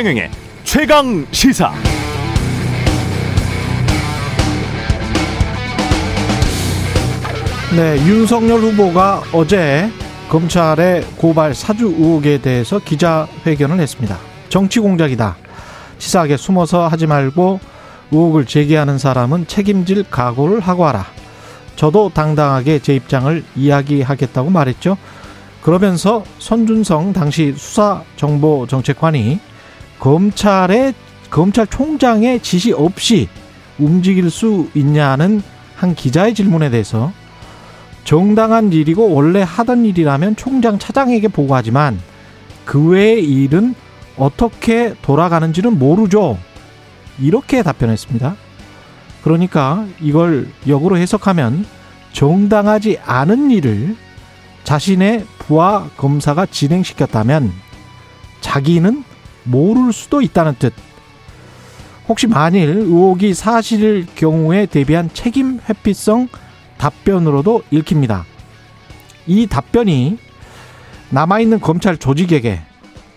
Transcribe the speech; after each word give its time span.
최경영의 0.00 0.30
최강 0.64 1.26
시사. 1.30 1.70
네, 7.76 7.98
윤석열 8.06 8.60
후보가 8.60 9.24
어제 9.34 9.90
검찰의 10.30 11.04
고발 11.18 11.54
사주 11.54 11.84
의혹에 11.84 12.38
대해서 12.38 12.78
기자회견을 12.78 13.78
했습니다. 13.78 14.16
정치 14.48 14.80
공작이다. 14.80 15.36
치사하게 15.98 16.38
숨어서 16.38 16.88
하지 16.88 17.06
말고 17.06 17.60
의혹을 18.10 18.46
제기하는 18.46 18.96
사람은 18.96 19.48
책임질 19.48 20.04
각오를 20.08 20.60
하고 20.60 20.86
하라. 20.86 21.04
저도 21.76 22.10
당당하게 22.14 22.78
제 22.78 22.94
입장을 22.94 23.44
이야기하겠다고 23.54 24.48
말했죠. 24.48 24.96
그러면서 25.60 26.24
손준성 26.38 27.12
당시 27.12 27.52
수사정보정책관이 27.54 29.49
검찰의 30.00 30.94
검찰총장의 31.30 32.40
지시 32.40 32.72
없이 32.72 33.28
움직일 33.78 34.30
수 34.30 34.68
있냐는 34.74 35.42
한 35.76 35.94
기자의 35.94 36.34
질문에 36.34 36.70
대해서 36.70 37.12
정당한 38.04 38.72
일이고 38.72 39.12
원래 39.12 39.42
하던 39.42 39.84
일이라면 39.84 40.36
총장 40.36 40.78
차장에게 40.78 41.28
보고하지만 41.28 42.00
그 42.64 42.88
외의 42.88 43.24
일은 43.24 43.74
어떻게 44.16 44.94
돌아가는지는 45.02 45.78
모르죠. 45.78 46.38
이렇게 47.18 47.62
답변했습니다. 47.62 48.36
그러니까 49.22 49.86
이걸 50.00 50.48
역으로 50.66 50.96
해석하면 50.96 51.66
정당하지 52.12 52.98
않은 53.04 53.50
일을 53.50 53.96
자신의 54.64 55.26
부하 55.38 55.88
검사가 55.96 56.46
진행시켰다면 56.46 57.52
자기는 58.40 59.04
모를 59.44 59.92
수도 59.92 60.22
있다는 60.22 60.54
뜻. 60.58 60.72
혹시 62.08 62.26
만일 62.26 62.68
의혹이 62.70 63.34
사실일 63.34 64.06
경우에 64.14 64.66
대비한 64.66 65.10
책임 65.12 65.60
회피성 65.68 66.28
답변으로도 66.78 67.62
읽힙니다. 67.70 68.24
이 69.26 69.46
답변이 69.46 70.18
남아있는 71.10 71.60
검찰 71.60 71.96
조직에게 71.96 72.60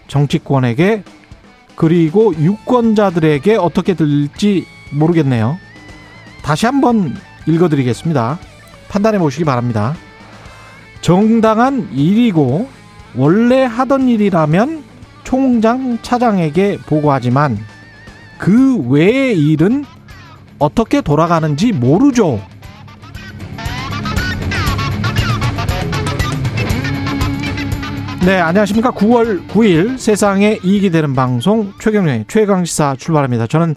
정치권에게 0.08 1.04
그리고 1.76 2.36
유권자들에게 2.36 3.56
어떻게 3.56 3.96
들릴지 3.96 4.68
모르겠네요. 4.92 5.58
다시 6.44 6.66
한번 6.66 7.16
읽어드리겠습니다. 7.48 8.38
판단해 8.90 9.18
보시기 9.18 9.44
바랍니다. 9.44 9.96
정당한 11.02 11.90
일이고 11.94 12.70
원래 13.16 13.64
하던 13.64 14.08
일이라면 14.08 14.84
총장 15.34 15.98
차장에게 16.04 16.78
보고하지만 16.86 17.58
그 18.38 18.78
외의 18.88 19.36
일은 19.36 19.84
어떻게 20.60 21.02
돌아가는지 21.02 21.72
모르죠. 21.72 22.40
네, 28.24 28.40
안녕하십니까. 28.40 28.92
9월 28.92 29.48
9일 29.48 29.98
세상에 29.98 30.60
이익이 30.64 30.92
되는 30.92 31.16
방송 31.16 31.74
최경련의 31.80 32.26
최강시사 32.28 32.98
출발합니다. 33.00 33.48
저는 33.48 33.74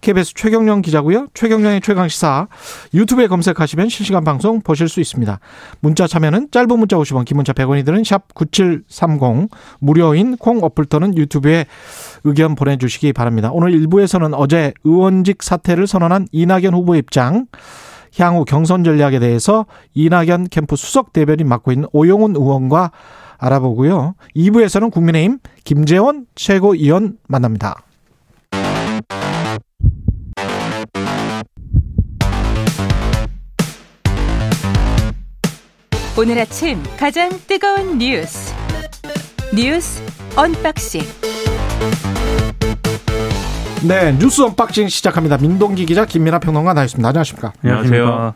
KBS 0.00 0.34
최경련 0.34 0.82
기자고요. 0.82 1.28
최경련의 1.34 1.80
최강 1.80 2.08
시사 2.08 2.48
유튜브에 2.94 3.26
검색하시면 3.26 3.88
실시간 3.88 4.24
방송 4.24 4.60
보실 4.60 4.88
수 4.88 5.00
있습니다. 5.00 5.38
문자 5.80 6.06
참여는 6.06 6.48
짧은 6.50 6.78
문자 6.78 6.96
50원, 6.96 7.24
긴 7.24 7.36
문자 7.36 7.52
100원이 7.52 7.84
드는 7.84 8.04
샵 8.04 8.34
9730 8.34 9.50
무료인 9.80 10.36
콩 10.36 10.62
어플 10.62 10.86
또는 10.86 11.16
유튜브에 11.16 11.66
의견 12.24 12.54
보내 12.54 12.76
주시기 12.76 13.12
바랍니다. 13.12 13.50
오늘 13.52 13.72
1부에서는 13.72 14.32
어제 14.34 14.72
의원직 14.84 15.42
사퇴를 15.42 15.86
선언한 15.86 16.28
이낙연 16.32 16.74
후보 16.74 16.94
입장 16.94 17.46
향후 18.18 18.44
경선 18.44 18.84
전략에 18.84 19.18
대해서 19.18 19.66
이낙연 19.94 20.48
캠프 20.50 20.76
수석 20.76 21.12
대변인 21.12 21.48
맡고 21.48 21.72
있는 21.72 21.88
오용훈 21.92 22.34
의원과 22.36 22.92
알아보고요. 23.38 24.14
2부에서는 24.34 24.90
국민의힘 24.90 25.38
김재원 25.64 26.26
최고위원 26.34 27.18
만납니다. 27.28 27.87
오늘 36.18 36.36
아침 36.36 36.82
가장 36.98 37.30
뜨거운 37.46 37.96
뉴스 37.96 38.52
뉴스 39.54 40.02
unboxing 40.34 41.00
네, 43.86 44.18
뉴스 44.18 44.42
unboxing 44.42 44.88
시작합니다. 44.88 45.38
민동기 45.38 45.86
기자 45.86 46.04
김민아 46.04 46.40
평론가 46.40 46.74
나와 46.74 46.86
있습니다. 46.86 47.08
안녕하십니까? 47.08 47.52
안녕하세요. 47.62 48.34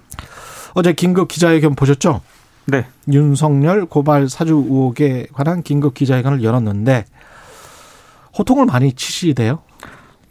어제 0.74 0.92
긴급 0.92 1.26
기자회견 1.26 1.74
보셨죠? 1.74 2.20
네. 2.66 2.86
윤석열 3.10 3.86
고발 3.86 4.28
사주 4.28 4.54
의혹에 4.54 5.26
관한 5.32 5.64
긴급 5.64 5.94
기자회견을 5.94 6.44
열었는데 6.44 7.04
호통을 8.38 8.66
많이 8.66 8.92
치시대요. 8.92 9.60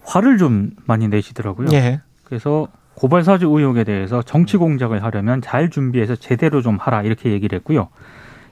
화를 0.06 0.38
좀 0.38 0.70
많이 0.86 1.10
내시더라고요. 1.10 1.68
예. 1.74 2.00
그래서 2.24 2.70
고발 2.94 3.24
사주 3.24 3.48
의혹에 3.48 3.84
대해서 3.84 4.22
정치 4.22 4.58
공작을 4.58 5.04
하려면 5.04 5.42
잘 5.42 5.70
준비해서 5.70 6.16
제대로 6.16 6.62
좀 6.62 6.78
하라 6.78 7.04
이렇게 7.04 7.32
얘기를 7.32 7.58
했고요. 7.58 7.90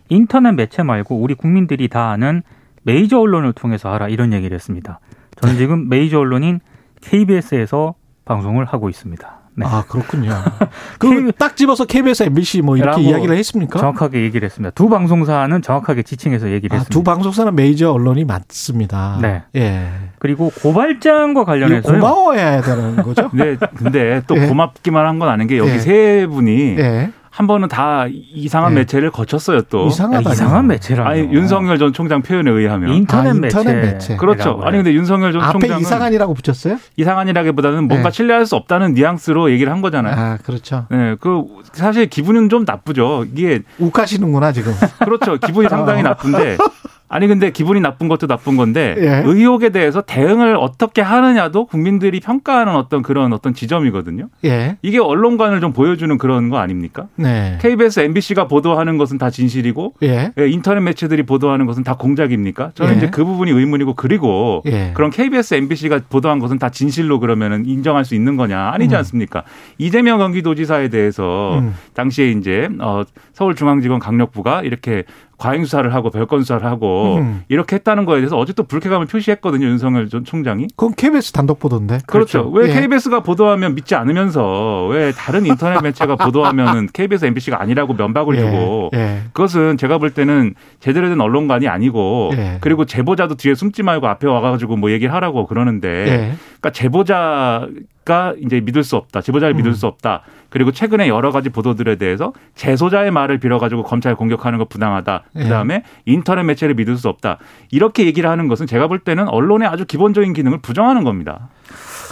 인터넷 0.10 0.52
매체 0.54 0.84
말고 0.84 1.18
우리 1.18 1.36
국민들이 1.36 1.88
다 1.88 2.10
아는 2.10 2.42
메이저 2.84 3.20
언론을 3.20 3.54
통해서 3.54 3.92
하라 3.92 4.08
이런 4.10 4.34
얘기를 4.34 4.56
했습니다. 4.56 5.00
저는 5.36 5.58
지금 5.58 5.90
메이저 5.90 6.20
언론인 6.20 6.60
KBS에서 7.02 7.96
방송을 8.26 8.66
하고 8.66 8.90
있습니다. 8.90 9.39
네. 9.60 9.66
아 9.68 9.84
그렇군요. 9.88 10.34
그딱 11.00 11.56
집어서 11.58 11.86
KBS, 11.86 12.24
MBC 12.24 12.62
뭐 12.62 12.78
이렇게 12.78 13.02
이야기를 13.02 13.36
했습니까? 13.38 13.80
정확하게 13.80 14.22
얘기를 14.24 14.46
했습니다. 14.46 14.72
두 14.72 14.90
방송사는 14.90 15.62
정확하게 15.62 16.04
지칭해서 16.04 16.50
얘기를 16.52 16.76
아, 16.76 16.80
했습니다. 16.80 16.94
두 16.94 17.04
방송사는 17.04 17.54
메이저 17.56 17.92
언론이 17.92 18.26
맞습니다. 18.26 19.20
네. 19.22 19.44
예. 19.56 19.90
그리고 20.20 20.52
고발장과 20.62 21.42
이거 21.42 21.46
관련해서요. 21.46 22.00
고마워해야 22.00 22.62
되는 22.62 22.96
거죠? 22.98 23.30
네, 23.36 23.56
근데 23.76 24.22
또 24.28 24.38
예. 24.38 24.48
고맙기만 24.48 25.06
한 25.06 25.20
건 25.20 25.28
아닌 25.28 25.48
게 25.48 25.58
여기 25.58 25.72
예. 25.72 25.80
세 25.80 26.28
분이 26.30 26.76
예. 26.78 27.12
한 27.40 27.48
번은 27.48 27.70
다 27.70 28.06
이상한 28.10 28.74
예. 28.74 28.80
매체를 28.80 29.12
거쳤어요 29.12 29.62
또. 29.70 29.88
이상하다. 29.88 30.30
야, 30.30 30.34
이상한 30.34 30.68
매체라뇨. 30.68 31.10
아니 31.10 31.22
윤석열 31.34 31.80
전 31.80 31.94
총장 31.94 32.22
표현에 32.22 32.52
의하면 32.52 32.92
인터넷, 32.92 33.30
아, 33.30 33.34
인터넷 33.34 33.76
매체. 33.76 33.94
매체. 33.94 34.16
그렇죠. 34.18 34.60
아니 34.62 34.76
근데 34.76 34.92
윤석열 34.92 35.32
전 35.32 35.42
앞에 35.44 35.54
총장은 35.54 35.80
이상한이라고 35.80 36.34
붙였어요? 36.34 36.78
이상한이라기보다는 36.98 37.88
뭔가 37.88 38.08
예. 38.10 38.12
신뢰할 38.12 38.46
수 38.46 38.58
없다는 38.58 38.94
뉘앙스로 38.94 39.52
얘기를 39.52 39.72
한 39.72 39.80
거잖아요. 39.80 40.16
아 40.18 40.38
그렇죠. 40.44 40.86
네, 40.92 41.16
그 41.22 41.46
사실 41.72 42.08
기분은 42.08 42.50
좀 42.50 42.66
나쁘죠. 42.68 43.24
이게 43.34 43.62
욱하시는구나 43.80 44.52
지금. 44.52 44.74
그렇죠. 45.06 45.38
기분이 45.38 45.70
상당히 45.70 46.04
나쁜데 46.04 46.58
아니 47.10 47.28
근데 47.28 47.50
기분이 47.50 47.82
나쁜 47.82 48.08
것도 48.08 48.28
나쁜 48.28 48.56
건데 48.56 48.96
예. 49.00 49.24
의혹에 49.26 49.70
대해서 49.70 50.02
대응을 50.02 50.56
어떻게 50.56 51.02
하느냐도 51.02 51.66
국민들이 51.66 52.20
평가하는 52.20 52.76
어떤 52.76 53.02
그런 53.02 53.34
어떤 53.34 53.56
지점이거든요. 53.56 54.30
예. 54.46 54.78
이게 54.84 55.00
언론관을 55.00 55.60
좀 55.60 55.74
보여주는 55.74 56.16
그런 56.20 56.50
거 56.50 56.60
아닙니까? 56.60 57.08
네. 57.16 57.58
KBS, 57.62 58.02
MBC가 58.02 58.48
보도하는 58.48 58.98
것은 58.98 59.18
다 59.18 59.32
진실이고 59.32 59.96
예. 60.04 60.32
예, 60.38 60.48
인터넷 60.48 60.82
매체들이 60.82 61.24
보도하는 61.24 61.66
것은 61.66 61.84
다 61.84 61.96
공작입니까? 61.96 62.72
저는 62.76 62.94
예. 62.94 62.98
이제 62.98 63.10
그 63.10 63.26
부분이 63.26 63.50
의문이고 63.52 63.96
그리고 63.96 64.62
예. 64.68 64.92
그럼 64.94 65.10
KBS, 65.10 65.56
MBC가 65.56 66.02
보도한 66.10 66.38
것은 66.38 66.60
다 66.60 66.70
진실로 66.70 67.20
그러면은 67.20 67.66
인정할 67.66 68.06
수 68.06 68.14
있는 68.14 68.38
거냐? 68.38 68.70
아니지 68.72 68.94
음. 68.94 68.98
않습니까? 69.00 69.44
이재명 69.80 70.20
경기도지사에 70.20 70.90
대해서 70.90 71.58
음. 71.58 71.74
당시에 71.96 72.30
이제 72.30 72.70
어 72.80 73.02
서울중앙지검 73.34 73.98
강력부가 73.98 74.62
이렇게 74.62 75.06
과잉 75.40 75.64
수사를 75.64 75.92
하고 75.94 76.10
별건 76.12 76.42
수사를 76.42 76.66
하고 76.66 77.16
음. 77.16 77.44
이렇게 77.48 77.78
했다는 77.78 78.06
거에 78.06 78.18
대해서 78.18 78.38
어제 78.38 78.52
또 78.52 78.64
불쾌감을 78.64 79.08
표시했거든요. 79.08 79.66
윤석열 79.66 80.10
전 80.10 80.26
총장이. 80.26 80.68
그건 80.76 80.94
KBS 80.96 81.32
단독 81.32 81.60
보도인데. 81.60 82.00
그렇죠. 82.06 82.50
왜 82.50 82.70
예. 82.70 82.74
KBS가 82.74 83.22
보도하면 83.22 83.74
믿지 83.74 83.96
않으면서 83.96 84.88
왜 84.88 85.14
다른 85.14 85.46
인터넷 85.46 85.82
매체가 85.82 86.18
보도하면은 86.18 86.90
KBS, 86.92 87.26
MBC가 87.26 87.62
아니라고 87.62 87.94
면박을 87.94 88.38
주고 88.38 88.92
예. 88.94 89.22
그것은 89.32 89.78
제가 89.78 89.98
볼 89.98 90.12
때는 90.12 90.56
제대로 90.82 91.08
된 91.08 91.22
언론관이 91.22 91.70
아니고 91.70 92.32
예. 92.36 92.58
그리고 92.60 92.84
제보자도 92.84 93.36
뒤에 93.36 93.56
숨지 93.56 93.82
말고 93.82 94.08
앞에 94.08 94.28
와가지고 94.28 94.76
뭐 94.76 94.92
얘기를 94.92 95.14
하라고 95.14 95.48
그러는데 95.48 95.90
예. 95.90 96.34
그러니까 96.60 96.72
제보자가 96.72 98.34
이제 98.44 98.60
믿을 98.60 98.84
수 98.84 98.98
없다. 98.98 99.22
제보자를 99.22 99.54
믿을 99.56 99.72
음. 99.72 99.74
수 99.74 99.88
없다. 99.88 100.24
그리고 100.50 100.72
최근에 100.72 101.08
여러 101.08 101.32
가지 101.32 101.50
보도들에 101.50 101.96
대해서 101.98 102.34
재소자의 102.56 103.12
말을 103.12 103.38
빌어가지고 103.40 103.84
검찰 103.84 104.16
공격하는 104.16 104.58
거 104.60 104.66
부당하다. 104.66 105.24
예. 105.36 105.44
그다음에 105.44 105.84
인터넷 106.06 106.44
매체를 106.44 106.76
믿을 106.76 106.98
수 106.98 107.08
없다. 107.10 107.38
이렇게 107.72 108.06
얘기를 108.06 108.30
하는 108.30 108.48
것은 108.48 108.66
제가 108.68 108.88
볼 108.88 109.00
때는 109.00 109.28
언론의 109.30 109.68
아주 109.68 109.86
기본적인 109.86 110.34
기능을 110.34 110.60
부정하는 110.62 111.04
겁니다. 111.04 111.50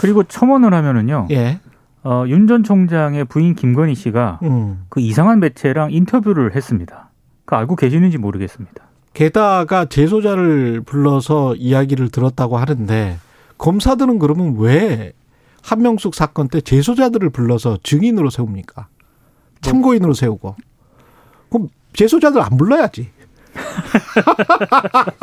그리고 0.00 0.22
첨언을 0.22 0.72
하면은요. 0.74 1.28
예. 1.30 1.58
어, 2.04 2.24
윤 2.28 2.46
전 2.46 2.62
총장의 2.62 3.24
부인 3.26 3.54
김건희 3.54 3.94
씨가 3.94 4.38
음. 4.44 4.84
그 4.88 5.00
이상한 5.00 5.40
매체랑 5.40 5.92
인터뷰를 5.92 6.54
했습니다. 6.54 7.10
그 7.44 7.56
알고 7.56 7.76
계시는지 7.76 8.18
모르겠습니다. 8.18 8.84
게다가 9.14 9.84
재소자를 9.86 10.82
불러서 10.86 11.56
이야기를 11.56 12.10
들었다고 12.10 12.56
하는데 12.56 13.18
검사들은 13.58 14.20
그러면 14.20 14.54
왜 14.58 15.12
한명숙 15.62 16.14
사건 16.14 16.48
때 16.48 16.60
재소자들을 16.60 17.30
불러서 17.30 17.78
증인으로 17.82 18.30
세웁니까? 18.30 18.86
참고인으로 19.60 20.14
세우고. 20.14 20.56
그럼 21.50 21.68
재소자들 21.94 22.40
안 22.40 22.56
불러야지. 22.56 23.10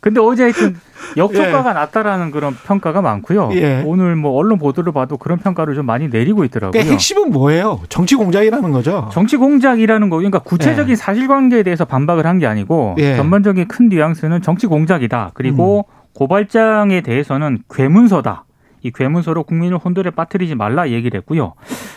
근데 0.00 0.20
어제 0.20 0.42
하여튼 0.44 0.76
역효과가 1.16 1.70
예. 1.70 1.74
났다라는 1.74 2.32
그런 2.32 2.54
평가가 2.54 3.02
많고요. 3.02 3.50
예. 3.54 3.84
오늘 3.86 4.16
뭐 4.16 4.32
언론 4.32 4.58
보도를 4.58 4.92
봐도 4.92 5.16
그런 5.16 5.38
평가를 5.38 5.76
좀 5.76 5.86
많이 5.86 6.08
내리고 6.08 6.44
있더라고요. 6.44 6.72
그러니까 6.72 6.92
핵심은 6.92 7.30
뭐예요? 7.30 7.80
정치 7.88 8.16
공작이라는 8.16 8.72
거죠. 8.72 9.08
정치 9.12 9.36
공작이라는 9.36 10.10
거 10.10 10.16
그러니까 10.16 10.40
구체적인 10.40 10.90
예. 10.92 10.96
사실관계에 10.96 11.62
대해서 11.62 11.84
반박을 11.84 12.26
한 12.26 12.38
게 12.40 12.46
아니고 12.46 12.96
예. 12.98 13.14
전반적인 13.14 13.68
큰 13.68 13.88
뉘앙스는 13.90 14.42
정치 14.42 14.66
공작이다. 14.66 15.30
그리고 15.34 15.86
음. 15.88 15.94
고발장에 16.14 17.02
대해서는 17.02 17.62
괴문서다. 17.70 18.44
이 18.82 18.90
괴문서로 18.90 19.44
국민을 19.44 19.78
혼돈에 19.78 20.10
빠뜨리지 20.10 20.54
말라 20.54 20.90
얘기를 20.90 21.18
했고요. 21.18 21.54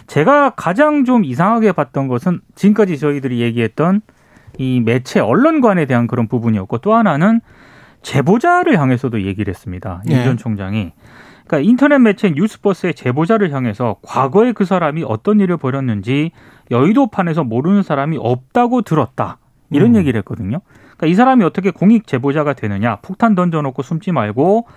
제가 0.07 0.51
가장 0.51 1.03
좀 1.03 1.25
이상하게 1.25 1.71
봤던 1.71 2.07
것은 2.07 2.41
지금까지 2.55 2.97
저희들이 2.97 3.41
얘기했던 3.41 4.01
이 4.57 4.79
매체 4.79 5.19
언론관에 5.19 5.85
대한 5.85 6.07
그런 6.07 6.27
부분이었고 6.27 6.77
또 6.79 6.93
하나는 6.93 7.41
제보자를 8.01 8.79
향해서도 8.79 9.23
얘기를 9.23 9.51
했습니다. 9.51 10.03
네. 10.05 10.17
윤전 10.17 10.37
총장이. 10.37 10.93
그러니까 11.47 11.69
인터넷 11.69 11.99
매체 11.99 12.31
뉴스버스의 12.31 12.93
제보자를 12.93 13.51
향해서 13.51 13.97
과거에 14.01 14.51
그 14.51 14.65
사람이 14.65 15.03
어떤 15.07 15.39
일을 15.39 15.57
벌였는지 15.57 16.31
여의도판에서 16.71 17.43
모르는 17.43 17.83
사람이 17.83 18.17
없다고 18.19 18.83
들었다. 18.83 19.37
이런 19.71 19.91
음. 19.91 19.95
얘기를 19.97 20.17
했거든요. 20.19 20.61
그러니까 20.97 21.07
이 21.07 21.13
사람이 21.15 21.43
어떻게 21.43 21.71
공익 21.71 22.07
제보자가 22.07 22.53
되느냐. 22.53 22.97
폭탄 22.97 23.35
던져놓고 23.35 23.81
숨지 23.81 24.11
말고 24.11 24.67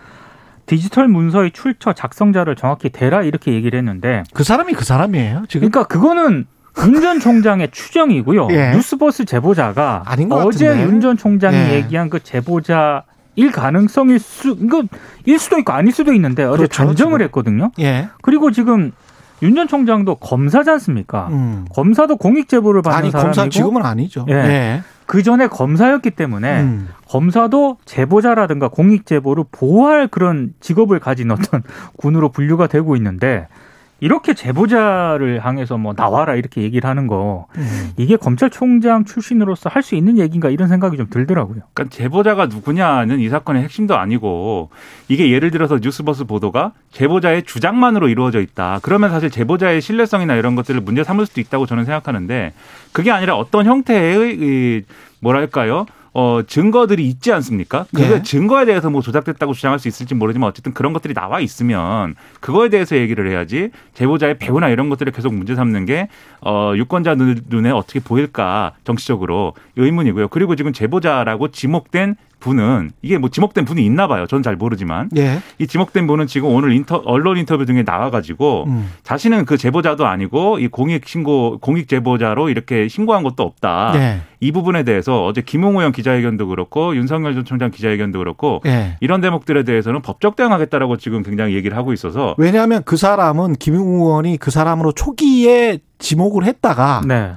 디지털 0.68 1.08
문서의 1.08 1.50
출처 1.50 1.92
작성자를 1.92 2.54
정확히 2.54 2.90
대라 2.90 3.22
이렇게 3.22 3.52
얘기를 3.52 3.76
했는데 3.78 4.22
그 4.34 4.44
사람이 4.44 4.74
그 4.74 4.84
사람이에요. 4.84 5.44
지금 5.48 5.68
그러니까 5.70 5.88
그거는 5.92 6.46
윤 6.80 7.00
전 7.00 7.18
총장의 7.18 7.70
추정이고요. 7.72 8.48
예. 8.54 8.70
뉴스버스 8.72 9.24
제보자가 9.24 10.04
어제 10.30 10.66
윤 10.82 11.00
전 11.00 11.16
총장이 11.16 11.56
예. 11.56 11.74
얘기한 11.74 12.08
그 12.10 12.22
제보자 12.22 13.02
일 13.34 13.50
가능성일 13.50 14.18
수 14.18 14.56
이거 14.60 14.82
일 15.24 15.38
수도 15.38 15.58
있고 15.58 15.72
아닐 15.72 15.92
수도 15.92 16.12
있는데 16.12 16.44
어제 16.44 16.58
그렇죠, 16.58 16.84
단정을 16.84 17.18
지금. 17.18 17.24
했거든요. 17.24 17.70
예. 17.80 18.08
그리고 18.22 18.50
지금 18.52 18.92
윤 19.42 19.54
전 19.54 19.68
총장도 19.68 20.16
검사지 20.16 20.68
않습니까? 20.70 21.28
음. 21.30 21.64
검사도 21.72 22.16
공익 22.16 22.48
제보를 22.48 22.82
받는 22.82 22.98
아니, 22.98 23.10
사람이고 23.10 23.34
검사 23.34 23.48
지금은 23.48 23.84
아니죠. 23.86 24.26
예. 24.28 24.34
예. 24.34 24.82
그 25.08 25.22
전에 25.22 25.46
검사였기 25.46 26.10
때문에 26.10 26.60
음. 26.60 26.88
검사도 27.08 27.78
제보자라든가 27.86 28.68
공익 28.68 29.06
제보를 29.06 29.44
보호할 29.50 30.06
그런 30.06 30.52
직업을 30.60 31.00
가진 31.00 31.30
어떤 31.30 31.62
군으로 31.96 32.28
분류가 32.28 32.66
되고 32.66 32.94
있는데 32.94 33.48
이렇게 34.00 34.32
제보자를 34.34 35.44
향해서 35.44 35.76
뭐 35.76 35.92
나와라 35.92 36.36
이렇게 36.36 36.62
얘기를 36.62 36.88
하는 36.88 37.08
거 37.08 37.46
음. 37.56 37.90
이게 37.96 38.16
검찰총장 38.16 39.04
출신으로서 39.04 39.68
할 39.68 39.82
수 39.82 39.94
있는 39.94 40.18
얘기인가 40.18 40.50
이런 40.50 40.68
생각이 40.68 40.96
좀 40.96 41.06
들더라고요. 41.08 41.62
그러니까 41.72 41.96
제보자가 41.96 42.46
누구냐는 42.46 43.20
이 43.20 43.28
사건의 43.28 43.62
핵심도 43.62 43.96
아니고 43.96 44.70
이게 45.08 45.30
예를 45.32 45.50
들어서 45.50 45.78
뉴스버스 45.80 46.24
보도가 46.24 46.72
제보자의 46.92 47.44
주장만으로 47.44 48.08
이루어져 48.08 48.40
있다. 48.40 48.80
그러면 48.82 49.10
사실 49.10 49.30
제보자의 49.30 49.80
신뢰성이나 49.80 50.34
이런 50.34 50.56
것들을 50.56 50.80
문제 50.82 51.04
삼을 51.04 51.26
수도 51.26 51.40
있다고 51.40 51.64
저는 51.66 51.84
생각하는데 51.86 52.52
그게 52.92 53.10
아니라 53.10 53.36
어떤 53.36 53.66
형태의 53.66 54.36
이 54.38 54.82
뭐랄까요? 55.20 55.86
어, 56.20 56.42
증거들이 56.44 57.06
있지 57.06 57.32
않습니까? 57.32 57.86
그 57.94 58.00
네. 58.02 58.22
증거에 58.24 58.64
대해서 58.64 58.90
뭐 58.90 59.02
조작됐다고 59.02 59.52
주장할 59.52 59.78
수 59.78 59.86
있을지 59.86 60.16
모르지만 60.16 60.48
어쨌든 60.48 60.74
그런 60.74 60.92
것들이 60.92 61.14
나와 61.14 61.38
있으면 61.38 62.16
그거에 62.40 62.70
대해서 62.70 62.96
얘기를 62.96 63.30
해야지 63.30 63.70
제보자의 63.94 64.38
배우나 64.38 64.68
이런 64.68 64.88
것들을 64.88 65.12
계속 65.12 65.32
문제 65.32 65.54
삼는 65.54 65.86
게 65.86 66.08
어, 66.40 66.72
유권자 66.74 67.14
눈에 67.14 67.70
어떻게 67.70 68.00
보일까 68.00 68.72
정치적으로 68.82 69.54
의문이고요. 69.76 70.26
그리고 70.26 70.56
지금 70.56 70.72
제보자라고 70.72 71.52
지목된 71.52 72.16
분은 72.40 72.92
이게 73.02 73.18
뭐 73.18 73.30
지목된 73.30 73.64
분이 73.64 73.84
있나 73.84 74.06
봐요. 74.06 74.26
저는 74.26 74.42
잘 74.42 74.56
모르지만 74.56 75.10
예. 75.16 75.40
이 75.58 75.66
지목된 75.66 76.06
분은 76.06 76.26
지금 76.26 76.50
오늘 76.50 76.72
인터 76.72 77.02
언론 77.04 77.36
인터뷰 77.36 77.64
등에 77.64 77.82
나와가지고 77.82 78.64
음. 78.68 78.92
자신은 79.02 79.44
그 79.44 79.56
제보자도 79.56 80.06
아니고 80.06 80.58
이 80.58 80.68
공익 80.68 81.06
신고 81.06 81.58
공익 81.58 81.88
제보자로 81.88 82.48
이렇게 82.48 82.88
신고한 82.88 83.22
것도 83.22 83.42
없다. 83.42 83.92
예. 83.96 84.20
이 84.40 84.52
부분에 84.52 84.84
대해서 84.84 85.24
어제 85.24 85.40
김홍호 85.40 85.82
형 85.82 85.92
기자회견도 85.92 86.46
그렇고 86.48 86.94
윤석열 86.94 87.34
전 87.34 87.44
총장 87.44 87.70
기자회견도 87.70 88.18
그렇고 88.18 88.60
예. 88.66 88.96
이런 89.00 89.20
대목들에 89.20 89.64
대해서는 89.64 90.02
법적 90.02 90.36
대응하겠다라고 90.36 90.96
지금 90.96 91.22
굉장히 91.22 91.54
얘기를 91.54 91.76
하고 91.76 91.92
있어서 91.92 92.34
왜냐하면 92.38 92.82
그 92.84 92.96
사람은 92.96 93.54
김용호 93.54 94.06
의원이 94.06 94.36
그 94.38 94.50
사람으로 94.50 94.92
초기에 94.92 95.78
지목을 95.98 96.44
했다가 96.44 97.02
네. 97.06 97.32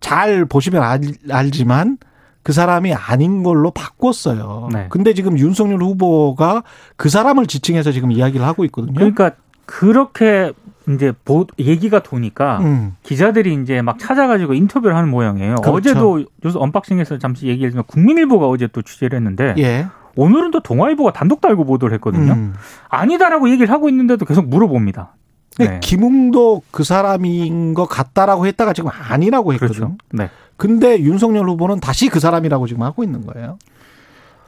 잘 0.00 0.44
보시면 0.44 0.82
알, 0.82 1.00
알지만 1.30 1.98
그 2.42 2.52
사람이 2.52 2.92
아닌 2.92 3.42
걸로 3.42 3.70
바꿨어요. 3.70 4.68
네. 4.72 4.86
근데 4.88 5.14
지금 5.14 5.38
윤석열 5.38 5.82
후보가 5.82 6.64
그 6.96 7.08
사람을 7.08 7.46
지칭해서 7.46 7.92
지금 7.92 8.10
이야기를 8.10 8.44
하고 8.44 8.64
있거든요. 8.64 8.94
그러니까 8.94 9.32
그렇게 9.66 10.52
이제 10.88 11.12
보, 11.24 11.46
얘기가 11.58 12.02
도니까 12.02 12.58
음. 12.58 12.96
기자들이 13.04 13.54
이제 13.62 13.82
막 13.82 13.98
찾아가지고 13.98 14.54
인터뷰를 14.54 14.96
하는 14.96 15.08
모양이에요. 15.10 15.56
그렇죠. 15.56 15.72
어제도 15.72 16.24
뉴스 16.42 16.58
언박싱에서 16.58 17.18
잠시 17.18 17.46
얘기했지만 17.46 17.84
국민일보가 17.86 18.48
어제 18.48 18.66
또 18.66 18.82
취재를 18.82 19.16
했는데 19.16 19.54
예. 19.58 19.86
오늘은 20.16 20.50
또 20.50 20.60
동아일보가 20.60 21.12
단독 21.12 21.40
달고 21.40 21.64
보도를 21.64 21.94
했거든요. 21.94 22.32
음. 22.32 22.54
아니다라고 22.88 23.48
얘기를 23.50 23.70
하고 23.70 23.88
있는데도 23.88 24.24
계속 24.24 24.48
물어봅니다. 24.48 25.14
네. 25.58 25.80
김웅도 25.82 26.62
그 26.70 26.84
사람인 26.84 27.74
것 27.74 27.86
같다라고 27.86 28.46
했다가 28.46 28.72
지금 28.72 28.90
아니라고 28.92 29.52
했거든요. 29.54 29.74
그렇죠. 29.74 29.96
네. 30.12 30.30
근데 30.56 30.98
윤석열 31.00 31.48
후보는 31.48 31.80
다시 31.80 32.08
그 32.08 32.20
사람이라고 32.20 32.66
지금 32.66 32.82
하고 32.82 33.02
있는 33.02 33.26
거예요. 33.26 33.58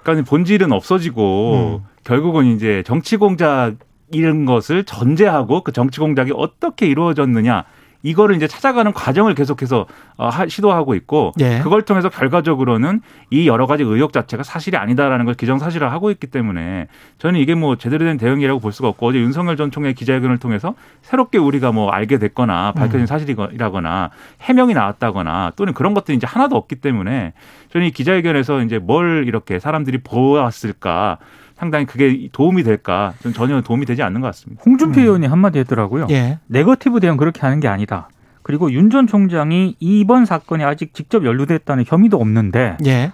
그러니까 0.03 0.29
본질은 0.29 0.73
없어지고 0.73 1.81
음. 1.83 1.87
결국은 2.05 2.47
이제 2.47 2.83
정치 2.87 3.17
공작 3.17 3.75
이런 4.11 4.45
것을 4.45 4.85
전제하고 4.85 5.62
그 5.62 5.73
정치 5.73 6.01
공작이 6.01 6.33
어떻게 6.35 6.87
이루어졌느냐 6.87 7.65
이거를 8.05 8.37
이제 8.37 8.47
찾아가는 8.47 8.93
과정을 8.93 9.35
계속해서 9.35 9.87
어, 10.19 10.31
시도하고 10.47 10.95
있고 10.95 11.33
예. 11.40 11.59
그걸 11.61 11.83
통해서 11.83 12.11
결과적으로는 12.11 13.00
이 13.31 13.49
여러 13.49 13.67
가지 13.67 13.83
의혹 13.83 14.12
자체가 14.12 14.43
사실이 14.43 14.76
아니다라는 14.76 15.25
걸 15.25 15.35
기정사실을 15.35 15.90
하고 15.90 16.11
있기 16.11 16.26
때문에 16.28 16.87
저는 17.19 17.40
이게 17.40 17.55
뭐 17.55 17.76
제대로 17.76 18.05
된 18.05 18.19
대응이라고 18.19 18.61
볼 18.61 18.73
수가 18.73 18.88
없고 18.88 19.07
어제 19.07 19.19
윤석열 19.19 19.57
전 19.57 19.71
총리 19.71 19.95
기자회견을 19.95 20.38
통해서 20.38 20.75
새롭게 21.00 21.38
우리가 21.38 21.73
뭐 21.73 21.90
알게 21.90 22.19
됐거나 22.19 22.73
밝혀진 22.73 23.00
음. 23.00 23.07
사실이라거나 23.07 24.11
해명이 24.43 24.75
나왔다거나 24.75 25.52
또는 25.57 25.73
그런 25.73 25.95
것들이 25.95 26.17
이제 26.17 26.26
하나도 26.26 26.57
없기 26.57 26.76
때문에 26.76 27.33
저는 27.73 27.87
이 27.87 27.90
기자회견에서 27.90 28.61
이제 28.62 28.78
뭘 28.78 29.25
이렇게 29.26 29.59
사람들이 29.59 29.99
보았을까 30.02 31.19
상당히 31.56 31.87
그게 31.87 32.28
도움이 32.32 32.62
될까? 32.64 33.14
저는 33.23 33.34
전혀 33.34 33.61
도움이 33.61 33.87
되지 33.87 34.02
않는 34.02 34.20
것 34.20 34.26
같습니다. 34.28 34.62
홍준표 34.66 35.00
음. 35.00 35.04
의원이 35.04 35.26
한마디 35.26 35.58
했더라고요. 35.61 36.06
예. 36.11 36.38
네거티브 36.49 37.00
대응 37.00 37.16
그렇게 37.16 37.40
하는 37.42 37.61
게 37.61 37.68
아니다. 37.68 38.08
그리고 38.42 38.70
윤 38.73 38.90
전 38.90 39.06
총장이 39.06 39.76
이번 39.80 40.25
사건에 40.26 40.64
아직 40.64 40.92
직접 40.94 41.25
연루됐다는 41.25 41.84
혐의도 41.87 42.18
없는데 42.20 42.76
예. 42.87 43.12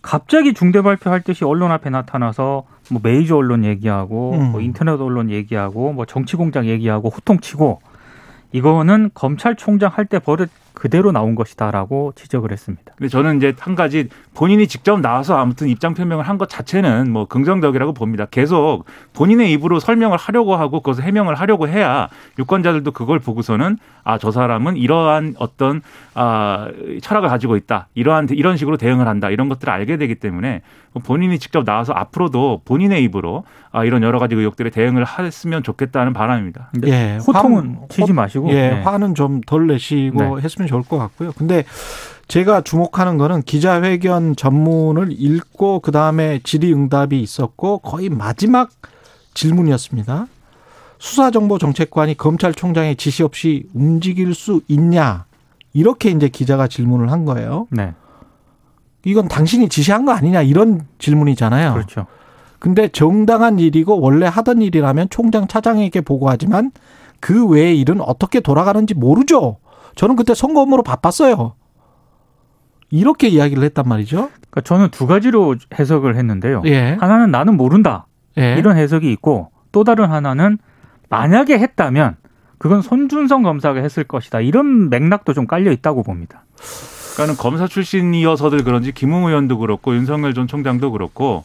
갑자기 0.00 0.52
중대 0.54 0.82
발표할 0.82 1.20
듯이 1.20 1.44
언론 1.44 1.70
앞에 1.70 1.88
나타나서 1.90 2.64
뭐 2.90 3.00
메이저 3.04 3.36
언론 3.36 3.64
얘기하고 3.64 4.32
음. 4.34 4.50
뭐 4.52 4.60
인터넷 4.60 4.92
언론 5.00 5.30
얘기하고 5.30 5.92
뭐 5.92 6.04
정치 6.06 6.34
공장 6.36 6.66
얘기하고 6.66 7.08
호통치고 7.10 7.80
이거는 8.52 9.10
검찰총장 9.14 9.90
할 9.94 10.06
때 10.06 10.18
버릇 10.18 10.50
그대로 10.74 11.12
나온 11.12 11.34
것이다라고 11.34 12.12
지적을 12.16 12.52
했습니다. 12.52 12.92
근데 12.96 13.08
저는 13.08 13.36
이제 13.38 13.54
한 13.58 13.74
가지 13.74 14.08
본인이 14.34 14.66
직접 14.66 15.00
나와서 15.00 15.36
아무튼 15.38 15.68
입장 15.68 15.94
표명을 15.94 16.28
한 16.28 16.38
것 16.38 16.48
자체는 16.48 17.10
뭐 17.12 17.26
긍정적이라고 17.26 17.92
봅니다. 17.92 18.26
계속 18.30 18.84
본인의 19.12 19.52
입으로 19.52 19.78
설명을 19.80 20.16
하려고 20.16 20.56
하고 20.56 20.80
그것을 20.80 21.04
해명을 21.04 21.34
하려고 21.34 21.68
해야 21.68 22.08
유권자들도 22.38 22.90
그걸 22.92 23.18
보고서는 23.18 23.76
아 24.04 24.18
저 24.18 24.30
사람은 24.30 24.76
이러한 24.76 25.34
어떤 25.38 25.82
아 26.14 26.68
철학을 27.02 27.28
가지고 27.28 27.56
있다. 27.56 27.88
이러한 27.94 28.28
이런 28.30 28.56
식으로 28.56 28.76
대응을 28.76 29.06
한다. 29.06 29.30
이런 29.30 29.48
것들을 29.48 29.72
알게 29.72 29.96
되기 29.96 30.14
때문에 30.16 30.62
본인이 31.04 31.38
직접 31.38 31.64
나와서 31.64 31.92
앞으로도 31.94 32.62
본인의 32.64 33.02
입으로 33.04 33.44
아 33.70 33.84
이런 33.84 34.02
여러 34.02 34.18
가지 34.18 34.34
의혹들에 34.34 34.70
대응을 34.70 35.04
했으면 35.18 35.62
좋겠다는 35.62 36.12
바람입니다. 36.12 36.70
예, 36.86 37.18
호통은 37.26 37.78
치지 37.88 38.12
마시고 38.12 38.50
예, 38.50 38.54
네. 38.70 38.80
화는 38.82 39.14
좀 39.14 39.40
덜 39.46 39.66
내시고 39.66 40.18
네. 40.36 40.42
했으면 40.42 40.61
좋을 40.66 40.82
것 40.82 40.98
같고요. 40.98 41.32
근데 41.36 41.64
제가 42.28 42.62
주목하는 42.62 43.18
거는 43.18 43.42
기자회견 43.42 44.36
전문을 44.36 45.08
읽고 45.10 45.80
그 45.80 45.92
다음에 45.92 46.40
질의응답이 46.42 47.20
있었고 47.20 47.78
거의 47.78 48.08
마지막 48.08 48.70
질문이었습니다. 49.34 50.26
수사정보정책관이 50.98 52.16
검찰총장의 52.16 52.96
지시 52.96 53.22
없이 53.22 53.66
움직일 53.74 54.34
수 54.34 54.60
있냐 54.68 55.26
이렇게 55.72 56.10
이제 56.10 56.28
기자가 56.28 56.68
질문을 56.68 57.10
한 57.10 57.24
거예요. 57.24 57.66
네. 57.70 57.92
이건 59.04 59.26
당신이 59.26 59.68
지시한 59.68 60.04
거 60.04 60.12
아니냐 60.12 60.42
이런 60.42 60.86
질문이잖아요. 60.98 61.72
그렇죠. 61.74 62.06
근데 62.60 62.86
정당한 62.86 63.58
일이고 63.58 64.00
원래 64.00 64.26
하던 64.26 64.62
일이라면 64.62 65.08
총장 65.10 65.48
차장에게 65.48 66.02
보고하지만 66.02 66.70
그 67.18 67.46
외의 67.46 67.80
일은 67.80 68.00
어떻게 68.00 68.38
돌아가는지 68.38 68.94
모르죠. 68.94 69.56
저는 69.94 70.16
그때 70.16 70.34
선거 70.34 70.60
업무로 70.62 70.82
바빴어요. 70.82 71.54
이렇게 72.90 73.28
이야기를 73.28 73.62
했단 73.64 73.88
말이죠. 73.88 74.28
그러니까 74.50 74.60
저는 74.62 74.90
두 74.90 75.06
가지로 75.06 75.56
해석을 75.78 76.16
했는데요. 76.16 76.62
예. 76.66 76.96
하나는 77.00 77.30
나는 77.30 77.56
모른다. 77.56 78.06
예. 78.38 78.56
이런 78.58 78.76
해석이 78.76 79.10
있고 79.12 79.50
또 79.72 79.84
다른 79.84 80.10
하나는 80.10 80.58
만약에 81.08 81.58
했다면 81.58 82.16
그건 82.58 82.82
손준성 82.82 83.42
검사가 83.42 83.80
했을 83.80 84.04
것이다. 84.04 84.40
이런 84.40 84.88
맥락도 84.90 85.32
좀 85.32 85.46
깔려 85.46 85.72
있다고 85.72 86.02
봅니다. 86.02 86.44
그러니까는 87.14 87.36
검사 87.36 87.66
출신이어서들 87.66 88.62
그런지 88.64 88.92
김웅 88.92 89.26
의원도 89.26 89.58
그렇고 89.58 89.94
윤석열 89.94 90.34
전 90.34 90.46
총장도 90.46 90.92
그렇고 90.92 91.44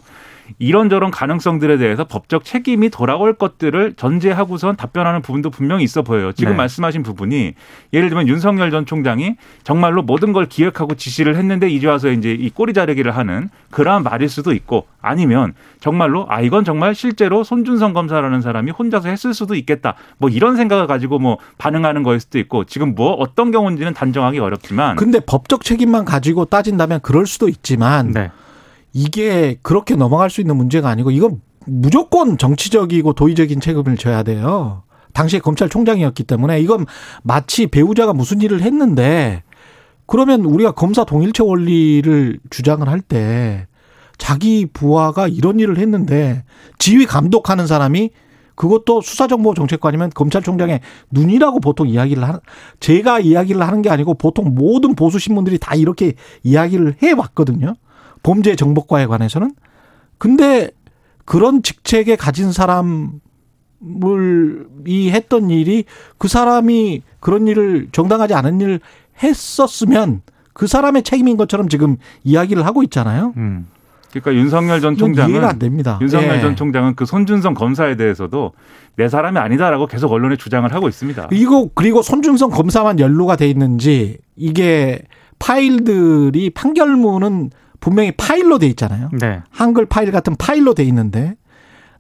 이런저런 0.60 1.12
가능성들에 1.12 1.78
대해서 1.78 2.04
법적 2.04 2.44
책임이 2.44 2.90
돌아올 2.90 3.34
것들을 3.34 3.94
전제하고선 3.96 4.76
답변하는 4.76 5.22
부분도 5.22 5.50
분명히 5.50 5.84
있어 5.84 6.02
보여요. 6.02 6.32
지금 6.34 6.54
네. 6.54 6.58
말씀하신 6.58 7.04
부분이 7.04 7.54
예를 7.94 8.10
들면 8.10 8.28
윤석열 8.28 8.72
전 8.72 8.86
총장이 8.86 9.36
정말로 9.64 10.02
모든 10.02 10.34
걸 10.34 10.46
기획하고 10.48 10.96
지시를 10.96 11.36
했는데 11.36 11.70
이제 11.70 11.88
와서 11.88 12.10
이제 12.10 12.32
이 12.32 12.50
꼬리 12.50 12.74
자르기를 12.74 13.16
하는 13.16 13.50
그러한 13.72 14.04
말일 14.04 14.30
수도 14.30 14.54
있고 14.54 14.88
아니면 15.02 15.54
정말로 15.80 16.26
아 16.30 16.42
이건 16.42 16.64
정말 16.64 16.96
실제로 16.96 17.44
손준성 17.44 17.94
검사라는 17.94 18.42
사람이 18.42 18.72
혼자서 18.72 19.10
했을 19.10 19.34
수도 19.34 19.56
있겠다. 19.56 19.96
뭐 20.18 20.30
이런 20.30 20.56
생각을 20.56 20.88
가지고 20.88 21.20
뭐 21.20 21.38
반응하는 21.58 22.04
거일 22.04 22.20
수도 22.20 22.40
있고 22.40 22.64
지금 22.64 22.96
뭐 22.96 23.14
어떤 23.14 23.52
경우인지는 23.52 23.94
단정하기 23.94 24.40
어렵지만 24.40 24.96
근데 24.96 25.20
법적 25.20 25.64
책임만 25.64 26.06
가지고 26.06 26.46
따진다면 26.46 27.02
그럴 27.02 27.26
수도 27.26 27.50
있지만 27.50 28.12
네. 28.12 28.32
이게 28.98 29.60
그렇게 29.62 29.96
넘어갈 29.96 30.32
수 30.32 30.42
있는 30.42 30.58
문제가 30.58 30.90
아니고 30.90 31.12
이건 31.12 31.40
무조건 31.68 32.40
정치적이고 32.40 33.14
도의적인 33.14 33.60
책임을 33.62 33.96
져야 33.96 34.24
돼요. 34.24 34.82
당시에 35.14 35.40
검찰총장이었기 35.40 36.24
때문에 36.24 36.60
이건 36.62 36.88
마치 37.22 37.68
배우자가 37.68 38.14
무슨 38.14 38.42
일을 38.42 38.64
했는데 38.64 39.44
그러면 40.08 40.46
우리가 40.46 40.72
검사 40.72 41.04
동일체 41.04 41.44
원리를 41.44 42.40
주장을 42.50 42.88
할 42.90 43.02
때 43.02 43.68
자기 44.18 44.66
부하가 44.66 45.28
이런 45.28 45.60
일을 45.60 45.78
했는데 45.78 46.44
지휘 46.80 47.06
감독하는 47.06 47.68
사람이 47.68 48.10
그것도 48.56 49.02
수사정보정책관이면 49.02 50.10
검찰총장의 50.16 50.80
눈이라고 51.12 51.60
보통 51.60 51.88
이야기를 51.88 52.24
하는 52.24 52.40
제가 52.80 53.20
이야기를 53.20 53.62
하는 53.62 53.84
게 53.84 53.92
아니고 53.92 54.16
보통 54.16 54.56
모든 54.56 54.96
보수 54.96 55.20
신문들이 55.20 55.60
다 55.60 55.76
이렇게 55.76 56.14
이야기를 56.42 56.96
해 57.04 57.12
왔거든요. 57.12 57.76
범죄 58.24 58.56
정보과에 58.56 59.06
관해서는. 59.06 59.54
근데 60.18 60.72
그런 61.26 61.62
직책에 61.62 62.16
가진 62.16 62.52
사람을 62.52 63.20
이 64.86 65.10
했던 65.12 65.50
일이 65.50 65.86
그 66.18 66.28
사람이 66.28 67.02
그런 67.20 67.48
일을 67.48 67.90
정당하지 67.92 68.34
않은 68.34 68.62
일을 68.62 68.80
했었으면 69.22 70.22
그 70.54 70.68
사람의 70.68 71.04
책임인 71.04 71.38
것처럼 71.38 71.70
지금 71.70 71.98
이야기를 72.24 72.66
하고 72.66 72.82
있잖아요. 72.84 73.34
음. 73.38 73.68
그러니까 74.10 74.34
윤석열 74.34 74.82
전 74.82 74.96
총장은 74.96 75.32
이해가 75.32 75.50
안 75.50 75.60
됩니다. 75.60 76.00
윤석열 76.02 76.38
예. 76.38 76.42
전 76.42 76.56
총장은 76.56 76.96
그 76.96 77.06
손준성 77.06 77.54
검사에 77.54 77.96
대해서도 77.96 78.54
내 78.96 79.10
사람이 79.10 79.38
아니다라고 79.38 79.86
계속 79.88 80.12
언론에 80.12 80.38
주장을 80.38 80.72
하고 80.74 80.88
있습니다. 80.88 81.30
이거 81.32 81.70
그리고 81.76 82.02
손준성 82.02 82.50
검사만 82.50 83.00
연루가 83.00 83.36
돼 83.36 83.50
있는지 83.50 84.18
이게 84.36 85.02
파일들이 85.40 86.50
판결문은 86.52 87.52
분명히 87.80 88.12
파일로 88.12 88.60
돼 88.60 88.68
있잖아요. 88.68 89.10
네. 89.14 89.42
한글 89.50 89.86
파일 89.86 90.12
같은 90.12 90.36
파일로 90.36 90.74
돼 90.74 90.84
있는데 90.86 91.36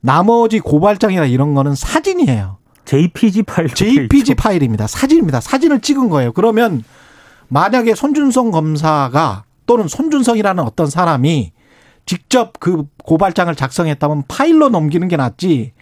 나머지 0.01 0.59
고발장이나 0.59 1.25
이런 1.25 1.53
거는 1.53 1.75
사진이에요. 1.75 2.57
JPG 2.85 3.43
파일. 3.43 3.69
JPG 3.69 4.35
파일입니다. 4.35 4.87
사진입니다. 4.87 5.41
사진을 5.41 5.81
찍은 5.81 6.09
거예요. 6.09 6.31
그러면 6.31 6.83
만약에 7.49 7.95
손준성 7.95 8.51
검사가 8.51 9.43
또는 9.65 9.87
손준성이라는 9.87 10.63
어떤 10.63 10.87
사람이 10.87 11.51
직접 12.05 12.53
그 12.59 12.85
고발장을 13.03 13.53
작성했다면 13.53 14.23
파일로 14.27 14.69
넘기는 14.69 15.05
게 15.07 15.17
낫지. 15.17 15.73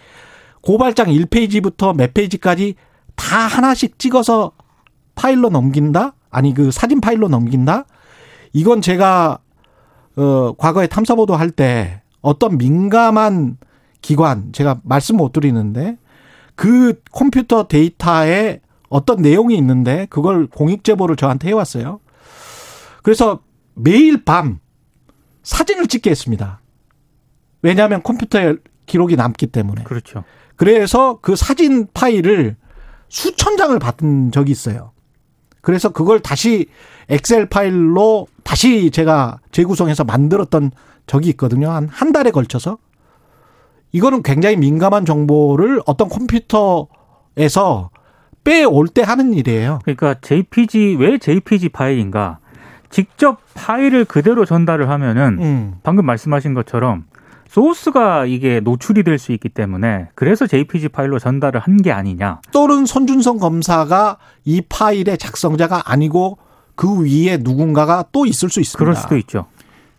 고발장 0.62 1.08
1페이지부터 1.08 1.96
몇 1.96 2.14
페이지까지 2.14 2.76
다 3.16 3.38
하나씩 3.38 4.00
찍어서 4.00 4.54
파일로 5.14 5.50
넘긴다? 5.50 6.16
아니 6.32 6.54
그 6.54 6.72
사진 6.72 7.00
파일로 7.00 7.30
넘긴다? 7.30 7.86
이건 8.54 8.82
제가 8.82 9.40
어 10.18 10.54
과거에 10.58 10.88
탐사 10.88 11.16
보도 11.16 11.36
할 11.36 11.52
때 11.52 12.02
어떤 12.22 12.58
민감한 12.58 13.58
기관 14.02 14.52
제가 14.52 14.80
말씀 14.84 15.18
못 15.18 15.32
드리는데 15.32 15.98
그 16.56 17.02
컴퓨터 17.12 17.68
데이터에 17.68 18.62
어떤 18.90 19.22
내용이 19.22 19.56
있는데 19.58 20.08
그걸 20.10 20.48
공익 20.48 20.84
제보를 20.84 21.16
저한테 21.16 21.50
해왔어요. 21.50 22.00
그래서 23.04 23.42
매일 23.74 24.24
밤 24.24 24.60
사진을 25.44 25.88
찍게 25.88 26.10
했습니다. 26.10 26.62
왜냐하면 27.62 28.02
컴퓨터에 28.04 28.56
기록이 28.86 29.16
남기 29.16 29.48
때문에. 29.48 29.84
그렇죠. 29.84 30.24
그래서 30.56 31.20
그 31.22 31.36
사진 31.36 31.88
파일을 31.94 32.56
수천 33.10 33.58
장을 33.58 33.78
받은 33.78 34.32
적이 34.32 34.52
있어요. 34.52 34.92
그래서 35.66 35.90
그걸 35.90 36.20
다시 36.20 36.68
엑셀 37.10 37.48
파일로 37.48 38.28
다시 38.44 38.92
제가 38.92 39.40
재구성해서 39.52 40.04
만들었던 40.04 40.70
적이 41.08 41.30
있거든요. 41.30 41.72
한 41.72 41.90
한 41.92 42.12
달에 42.12 42.30
걸쳐서. 42.30 42.78
이거는 43.92 44.22
굉장히 44.22 44.58
민감한 44.58 45.06
정보를 45.06 45.82
어떤 45.88 46.08
컴퓨터에서 46.08 47.90
빼올 48.44 48.88
때 48.88 49.02
하는 49.02 49.34
일이에요. 49.34 49.80
그러니까 49.84 50.14
JPG 50.22 50.98
왜 51.00 51.18
JPG 51.18 51.70
파일인가? 51.70 52.38
직접 52.92 53.40
파일을 53.56 54.06
그대로 54.06 54.46
전달을 54.46 54.88
하면은 54.90 55.38
음. 55.42 55.74
방금 55.82 56.06
말씀하신 56.06 56.54
것처럼 56.54 57.06
소스가 57.60 58.26
이게 58.26 58.60
노출이 58.60 59.04
될 59.04 59.18
수 59.18 59.32
있기 59.32 59.48
때문에 59.48 60.10
그래서 60.14 60.46
JPG 60.46 60.90
파일로 60.90 61.20
전달을 61.20 61.62
한 61.62 61.78
게 61.78 61.92
아니냐. 61.94 62.42
또는 62.52 62.86
손준성 62.86 63.38
검사가 63.38 64.18
이 64.44 64.62
파일의 64.68 65.18
작성자가 65.18 65.84
아니고 65.90 66.38
그 66.76 67.04
위에 67.06 67.38
누군가가 67.38 68.04
또 68.12 68.26
있을 68.26 68.50
수 68.50 68.60
있습니다. 68.60 68.78
그럴 68.78 68.96
수도 68.96 69.16
있죠. 69.18 69.46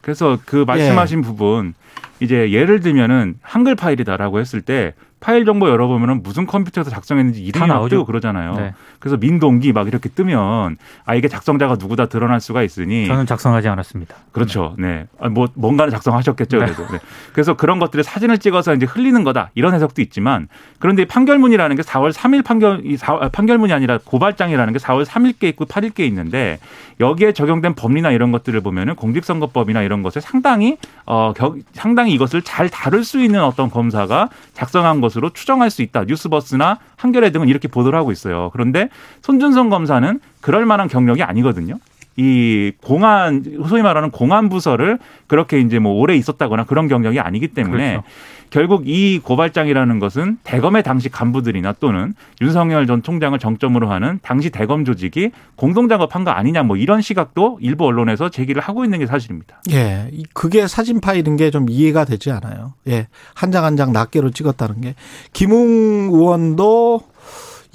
그래서 0.03 0.39
그 0.45 0.65
말씀하신 0.67 1.23
부분 1.23 1.73
이제 2.21 2.53
예를 2.53 2.81
들면은 2.81 3.37
한글 3.41 3.75
파일이다라고 3.75 4.39
했을 4.39 4.61
때 4.61 4.93
파일 5.19 5.45
정보 5.45 5.69
열어보면은 5.69 6.23
무슨 6.23 6.47
컴퓨터에서 6.47 6.91
작성했는지 6.91 7.43
이름이 7.43 7.67
나오죠. 7.67 7.97
뜨고 7.97 8.05
그러잖아요. 8.05 8.55
네. 8.55 8.75
그래서 8.99 9.17
민동기 9.17 9.73
막 9.73 9.89
이렇게 9.89 10.09
뜨면 10.09 10.77
아 11.05 11.15
이게 11.15 11.27
작성자가 11.27 11.77
누구다 11.79 12.07
드러날 12.07 12.41
수가 12.41 12.63
있으니 12.63 13.07
저는 13.07 13.27
작성하지 13.27 13.69
않았습니다. 13.69 14.15
그렇죠. 14.33 14.75
네. 14.79 15.07
아, 15.19 15.29
뭐 15.29 15.49
뭔가는 15.55 15.91
작성하셨겠죠. 15.91 16.59
네. 16.59 16.67
그래도. 16.67 16.87
네. 16.93 16.99
그래서 17.33 17.55
그런 17.55 17.79
것들을 17.79 18.05
사진을 18.05 18.39
찍어서 18.39 18.75
이제 18.75 18.85
흘리는 18.85 19.25
거다. 19.25 19.51
이런 19.55 19.75
해석도 19.75 20.03
있지만 20.03 20.49
그런데 20.79 21.07
판결문이라는 21.07 21.77
게 21.77 21.83
4월 21.83 22.13
3일 22.13 22.45
판결 22.45 22.83
이 22.85 22.97
4, 22.97 23.15
아, 23.15 23.29
판결문이 23.31 23.73
아니라 23.73 23.99
고발장이라는 24.05 24.73
게 24.73 24.79
4월 24.79 25.07
3일께 25.07 25.45
있고 25.45 25.65
8일께 25.65 26.01
있는데 26.01 26.59
여기에 27.01 27.33
적용된 27.33 27.75
법리나 27.75 28.11
이런 28.11 28.33
것들을 28.33 28.61
보면은 28.61 28.95
공직선거법이나 28.97 29.83
이런 29.83 30.03
것을 30.03 30.21
상당히 30.23 30.77
어 31.05 31.33
겨, 31.35 31.55
상당히 31.73 32.13
이것을 32.13 32.43
잘 32.43 32.69
다룰 32.69 33.05
수 33.05 33.23
있는 33.23 33.43
어떤 33.43 33.71
검사가 33.71 34.29
작성한 34.55 35.01
것 35.01 35.06
으로 35.17 35.31
추정할 35.31 35.71
수 35.71 35.83
있다. 35.83 36.05
뉴스버스나 36.05 36.79
한겨레 36.97 37.31
등은 37.31 37.49
이렇게 37.49 37.69
보도를 37.69 37.99
하고 37.99 38.13
있어요. 38.13 38.51
그런데 38.53 38.89
손준성 39.23 39.69
검사는 39.71 40.21
그럴 40.41 40.67
만한 40.67 40.89
경력이 40.89 41.23
아니거든요. 41.23 41.79
이 42.17 42.73
공안 42.83 43.43
소위 43.69 43.83
말하는 43.83 44.11
공안 44.11 44.49
부서를 44.49 44.99
그렇게 45.27 45.61
이제 45.61 45.79
뭐 45.79 45.93
오래 45.93 46.15
있었다거나 46.17 46.65
그런 46.65 46.89
경력이 46.89 47.21
아니기 47.21 47.49
때문에 47.49 47.91
그렇죠. 47.91 48.05
결국 48.49 48.85
이 48.87 49.19
고발장이라는 49.19 49.99
것은 49.99 50.39
대검의 50.45 50.85
당시 50.85 51.09
간부들이나 51.09 51.75
또는 51.81 52.15
윤석열 52.41 52.87
전 52.87 53.03
총장을 53.03 53.37
정점으로 53.39 53.91
하는 53.91 54.21
당시 54.23 54.51
대검 54.51 54.85
조직이 54.85 55.31
공동 55.57 55.89
작업한 55.89 56.23
거 56.25 56.31
아니냐 56.31 56.63
뭐 56.63 56.77
이런 56.77 57.03
시각도 57.03 57.59
일부 57.61 57.85
언론에서 57.87 58.29
제기를 58.31 58.63
하고 58.63 58.85
있는 58.85 59.01
게 59.01 59.07
사실입니다. 59.07 59.61
예, 59.73 60.09
이- 60.13 60.25
그게 60.33 60.67
사진 60.69 61.01
파일인 61.01 61.37
게 61.37 61.51
좀 61.51 61.67
이해가 61.69 62.05
되지 62.05 62.31
않아요. 62.31 62.75
예, 62.89 63.09
한 63.35 63.51
장 63.51 63.65
한 63.65 63.77
장 63.77 63.93
낱개로 63.93 64.31
찍었다는 64.31 64.81
게 64.81 64.95
김웅 65.33 66.11
의원도 66.13 67.01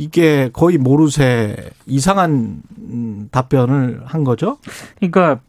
이게 0.01 0.49
거의 0.51 0.79
모르쇠 0.79 1.55
이상한 1.85 2.63
음, 2.79 3.29
답변을 3.31 4.01
한 4.05 4.23
거죠. 4.23 4.57
그러니까 4.97 5.41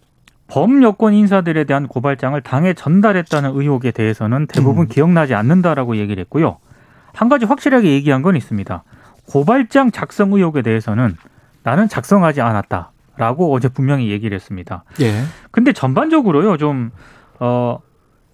범여권 0.49 1.15
인사들에 1.15 1.65
대한 1.65 1.89
고발장을 1.89 2.39
당에 2.43 2.75
전달했다는 2.75 3.53
의혹에 3.55 3.93
대해서는 3.93 4.47
대부분 4.47 4.85
음. 4.85 4.89
기억나지 4.89 5.35
않는다라고 5.35 5.97
얘기를 5.97 6.21
했고요. 6.21 6.59
한 7.15 7.31
가지 7.31 7.47
확실하게 7.47 7.89
얘기한 7.93 8.21
건 8.21 8.37
있습니다. 8.37 8.85
고발장 9.27 9.91
작성 9.91 10.35
의혹에 10.35 10.61
대해서는 10.61 11.17
나는 11.63 11.89
작성하지 11.89 12.43
않았다. 12.43 12.91
라고 13.17 13.55
어제 13.55 13.69
분명히 13.69 14.11
얘기를 14.11 14.35
했습니다. 14.35 14.85
예. 15.01 15.23
근데 15.51 15.73
전반적으로요, 15.73 16.57
좀, 16.57 16.91
어, 17.39 17.79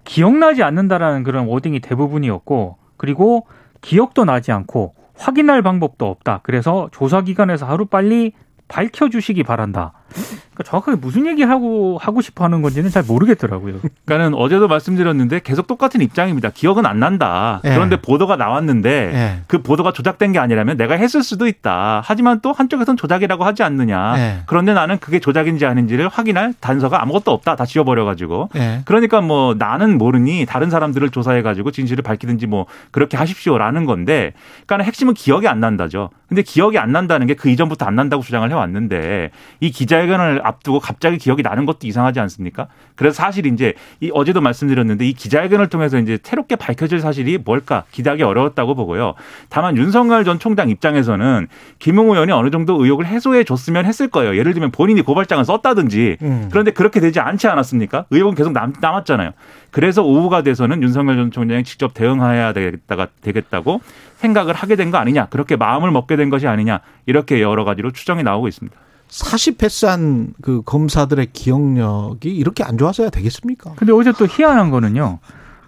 기억나지 0.05 0.63
않는다라는 0.63 1.23
그런 1.23 1.47
워딩이 1.47 1.81
대부분이었고, 1.81 2.77
그리고 2.95 3.45
기억도 3.81 4.23
나지 4.23 4.53
않고, 4.53 4.95
확인할 5.19 5.61
방법도 5.61 6.07
없다. 6.07 6.39
그래서 6.43 6.89
조사기관에서 6.91 7.65
하루 7.65 7.85
빨리 7.85 8.33
밝혀주시기 8.69 9.43
바란다. 9.43 9.93
그러니까 10.13 10.63
정확하게 10.63 10.97
무슨 11.01 11.25
얘기를 11.25 11.49
하고, 11.49 11.97
하고 11.99 12.21
싶어 12.21 12.43
하는 12.43 12.61
건지는 12.61 12.91
잘 12.91 13.03
모르겠더라고요. 13.03 13.79
그러니까는 14.05 14.37
어제도 14.37 14.67
말씀드렸는데 14.67 15.39
계속 15.41 15.65
똑같은 15.65 16.01
입장입니다. 16.01 16.51
기억은 16.53 16.85
안 16.85 16.99
난다. 16.99 17.59
예. 17.65 17.69
그런데 17.69 17.95
보도가 17.97 18.35
나왔는데 18.35 18.89
예. 18.89 19.39
그 19.47 19.61
보도가 19.61 19.91
조작된 19.91 20.31
게 20.33 20.39
아니라면 20.39 20.77
내가 20.77 20.93
했을 20.93 21.23
수도 21.23 21.47
있다. 21.47 22.01
하지만 22.05 22.39
또 22.41 22.53
한쪽에선 22.53 22.95
조작이라고 22.97 23.43
하지 23.43 23.63
않느냐. 23.63 24.13
예. 24.17 24.37
그런데 24.45 24.73
나는 24.73 24.99
그게 24.99 25.19
조작인지 25.19 25.65
아닌지를 25.65 26.09
확인할 26.09 26.53
단서가 26.59 27.01
아무것도 27.01 27.31
없다. 27.31 27.55
다 27.55 27.65
지워버려 27.65 28.05
가지고. 28.05 28.49
예. 28.55 28.81
그러니까 28.85 29.21
뭐 29.21 29.55
나는 29.57 29.97
모르니 29.97 30.45
다른 30.47 30.69
사람들을 30.69 31.09
조사해 31.09 31.41
가지고 31.41 31.71
진실을 31.71 32.03
밝히든지 32.03 32.45
뭐 32.45 32.67
그렇게 32.91 33.17
하십시오라는 33.17 33.85
건데, 33.85 34.33
그러니까 34.67 34.85
핵심은 34.85 35.15
기억이 35.15 35.47
안 35.47 35.59
난다죠. 35.59 36.11
근데 36.27 36.43
기억이 36.43 36.77
안 36.77 36.91
난다는 36.91 37.25
게 37.25 37.39
그 37.39 37.49
이전부터 37.49 37.85
안 37.85 37.95
난다고 37.95 38.21
주장을 38.21 38.47
해 38.49 38.53
왔는데 38.53 39.31
이 39.61 39.71
기자 39.71 39.98
회견을 39.99 40.41
앞두고 40.43 40.79
갑자기 40.79 41.17
기억이 41.17 41.41
나는 41.41 41.65
것도 41.65 41.87
이상하지 41.87 42.19
않습니까? 42.19 42.67
그래서 42.95 43.15
사실 43.15 43.45
이제 43.45 43.73
이 44.01 44.11
어제도 44.13 44.41
말씀드렸는데 44.41 45.07
이 45.07 45.13
기자회견을 45.13 45.67
통해서 45.69 45.97
이제 45.97 46.19
새롭게 46.21 46.57
밝혀질 46.57 46.99
사실이 46.99 47.37
뭘까 47.39 47.85
기대하기 47.91 48.23
어려웠다고 48.23 48.75
보고요. 48.75 49.13
다만 49.49 49.77
윤석열 49.77 50.25
전 50.25 50.37
총장 50.39 50.69
입장에서는 50.69 51.47
김웅 51.79 52.11
의원이 52.11 52.31
어느 52.33 52.49
정도 52.49 52.83
의혹을 52.83 53.05
해소해 53.05 53.43
줬으면 53.45 53.85
했을 53.85 54.09
거예요. 54.09 54.35
예를 54.37 54.53
들면 54.53 54.71
본인이 54.71 55.01
고발장을 55.01 55.43
썼다든지 55.45 56.17
음. 56.21 56.47
그런데 56.51 56.71
그렇게 56.71 56.99
되지 56.99 57.21
않지 57.21 57.47
않았습니까? 57.47 58.05
의혹은 58.09 58.35
계속 58.35 58.51
남, 58.51 58.73
남았잖아요. 58.81 59.31
그래서 59.71 60.03
오후가 60.03 60.41
돼서는 60.41 60.83
윤석열 60.83 61.15
전 61.15 61.31
총장이 61.31 61.63
직접 61.63 61.93
대응해야 61.93 62.51
되겠다가 62.53 63.07
되겠다고 63.21 63.79
생각을 64.17 64.53
하게 64.53 64.75
된 64.75 64.89
거 64.89 64.97
아니냐, 64.97 65.27
그렇게 65.27 65.55
마음을 65.55 65.91
먹게 65.91 66.15
된 66.15 66.29
것이 66.31 66.47
아니냐 66.47 66.79
이렇게 67.05 67.41
여러 67.41 67.63
가지로 67.63 67.91
추정이 67.91 68.23
나오고 68.23 68.47
있습니다. 68.47 68.75
사시 69.09 69.57
패스한 69.57 70.33
그 70.41 70.61
검사들의 70.63 71.27
기억력이 71.33 72.29
이렇게 72.29 72.63
안 72.63 72.77
좋아서야 72.77 73.09
되겠습니까? 73.09 73.73
근데 73.75 73.91
어제 73.91 74.13
또 74.13 74.25
희한한 74.25 74.69
거는요. 74.69 75.19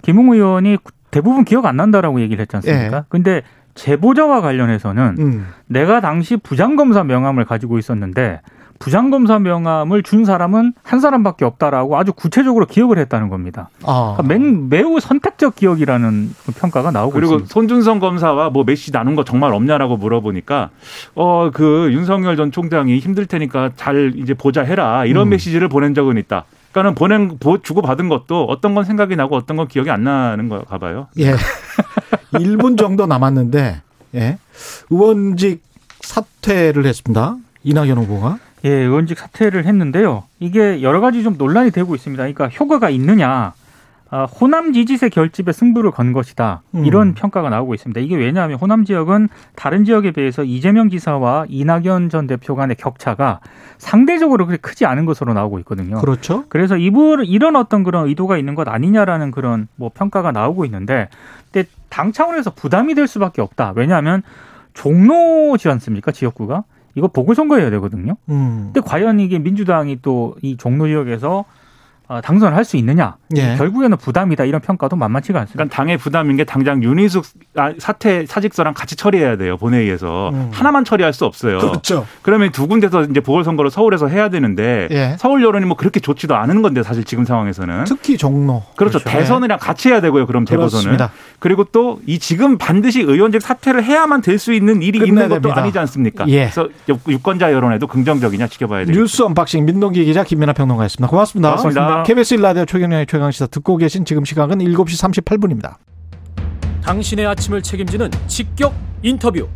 김웅 0.03 0.33
의원이 0.33 0.77
대부분 1.09 1.43
기억 1.43 1.65
안 1.65 1.75
난다라고 1.75 2.21
얘기를 2.21 2.41
했지 2.41 2.55
않습니까? 2.55 2.97
예. 2.97 3.03
근데 3.09 3.41
제보자와 3.75 4.41
관련해서는 4.41 5.15
음. 5.19 5.47
내가 5.67 6.01
당시 6.01 6.37
부장검사 6.37 7.03
명함을 7.03 7.45
가지고 7.45 7.77
있었는데 7.79 8.41
부장검사 8.81 9.39
명함을 9.39 10.03
준 10.03 10.25
사람은 10.25 10.73
한 10.83 10.99
사람밖에 10.99 11.45
없다라고 11.45 11.97
아주 11.97 12.11
구체적으로 12.13 12.65
기억을 12.65 12.97
했다는 12.97 13.29
겁니다. 13.29 13.69
아. 13.83 14.15
그러니까 14.17 14.23
맹- 14.23 14.69
매우 14.69 14.99
선택적 14.99 15.55
기억이라는 15.55 16.33
평가가 16.57 16.91
나오고 16.91 17.13
그리고 17.13 17.33
있습니다. 17.35 17.53
손준성 17.53 17.99
검사와 17.99 18.49
뭐 18.49 18.63
메시 18.63 18.91
나눈 18.91 19.15
거 19.15 19.23
정말 19.23 19.53
없냐라고 19.53 19.97
물어보니까 19.97 20.69
어 21.15 21.49
그 21.53 21.89
윤석열 21.91 22.35
전 22.37 22.51
총장이 22.51 22.97
힘들 22.99 23.25
테니까 23.25 23.71
잘 23.75 24.13
이제 24.15 24.33
보자 24.33 24.61
해라 24.63 25.05
이런 25.05 25.27
음. 25.27 25.29
메시지를 25.29 25.67
보낸 25.69 25.93
적은 25.93 26.17
있다. 26.17 26.45
그러니까는 26.71 26.95
보낸 26.95 27.37
주고 27.63 27.81
받은 27.81 28.07
것도 28.09 28.45
어떤 28.45 28.73
건 28.75 28.85
생각이 28.85 29.15
나고 29.15 29.35
어떤 29.35 29.57
건 29.57 29.67
기억이 29.67 29.89
안 29.91 30.03
나는 30.05 30.47
거가 30.49 30.77
봐요. 30.77 31.07
예. 31.19 31.33
1분 32.33 32.77
정도 32.77 33.05
남았는데, 33.07 33.81
예. 34.15 34.37
의원직 34.89 35.61
사퇴를 35.99 36.85
했습니다. 36.85 37.35
이낙연 37.63 37.97
후보가. 37.97 38.37
예, 38.63 38.69
의원직 38.69 39.17
사퇴를 39.17 39.65
했는데요. 39.65 40.23
이게 40.39 40.81
여러 40.81 41.01
가지 41.01 41.23
좀 41.23 41.35
논란이 41.37 41.71
되고 41.71 41.95
있습니다. 41.95 42.21
그러니까 42.21 42.47
효과가 42.47 42.89
있느냐. 42.89 43.53
아, 44.13 44.25
호남 44.25 44.73
지지세 44.73 45.07
결집에 45.07 45.53
승부를 45.53 45.91
건 45.91 46.11
것이다. 46.11 46.63
음. 46.75 46.85
이런 46.85 47.13
평가가 47.13 47.49
나오고 47.49 47.73
있습니다. 47.73 48.01
이게 48.01 48.17
왜냐하면 48.17 48.57
호남 48.57 48.83
지역은 48.83 49.29
다른 49.55 49.85
지역에 49.85 50.11
비해서 50.11 50.43
이재명 50.43 50.89
지사와 50.89 51.45
이낙연 51.47 52.09
전 52.09 52.27
대표 52.27 52.55
간의 52.57 52.75
격차가 52.75 53.39
상대적으로 53.77 54.45
그렇게 54.45 54.59
크지 54.59 54.85
않은 54.85 55.05
것으로 55.05 55.33
나오고 55.33 55.59
있거든요. 55.59 56.01
그렇죠. 56.01 56.43
그래서 56.49 56.75
이분 56.75 57.23
이런 57.23 57.55
어떤 57.55 57.83
그런 57.83 58.09
의도가 58.09 58.37
있는 58.37 58.53
것 58.53 58.67
아니냐라는 58.67 59.31
그런 59.31 59.69
뭐 59.77 59.89
평가가 59.93 60.33
나오고 60.33 60.65
있는데, 60.65 61.07
근데 61.49 61.69
당 61.87 62.11
차원에서 62.11 62.51
부담이 62.51 62.95
될 62.95 63.07
수밖에 63.07 63.41
없다. 63.41 63.71
왜냐하면 63.77 64.23
종로지 64.73 65.69
않습니까 65.69 66.11
지역구가 66.11 66.65
이거 66.95 67.07
보궐선거 67.07 67.57
해야 67.57 67.69
되거든요. 67.71 68.15
음. 68.29 68.71
근데 68.73 68.81
과연 68.81 69.19
이게 69.19 69.39
민주당이 69.39 70.01
또 70.01 70.35
이 70.41 70.57
종로 70.57 70.87
지역에서 70.87 71.39
어, 71.39 71.45
당선을 72.21 72.57
할 72.57 72.65
수 72.65 72.77
있느냐? 72.77 73.15
예. 73.37 73.55
결국에는 73.57 73.95
부담이다 73.97 74.43
이런 74.45 74.59
평가도 74.61 74.95
만만치가 74.95 75.39
않습니다. 75.39 75.55
그러니까 75.57 75.75
당의 75.75 75.97
부담인 75.97 76.35
게 76.37 76.43
당장 76.43 76.83
윤희숙 76.83 77.25
아, 77.55 77.71
사퇴 77.77 78.25
사직서랑 78.27 78.73
같이 78.73 78.95
처리해야 78.95 79.37
돼요 79.37 79.57
본회의에서 79.57 80.29
음. 80.29 80.49
하나만 80.53 80.83
처리할 80.85 81.13
수 81.13 81.25
없어요. 81.25 81.59
그렇죠. 81.59 82.05
그러면 82.21 82.51
두 82.51 82.67
군데서 82.67 83.03
이제 83.03 83.19
보궐선거를 83.19 83.71
서울에서 83.71 84.07
해야 84.07 84.29
되는데 84.29 84.87
예. 84.91 85.15
서울 85.19 85.43
여론이 85.43 85.65
뭐 85.65 85.77
그렇게 85.77 85.99
좋지도 85.99 86.35
않은 86.35 86.61
건데 86.61 86.83
사실 86.83 87.03
지금 87.03 87.23
상황에서는 87.25 87.85
특히 87.85 88.17
종로. 88.17 88.63
그렇죠. 88.75 88.99
그렇죠. 88.99 89.17
대선이랑 89.17 89.59
같이 89.59 89.89
해야 89.89 90.01
되고요. 90.01 90.25
그럼. 90.27 90.45
그렇습니다. 90.45 91.11
그리고 91.39 91.63
또 91.65 91.99
이 92.07 92.17
지금 92.19 92.57
반드시 92.57 93.01
의원직 93.01 93.41
사퇴를 93.41 93.83
해야만 93.83 94.21
될 94.21 94.39
수 94.41 94.53
있는 94.53 94.81
일이 94.81 94.97
있는 94.97 95.29
것도 95.29 95.41
됩니다. 95.41 95.61
아니지 95.61 95.77
않습니까? 95.79 96.27
예. 96.29 96.49
그래서 96.49 96.67
유권자 97.07 97.51
여론에도 97.53 97.85
긍정적이냐 97.85 98.47
지켜봐야 98.47 98.85
되겠죠. 98.85 98.99
뉴스 98.99 99.21
unboxing 99.21 99.65
민동기 99.65 100.03
기자 100.05 100.23
김민아 100.23 100.53
평론가였습니다. 100.53 101.07
고맙습니다. 101.09 101.49
고맙습니다. 101.49 102.00
KBS 102.05 102.35
일라디오 102.35 102.65
최경영의 102.65 103.05
최강시사 103.05 103.47
듣고 103.47 103.77
계신 103.77 104.05
지금 104.05 104.25
시각은 104.25 104.59
7시 104.59 105.23
38분입니다. 105.23 105.75
당신의 106.81 107.27
아침을 107.27 107.61
책임지는 107.61 108.09
직격 108.27 108.73
인터뷰. 109.03 109.47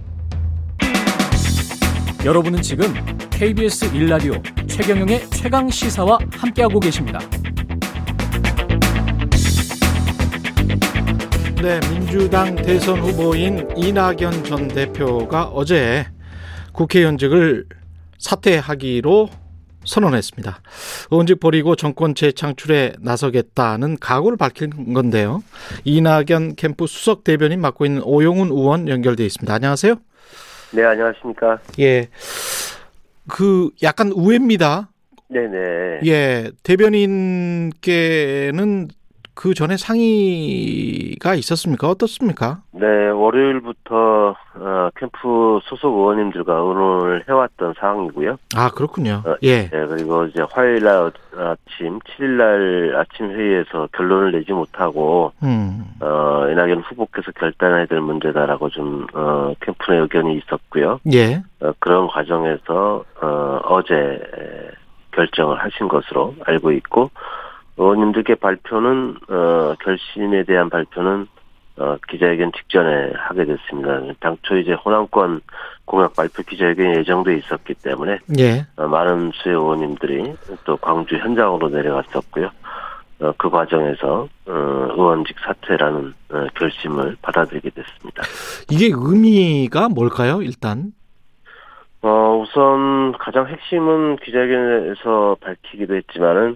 여러분은 2.24 2.62
지금 2.62 2.94
KBS 3.30 3.86
일라디오 3.96 4.34
최경영의 4.68 5.30
최강 5.30 5.70
시사와 5.70 6.20
함께하고 6.32 6.80
계십니다. 6.80 7.20
네, 11.62 11.80
민주당 11.90 12.56
대선 12.56 13.00
후보인 13.00 13.70
이낙연 13.76 14.44
전 14.44 14.68
대표가 14.68 15.46
어제 15.46 16.06
국회의원직을 16.74 17.66
사퇴하기로 18.20 19.30
선언했습니다. 19.86 20.60
의원직 21.12 21.40
버리고 21.40 21.76
정권 21.76 22.16
재창출에 22.16 22.94
나서겠다는 23.00 23.98
각오를 24.00 24.38
밝힌 24.38 24.94
건데요. 24.94 25.44
이낙연 25.84 26.56
캠프 26.56 26.88
수석 26.88 27.24
대변인 27.24 27.62
맡고 27.62 27.86
있는 27.86 28.02
오용훈 28.04 28.50
의원 28.50 28.88
연결돼 28.88 29.26
있습니다. 29.26 29.54
안녕하세요. 29.54 29.96
네, 30.72 30.84
안녕하십니까. 30.84 31.60
예. 31.80 32.10
그 33.28 33.70
약간 33.82 34.12
우회입니다. 34.12 34.90
네네. 35.28 36.02
예, 36.06 36.52
대변인께는 36.64 37.80
그 39.36 39.54
전에 39.54 39.76
상의가 39.76 41.36
있었습니까? 41.36 41.90
어떻습니까? 41.90 42.62
네, 42.72 43.10
월요일부터 43.10 44.36
어, 44.56 44.90
캠프 44.96 45.60
소속 45.64 45.94
의원님들과 45.98 46.54
의논을 46.54 47.26
해왔던 47.28 47.74
상황이고요. 47.78 48.38
아, 48.56 48.70
그렇군요. 48.72 49.22
어, 49.26 49.36
예. 49.44 49.70
네, 49.70 49.86
그리고 49.88 50.26
이제 50.26 50.42
화요일 50.50 50.84
날 50.84 51.12
아침, 51.38 52.00
7일 52.00 52.24
날 52.38 52.96
아침 52.96 53.30
회의에서 53.30 53.90
결론을 53.92 54.32
내지 54.32 54.54
못하고 54.54 55.34
음. 55.44 55.84
어, 56.00 56.48
이낙연 56.50 56.80
후보께서 56.80 57.32
결단해야 57.34 57.88
될 57.88 58.00
문제다라고 58.00 58.70
좀 58.70 59.06
어, 59.14 59.54
캠프 59.60 59.92
내 59.92 59.98
의견이 59.98 60.38
있었고요. 60.38 61.02
예. 61.14 61.44
어, 61.60 61.74
그런 61.80 62.08
과정에서 62.08 63.04
어, 63.22 63.60
어제 63.66 64.22
결정을 65.12 65.58
하신 65.60 65.88
것으로 65.88 66.36
알고 66.46 66.72
있고 66.72 67.10
의원님들께 67.78 68.36
발표는 68.36 69.16
어, 69.30 69.74
결심에 69.84 70.44
대한 70.44 70.70
발표는 70.70 71.28
어, 71.78 71.98
기자회견 72.08 72.54
직전에 72.54 73.12
하게 73.16 73.46
됐습니다. 73.46 74.00
당초 74.22 74.56
이제 74.58 74.74
호남권 74.74 75.42
공약 75.84 76.16
발표 76.16 76.42
기자회견이 76.44 77.00
예정돼 77.00 77.36
있었기 77.38 77.74
때문에 77.76 78.20
예. 78.40 78.66
어, 78.78 78.88
많은 78.88 79.32
수의 79.36 79.56
의원님들이 79.56 80.36
또 80.64 80.78
광주 80.78 81.16
현장으로 81.18 81.70
내려갔었고요. 81.70 82.50
어, 83.20 83.34
그 83.38 83.50
과정에서 83.50 84.28
어, 84.46 84.52
의원직 84.52 85.36
사퇴라는 85.40 86.14
어, 86.32 86.48
결심을 86.56 87.18
받아들이게 87.22 87.70
됐습니다. 87.70 88.24
이게 88.70 88.90
의미가 88.94 89.90
뭘까요, 89.90 90.42
일단? 90.42 90.94
어, 92.02 92.40
우선 92.42 93.14
가장 93.14 93.48
핵심은 93.48 94.18
기자회견에서 94.18 95.38
밝히기도 95.42 95.96
했지만은 95.96 96.52
어, 96.52 96.56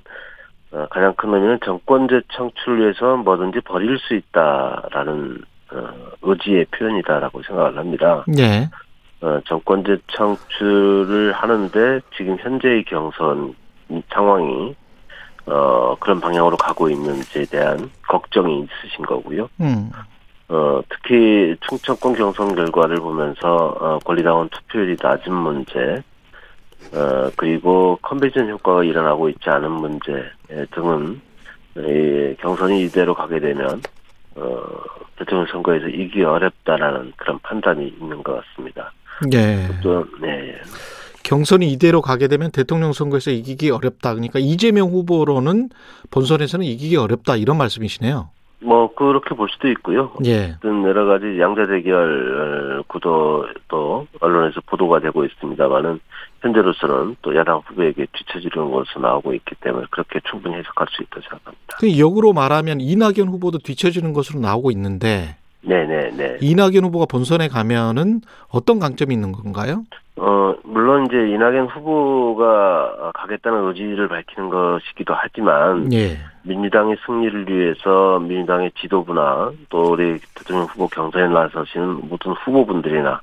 가장 0.90 1.14
큰 1.16 1.34
의미는 1.34 1.60
정권제 1.64 2.22
창출을 2.32 2.80
위해서 2.82 3.18
뭐든지 3.18 3.62
버릴 3.62 3.98
수 4.00 4.14
있다라는 4.14 5.42
어, 5.72 5.90
의지의 6.22 6.66
표현이다라고 6.66 7.42
생각을 7.44 7.78
합니다. 7.78 8.24
예. 8.38 8.70
어, 9.22 9.40
정권제 9.46 9.98
창출을 10.14 11.34
하는데 11.34 12.00
지금 12.16 12.38
현재의 12.40 12.84
경선 12.86 13.56
상황이 14.10 14.76
어, 15.46 15.96
그런 16.00 16.20
방향으로 16.20 16.58
가고 16.58 16.90
있는지에 16.90 17.46
대한 17.46 17.90
걱정이 18.08 18.60
있으신 18.62 19.06
거고요. 19.06 19.50
음. 19.62 19.90
어, 20.50 20.82
특히 20.90 21.56
충청권 21.62 22.14
경선 22.14 22.56
결과를 22.56 22.98
보면서 22.98 23.76
어, 23.80 24.00
권리당원 24.06 24.50
투표율이 24.50 24.98
낮은 25.02 25.34
문제, 25.34 26.04
어, 26.94 27.30
그리고 27.36 27.98
컨벤션 28.02 28.50
효과가 28.50 28.84
일어나고 28.84 29.30
있지 29.30 29.50
않은 29.50 29.72
문제 29.72 30.12
등은 30.72 31.22
이 31.78 32.36
경선이 32.40 32.84
이대로 32.86 33.14
가게 33.14 33.40
되면 33.40 33.82
어, 34.36 34.62
대통령 35.18 35.46
선거에서 35.48 35.88
이기 35.88 36.24
어렵다라는 36.24 37.14
그런 37.18 37.40
판단이 37.40 37.96
있는 38.00 38.24
것 38.24 38.42
같습니다. 38.42 38.92
예. 39.34 39.68
또, 39.84 40.06
네. 40.22 40.56
경선이 41.24 41.72
이대로 41.72 42.02
가게 42.02 42.28
되면 42.28 42.52
대통령 42.52 42.94
선거에서 42.94 43.32
이기기 43.32 43.70
어렵다. 43.70 44.14
그러니까 44.14 44.40
이재명 44.40 44.90
후보로는 44.90 45.70
본선에서는 46.10 46.66
이기기 46.66 46.96
어렵다 46.96 47.36
이런 47.36 47.58
말씀이시네요. 47.58 48.30
뭐 48.62 48.94
그렇게 48.94 49.36
볼 49.36 49.48
수도 49.50 49.70
있고요. 49.70 50.12
예. 50.26 50.56
어떤 50.58 50.84
여러 50.84 51.06
가지 51.06 51.40
양자 51.40 51.68
대결 51.68 52.84
구도도 52.88 54.08
언론에서 54.20 54.62
보도가 54.66 55.00
되고 55.00 55.24
있습니다만은 55.24 56.00
현재로서는 56.42 57.18
또 57.22 57.36
야당 57.36 57.62
후보에게 57.66 58.06
뒤처지는 58.12 58.72
것으로 58.72 59.02
나오고 59.02 59.34
있기 59.36 59.56
때문에 59.62 59.86
그렇게 59.92 60.20
충분히 60.30 60.56
해석할 60.56 60.88
수 60.90 61.04
있다고 61.04 61.22
생각합니다. 61.22 61.78
그 61.80 62.00
역으로 62.00 62.34
말하면 62.34 62.82
이낙연 62.82 63.28
후보도 63.30 63.60
뒤처지는 63.60 64.14
것으로 64.14 64.40
나오고 64.40 64.72
있는데 64.72 65.38
네네네. 65.62 66.38
이낙연 66.42 66.86
후보가 66.86 67.06
본선에 67.06 67.48
가면은 67.48 68.22
어떤 68.52 68.80
강점이 68.80 69.14
있는 69.14 69.32
건가요? 69.32 69.84
어 70.16 70.54
물론 70.64 71.06
이제 71.06 71.16
이낙연 71.30 71.68
후보가 71.68 73.12
가겠다는 73.14 73.68
의지를 73.68 74.08
밝히는 74.08 74.50
것이기도 74.50 75.14
하지만 75.16 75.92
예. 75.94 76.18
민주당의 76.44 76.98
승리를 77.06 77.50
위해서 77.50 78.20
민주당의 78.20 78.72
지도부나 78.80 79.52
또 79.70 79.92
우리 79.92 80.20
대통령 80.36 80.66
후보 80.66 80.88
경선에 80.88 81.28
나서시는 81.28 82.08
모든 82.10 82.34
후보분들이나 82.34 83.22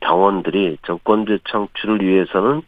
당원들이 0.00 0.78
정권제 0.86 1.38
창출을 1.50 2.00
위해서는 2.00 2.62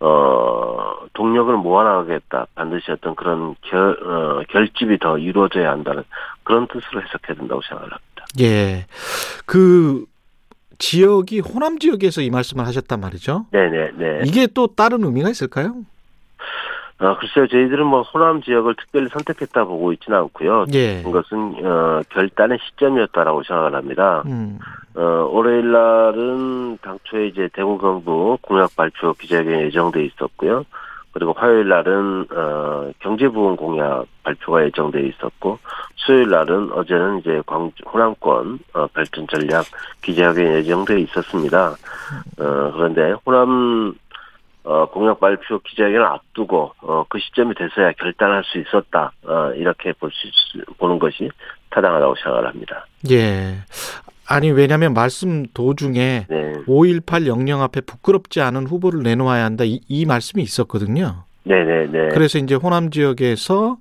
어 0.00 0.94
동력을 1.14 1.56
모아나가겠다 1.56 2.46
반드시 2.54 2.92
어떤 2.92 3.14
그런 3.14 3.56
결 3.62 3.96
어, 4.04 4.42
결집이 4.48 4.98
더 4.98 5.18
이루어져야 5.18 5.70
한다는 5.70 6.04
그런 6.44 6.66
뜻으로 6.66 7.00
해석해야 7.02 7.36
된다고 7.36 7.62
생각을 7.62 7.90
합니다. 7.90 8.15
예. 8.40 8.86
그 9.46 10.04
지역이 10.78 11.40
호남 11.40 11.78
지역에서 11.78 12.20
이 12.20 12.30
말씀을 12.30 12.66
하셨단 12.66 13.00
말이죠. 13.00 13.46
네네네. 13.50 14.22
이게 14.26 14.46
또 14.46 14.66
다른 14.66 15.04
의미가 15.04 15.30
있을까요? 15.30 15.74
아 16.98 17.14
글쎄요 17.18 17.46
저희들은 17.46 17.86
뭐 17.86 18.00
호남 18.02 18.40
지역을 18.40 18.74
특별히 18.76 19.08
선택했다 19.08 19.64
보고 19.64 19.92
있지는 19.92 20.18
않고요. 20.18 20.64
예. 20.74 21.00
이것은 21.00 21.66
어, 21.66 22.00
결단의 22.08 22.58
시점이었다라고 22.62 23.42
생각을 23.42 23.74
합니다. 23.74 24.22
음. 24.26 24.58
어, 24.94 25.02
월요일 25.30 25.72
날은 25.72 26.78
당초에 26.80 27.26
이제 27.26 27.50
대구 27.52 27.76
경북 27.76 28.38
공약 28.40 28.74
발표 28.76 29.12
기자회견이 29.12 29.64
예정돼 29.64 30.04
있었고요. 30.06 30.64
그리고 31.16 31.32
화요일 31.32 31.66
날은 31.66 32.26
어, 32.30 32.90
경제부흥 32.98 33.56
공약 33.56 34.04
발표가 34.22 34.62
예정돼 34.66 35.00
있었고 35.00 35.58
수요일 35.94 36.28
날은 36.28 36.72
어제는 36.72 37.20
이제 37.20 37.40
광 37.46 37.72
호남권 37.90 38.58
어, 38.74 38.86
발전 38.88 39.26
전략 39.26 39.64
기자회견이 40.02 40.56
예정돼 40.56 41.00
있었습니다. 41.00 41.68
어, 42.38 42.72
그런데 42.74 43.14
호남 43.24 43.94
어, 44.64 44.84
공약 44.90 45.18
발표 45.18 45.58
기자회견을 45.60 46.04
앞두고 46.04 46.74
어, 46.82 47.06
그 47.08 47.18
시점이 47.18 47.54
돼서야 47.54 47.92
결단할 47.92 48.44
수 48.44 48.58
있었다. 48.58 49.10
어, 49.24 49.52
이렇게 49.56 49.94
볼 49.94 50.10
수 50.10 50.28
보는 50.76 50.98
것이 50.98 51.30
타당하다고 51.70 52.14
생각을 52.16 52.46
합니다. 52.46 52.84
예. 53.10 53.54
아니 54.28 54.50
왜냐하면 54.50 54.92
말씀 54.92 55.46
도중에 55.54 56.26
네, 56.28 56.52
5.18 56.66 57.26
영령 57.26 57.62
앞에 57.62 57.80
부끄럽지 57.82 58.40
않은 58.40 58.66
후보를 58.66 59.02
내놓아야 59.02 59.44
한다 59.44 59.64
이, 59.64 59.80
이 59.88 60.04
말씀이 60.04 60.42
있었거든요. 60.42 61.24
네, 61.44 61.64
네, 61.64 61.86
네. 61.86 62.08
그래서 62.08 62.38
이제 62.38 62.54
호남 62.54 62.90
지역에서 62.90 63.78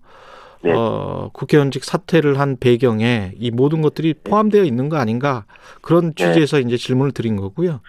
네. 0.62 0.72
어, 0.72 1.30
국회의원직 1.34 1.84
사퇴를 1.84 2.40
한 2.40 2.58
배경에 2.60 3.34
이 3.40 3.52
모든 3.52 3.82
것들이 3.82 4.14
포함되어 4.24 4.64
있는 4.64 4.90
거 4.90 4.98
아닌가 4.98 5.46
그런 5.82 6.14
네. 6.14 6.26
취지에서 6.26 6.60
이제 6.60 6.78
질문을 6.78 7.12
드린 7.12 7.36
거고요. 7.36 7.82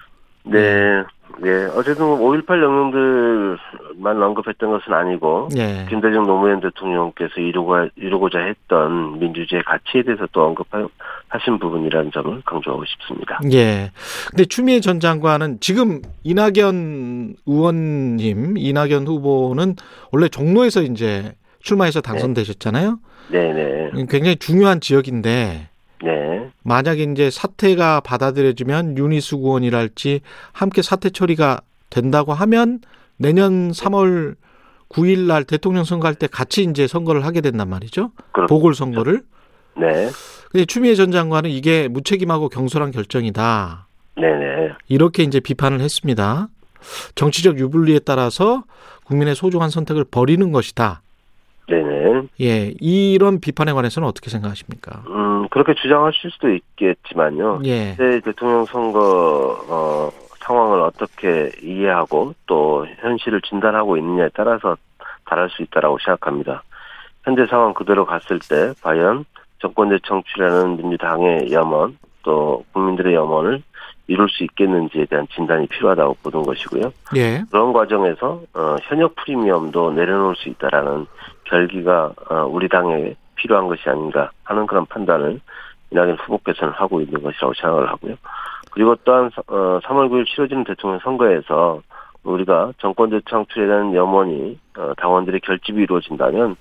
네, 0.45 1.03
네. 1.39 1.67
어제도 1.67 2.19
5.18 2.19 2.63
영웅들만 2.63 4.23
언급했던 4.23 4.71
것은 4.71 4.93
아니고, 4.93 5.49
예. 5.57 5.87
김대중 5.89 6.25
노무현 6.25 6.61
대통령께서 6.61 7.41
이루고, 7.41 7.89
이루고자 7.97 8.39
했던 8.39 9.19
민주주의 9.19 9.63
가치에 9.63 10.03
대해서 10.03 10.27
또 10.33 10.45
언급하신 10.47 11.59
부분이라는 11.61 12.11
점을 12.13 12.43
강조하고 12.45 12.85
싶습니다. 12.87 13.41
예. 13.53 13.91
근데 14.31 14.45
추미애 14.47 14.81
전 14.81 15.01
장관은 15.01 15.59
지금 15.61 16.01
이낙연 16.25 17.37
의원님, 17.47 18.55
이낙연 18.57 19.07
후보는 19.07 19.77
원래 20.13 20.29
종로에서 20.29 20.83
이제 20.83 21.33
출마해서 21.61 22.01
당선되셨잖아요. 22.01 22.99
네 23.29 23.53
네. 23.53 23.91
굉장히 24.09 24.37
중요한 24.37 24.81
지역인데 24.81 25.69
네. 26.03 26.46
만약에 26.67 27.05
이제 27.05 27.31
사태가 27.31 28.01
받아들여지면 28.01 28.99
윤희숙 28.99 29.45
의원이랄지 29.45 30.21
함께 30.53 30.83
사태 30.83 31.11
처리가 31.11 31.61
된다고 31.91 32.33
하면 32.35 32.81
내년 33.17 33.71
3월 33.71 34.35
9일 34.89 35.27
날 35.27 35.45
대통령 35.45 35.85
선거할 35.85 36.15
때 36.15 36.27
같이 36.27 36.65
이제 36.65 36.87
선거를 36.87 37.25
하게 37.25 37.41
된단 37.41 37.69
말이죠. 37.69 38.11
그렇- 38.33 38.47
보궐 38.47 38.75
선거를. 38.75 39.23
네. 39.79 40.09
근데 40.51 40.65
추미애 40.65 40.95
전 40.95 41.11
장관은 41.13 41.51
이게 41.51 41.87
무책임하고 41.89 42.49
경솔한 42.49 42.91
결정이다. 42.91 43.87
네네. 44.17 44.73
이렇게 44.89 45.23
이제 45.23 45.39
비판을 45.41 45.81
했습니다. 45.81 46.49
정치적 47.15 47.59
유불리에 47.59 48.01
따라서 48.01 48.65
국민의 49.05 49.35
소중한 49.35 49.71
선택을 49.71 50.05
버리는 50.05 50.51
것이다. 50.53 51.03
네네. 51.69 52.23
예, 52.41 52.75
이런 52.81 53.41
비판에 53.41 53.73
관해서는 53.73 54.09
어떻게 54.09 54.31
생각하십니까? 54.31 55.03
음, 55.09 55.36
그렇게 55.57 55.73
주장하실 55.73 56.31
수도 56.33 56.51
있겠지만요. 56.51 57.61
예, 57.65 57.95
현재 57.95 58.21
대통령 58.21 58.67
선거, 58.67 59.59
어, 59.71 60.11
상황을 60.41 60.81
어떻게 60.81 61.51
이해하고 61.63 62.35
또 62.45 62.87
현실을 63.01 63.41
진단하고 63.41 63.97
있느냐에 63.97 64.29
따라서 64.35 64.77
다를 65.25 65.49
수 65.49 65.63
있다라고 65.63 65.97
생각합니다. 66.05 66.63
현재 67.25 67.47
상황 67.47 67.73
그대로 67.73 68.05
갔을 68.05 68.39
때 68.39 68.75
과연 68.83 69.25
정권제 69.61 70.01
청취라는 70.07 70.77
민주당의 70.77 71.51
염원 71.51 71.97
또 72.23 72.63
국민들의 72.75 73.15
염원을 73.15 73.63
이룰 74.09 74.29
수 74.29 74.45
있겠는지에 74.45 75.07
대한 75.07 75.27
진단이 75.35 75.69
필요하다고 75.69 76.19
보는 76.23 76.43
것이고요. 76.43 76.93
예, 77.17 77.43
그런 77.51 77.73
과정에서 77.73 78.43
어, 78.53 78.77
현역 78.83 79.17
프리미엄도 79.17 79.93
내려놓을 79.93 80.37
수 80.37 80.51
있다라는 80.51 81.07
결기가 81.45 82.13
어, 82.29 82.45
우리 82.45 82.69
당에 82.69 83.15
필요한 83.37 83.69
것이 83.69 83.89
아닌가 83.89 84.31
하는 84.45 84.67
그런 84.67 84.87
판단을 84.87 85.41
이낙연 85.91 86.17
후보께서는 86.17 86.73
하고 86.75 87.01
있는 87.01 87.23
것이라고 87.23 87.55
생각을 87.55 87.89
하고요. 87.89 88.17
그리고 88.73 88.97
또한 89.05 89.31
어, 89.47 89.79
3월 89.85 90.11
9일 90.11 90.27
치러지는 90.27 90.65
대통령 90.65 90.99
선거에서 91.01 91.81
우리가 92.25 92.73
정권제 92.79 93.21
창출에 93.31 93.67
대한 93.67 93.95
염원이 93.95 94.59
어, 94.79 94.93
당원들의 94.97 95.41
결집이 95.41 95.83
이루어진다면 95.83 96.57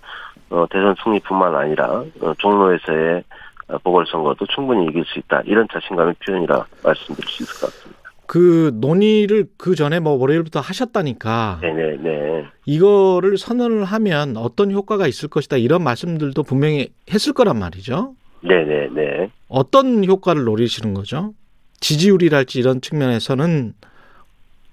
어, 0.51 0.65
대선 0.69 0.95
승리뿐만 1.03 1.55
아니라 1.55 2.03
어, 2.21 2.33
종로에서의 2.37 3.23
어, 3.67 3.77
보궐선거도 3.79 4.45
충분히 4.47 4.85
이길 4.85 5.03
수 5.05 5.19
있다. 5.19 5.41
이런 5.45 5.67
자신감의 5.71 6.15
표현이라 6.25 6.65
말씀드릴 6.83 7.27
수 7.27 7.43
있을 7.43 7.59
것 7.59 7.73
같습니다. 7.73 8.04
그 8.27 8.71
논의를 8.75 9.47
그 9.57 9.75
전에 9.75 9.99
뭐 9.99 10.13
월요일부터 10.13 10.59
하셨다니까 10.59 11.59
네네네. 11.61 12.45
이거를 12.65 13.37
선언을 13.37 13.85
하면 13.85 14.37
어떤 14.37 14.71
효과가 14.71 15.07
있을 15.07 15.29
것이다 15.29 15.57
이런 15.57 15.83
말씀들도 15.83 16.41
분명히 16.43 16.89
했을 17.11 17.33
거란 17.33 17.59
말이죠. 17.59 18.15
네네네. 18.41 19.29
어떤 19.47 20.03
효과를 20.05 20.43
노리시는 20.43 20.93
거죠? 20.93 21.33
지지율이랄지 21.79 22.59
이런 22.59 22.81
측면에서는 22.81 23.73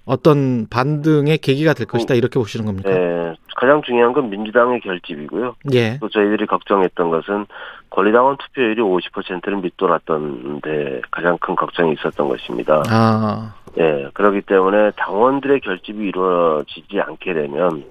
어떤 0.05 0.67
반등의 0.69 1.37
계기가 1.37 1.73
될 1.73 1.87
것이다 1.87 2.13
이렇게 2.13 2.39
보시는 2.39 2.65
겁니까? 2.65 2.89
네, 2.89 3.33
가장 3.55 3.81
중요한 3.81 4.13
건 4.13 4.29
민주당의 4.29 4.81
결집이고요. 4.81 5.55
예, 5.73 5.97
또 5.99 6.09
저희들이 6.09 6.45
걱정했던 6.45 7.09
것은 7.09 7.45
권리당원 7.89 8.37
투표율이 8.37 8.81
50%를 8.81 9.57
밑돌았던 9.57 10.61
데 10.61 11.01
가장 11.11 11.37
큰 11.37 11.55
걱정이 11.55 11.93
있었던 11.93 12.27
것입니다. 12.27 12.83
아, 12.89 13.53
예, 13.77 14.09
그렇기 14.13 14.41
때문에 14.41 14.91
당원들의 14.97 15.61
결집이 15.61 16.07
이루어지지 16.07 16.99
않게 16.99 17.33
되면 17.33 17.83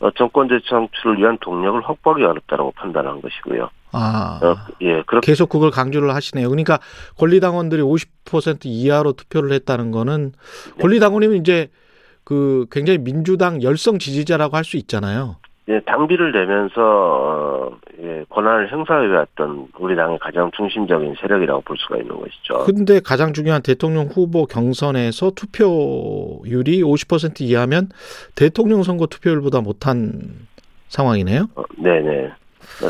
어, 0.00 0.10
정권제 0.10 0.60
창출을 0.68 1.18
위한 1.18 1.38
동력을 1.40 1.80
확보하기 1.88 2.24
어렵다고 2.24 2.72
판단한 2.72 3.20
것이고요. 3.20 3.70
아. 3.92 4.40
어, 4.42 4.56
예, 4.82 5.02
그렇게 5.06 5.26
계속 5.26 5.48
그걸 5.48 5.70
강조를 5.70 6.14
하시네요. 6.14 6.48
그러니까 6.48 6.78
권리당원들이 7.16 7.80
50% 7.82 8.60
이하로 8.64 9.12
투표를 9.12 9.52
했다는 9.52 9.92
거는 9.92 10.32
네. 10.76 10.82
권리당원이면 10.82 11.36
이제 11.38 11.68
그 12.24 12.66
굉장히 12.70 12.98
민주당 12.98 13.62
열성 13.62 13.98
지지자라고 13.98 14.56
할 14.56 14.64
수 14.64 14.76
있잖아요. 14.78 15.36
예, 15.68 15.80
당비를 15.80 16.32
내면서 16.32 16.74
어, 16.82 17.76
예, 18.02 18.24
권한을 18.28 18.70
행사해왔던 18.70 19.68
우리 19.78 19.96
당의 19.96 20.18
가장 20.18 20.50
중심적인 20.54 21.14
세력이라고 21.20 21.62
볼 21.62 21.76
수가 21.78 21.96
있는 21.96 22.18
것이죠. 22.18 22.64
근데 22.66 23.00
가장 23.00 23.32
중요한 23.32 23.62
대통령 23.62 24.06
후보 24.06 24.44
경선에서 24.44 25.30
투표율이 25.30 26.82
50% 26.82 27.40
이하면 27.40 27.88
대통령 28.34 28.82
선거 28.82 29.06
투표율보다 29.06 29.62
못한 29.62 30.46
상황이네요. 30.88 31.46
어, 31.54 31.62
네네. 31.78 32.30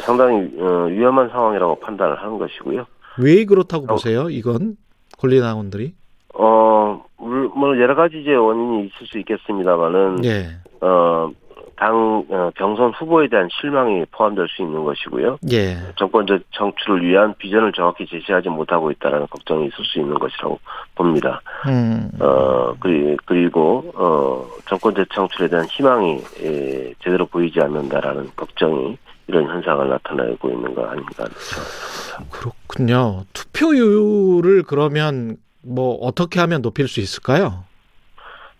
상당히 0.01 0.51
어, 0.59 0.87
위험한 0.91 1.29
상황이라고 1.29 1.77
판단을 1.81 2.17
하는 2.21 2.39
것이고요. 2.39 2.87
왜 3.19 3.45
그렇다고 3.45 3.85
어. 3.85 3.87
보세요? 3.89 4.29
이건 4.31 4.77
권리당원들이? 5.19 5.95
어, 6.35 7.05
물- 7.19 7.49
뭐 7.55 7.79
여러 7.79 7.95
가지 7.95 8.21
이제 8.21 8.35
원인이 8.35 8.87
있을 8.87 9.07
수 9.07 9.19
있겠습니다만은 9.19 10.25
예. 10.25 10.47
어, 10.81 11.31
당 11.77 12.25
어, 12.29 12.51
경선 12.57 12.93
후보에 12.93 13.29
대한 13.29 13.49
실망이 13.61 14.05
포함될 14.11 14.47
수 14.49 14.63
있는 14.63 14.85
것이고요. 14.85 15.39
예. 15.53 15.77
정권적 15.97 16.43
정출을 16.53 17.03
위한 17.05 17.35
비전을 17.39 17.73
정확히 17.73 18.07
제시하지 18.07 18.49
못하고 18.49 18.91
있다는 18.91 19.27
걱정이 19.29 19.67
있을 19.67 19.85
수 19.85 19.99
있는 19.99 20.15
것이라고 20.19 20.59
봅니다. 20.95 21.41
음. 21.69 22.11
어, 22.21 22.75
그리, 22.81 23.17
그리고, 23.25 23.93
어, 23.95 24.47
정권 24.67 24.95
재창출에 24.95 25.49
대한 25.49 25.67
희망이, 25.67 26.21
예, 26.43 26.95
제대로 27.03 27.27
보이지 27.27 27.61
않는다라는 27.61 28.31
걱정이 28.37 28.97
이런 29.27 29.47
현상을 29.47 29.89
나타내고 29.89 30.51
있는 30.51 30.75
거 30.75 30.85
아닌가. 30.85 31.25
그렇죠. 31.25 32.31
그렇군요. 32.31 33.25
투표율을 33.33 34.65
그러면 34.65 35.37
뭐 35.63 35.95
어떻게 35.97 36.41
하면 36.41 36.63
높일 36.63 36.89
수 36.89 37.01
있을까요? 37.01 37.65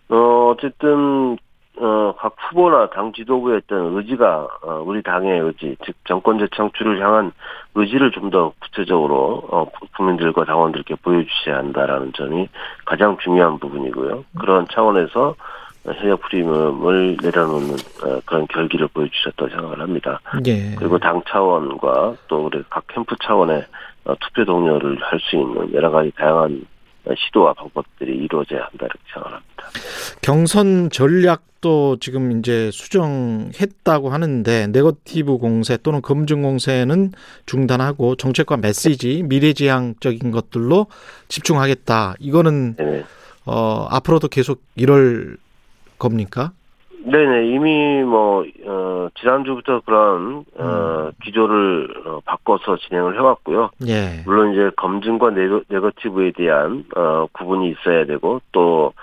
어, 0.09 0.53
어쨌든, 0.55 1.37
어, 1.77 2.15
각 2.17 2.35
후보나 2.37 2.89
당 2.89 3.11
지도부의 3.13 3.57
어떤 3.65 3.97
의지가, 3.97 4.47
어, 4.63 4.83
우리 4.85 5.01
당의 5.03 5.39
의지, 5.41 5.75
즉, 5.85 5.95
정권 6.05 6.39
재창출을 6.39 7.01
향한 7.01 7.31
의지를 7.75 8.11
좀 8.11 8.29
더 8.29 8.53
구체적으로, 8.61 9.43
어, 9.51 9.65
국민들과 9.95 10.45
당원들께 10.45 10.95
보여주셔야 11.03 11.57
한다라는 11.57 12.13
점이 12.13 12.47
가장 12.85 13.17
중요한 13.17 13.59
부분이고요. 13.59 14.23
그런 14.39 14.65
차원에서 14.71 15.35
현역 15.85 16.21
프리미엄을 16.21 17.17
내려놓는 17.21 17.73
어, 18.03 18.19
그런 18.25 18.47
결기를 18.47 18.87
보여주셨다고 18.87 19.49
생각을 19.49 19.79
합니다. 19.81 20.19
예. 20.47 20.73
그리고 20.75 20.97
당 20.97 21.21
차원과 21.29 22.15
또 22.27 22.45
우리 22.45 22.63
각 22.69 22.85
캠프 22.87 23.15
차원의 23.23 23.63
어, 24.05 24.15
투표 24.19 24.45
동료를 24.45 24.97
할 25.03 25.19
수 25.19 25.35
있는 25.35 25.71
여러 25.73 25.91
가지 25.91 26.11
다양한 26.15 26.53
어, 26.53 26.74
시도와 27.17 27.53
방법들이 27.53 28.15
이루어져야 28.15 28.61
한다 28.61 28.85
이렇게 28.85 28.99
생각합니다. 29.13 29.65
경선 30.21 30.89
전략도 30.89 31.97
지금 31.99 32.39
이제 32.39 32.71
수정했다고 32.71 34.09
하는데 34.09 34.67
네거티브 34.67 35.37
공세 35.37 35.77
또는 35.77 36.01
검증 36.01 36.41
공세는 36.41 37.11
중단하고 37.45 38.15
정책과 38.15 38.57
메시지 38.57 39.23
미래지향적인 39.23 40.31
것들로 40.31 40.87
집중하겠다. 41.27 42.15
이거는 42.19 42.75
네. 42.77 43.03
어 43.45 43.87
앞으로도 43.89 44.27
계속 44.29 44.63
이럴 44.75 45.37
겁니까? 45.97 46.51
네네 47.05 47.47
이미 47.49 48.03
뭐 48.03 48.43
어, 48.65 49.07
지난주부터 49.19 49.81
그런 49.85 50.43
어, 50.57 51.11
기조를 51.23 52.03
어, 52.05 52.19
바꿔서 52.25 52.77
진행을 52.77 53.15
해왔고요. 53.15 53.69
예. 53.87 54.23
물론 54.25 54.53
이제 54.53 54.71
검증과 54.75 55.29
네거, 55.31 55.61
네거티브에 55.67 56.31
대한 56.31 56.83
어, 56.95 57.27
구분이 57.31 57.69
있어야 57.71 58.05
되고 58.05 58.41
또 58.51 58.93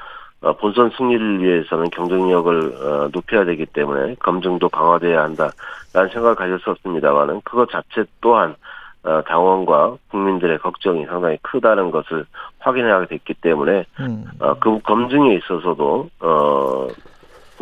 어, 0.41 0.53
본선 0.57 0.91
승리를 0.97 1.43
위해서는 1.43 1.91
경쟁력을 1.91 2.75
어, 2.75 3.09
높여야 3.13 3.45
되기 3.45 3.67
때문에 3.67 4.17
검증도 4.19 4.69
강화돼야 4.69 5.23
한다라는 5.23 6.11
생각을 6.13 6.35
가졌었습니다만은 6.35 7.43
그것 7.45 7.71
자체 7.71 8.05
또한 8.21 8.57
어, 9.05 9.23
당원과 9.27 9.97
국민들의 10.11 10.59
걱정이 10.59 11.07
상당히 11.07 11.37
크다는 11.43 11.93
것을 11.93 12.25
확인하게 12.59 13.07
됐기 13.07 13.35
때문에 13.35 13.85
음. 14.01 14.25
어, 14.41 14.55
그 14.59 14.81
검증에 14.81 15.35
있어서도 15.35 16.09
어, 16.21 16.89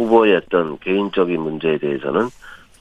후보의 0.01 0.37
어떤 0.37 0.79
개인적인 0.79 1.41
문제에 1.41 1.79
대해서는 1.79 2.29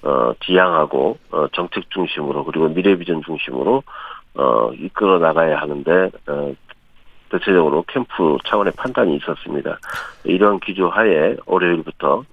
어, 0.02 0.32
지향하고 0.46 1.18
어, 1.32 1.48
정책 1.54 1.90
중심으로 1.92 2.46
그리고 2.46 2.70
미래 2.70 2.96
비전 2.96 3.22
중심으로 3.26 3.84
어, 4.36 4.72
이끌어 4.74 5.20
나가야 5.20 5.60
하는데 5.60 6.10
어, 6.28 6.54
대체적으로 7.30 7.84
캠프 7.88 8.38
차원의 8.48 8.74
판단이 8.78 9.18
있었습니다. 9.18 9.78
이러한 10.24 10.60
기조 10.62 10.90
하에 10.90 11.36
월요일부터 11.46 12.24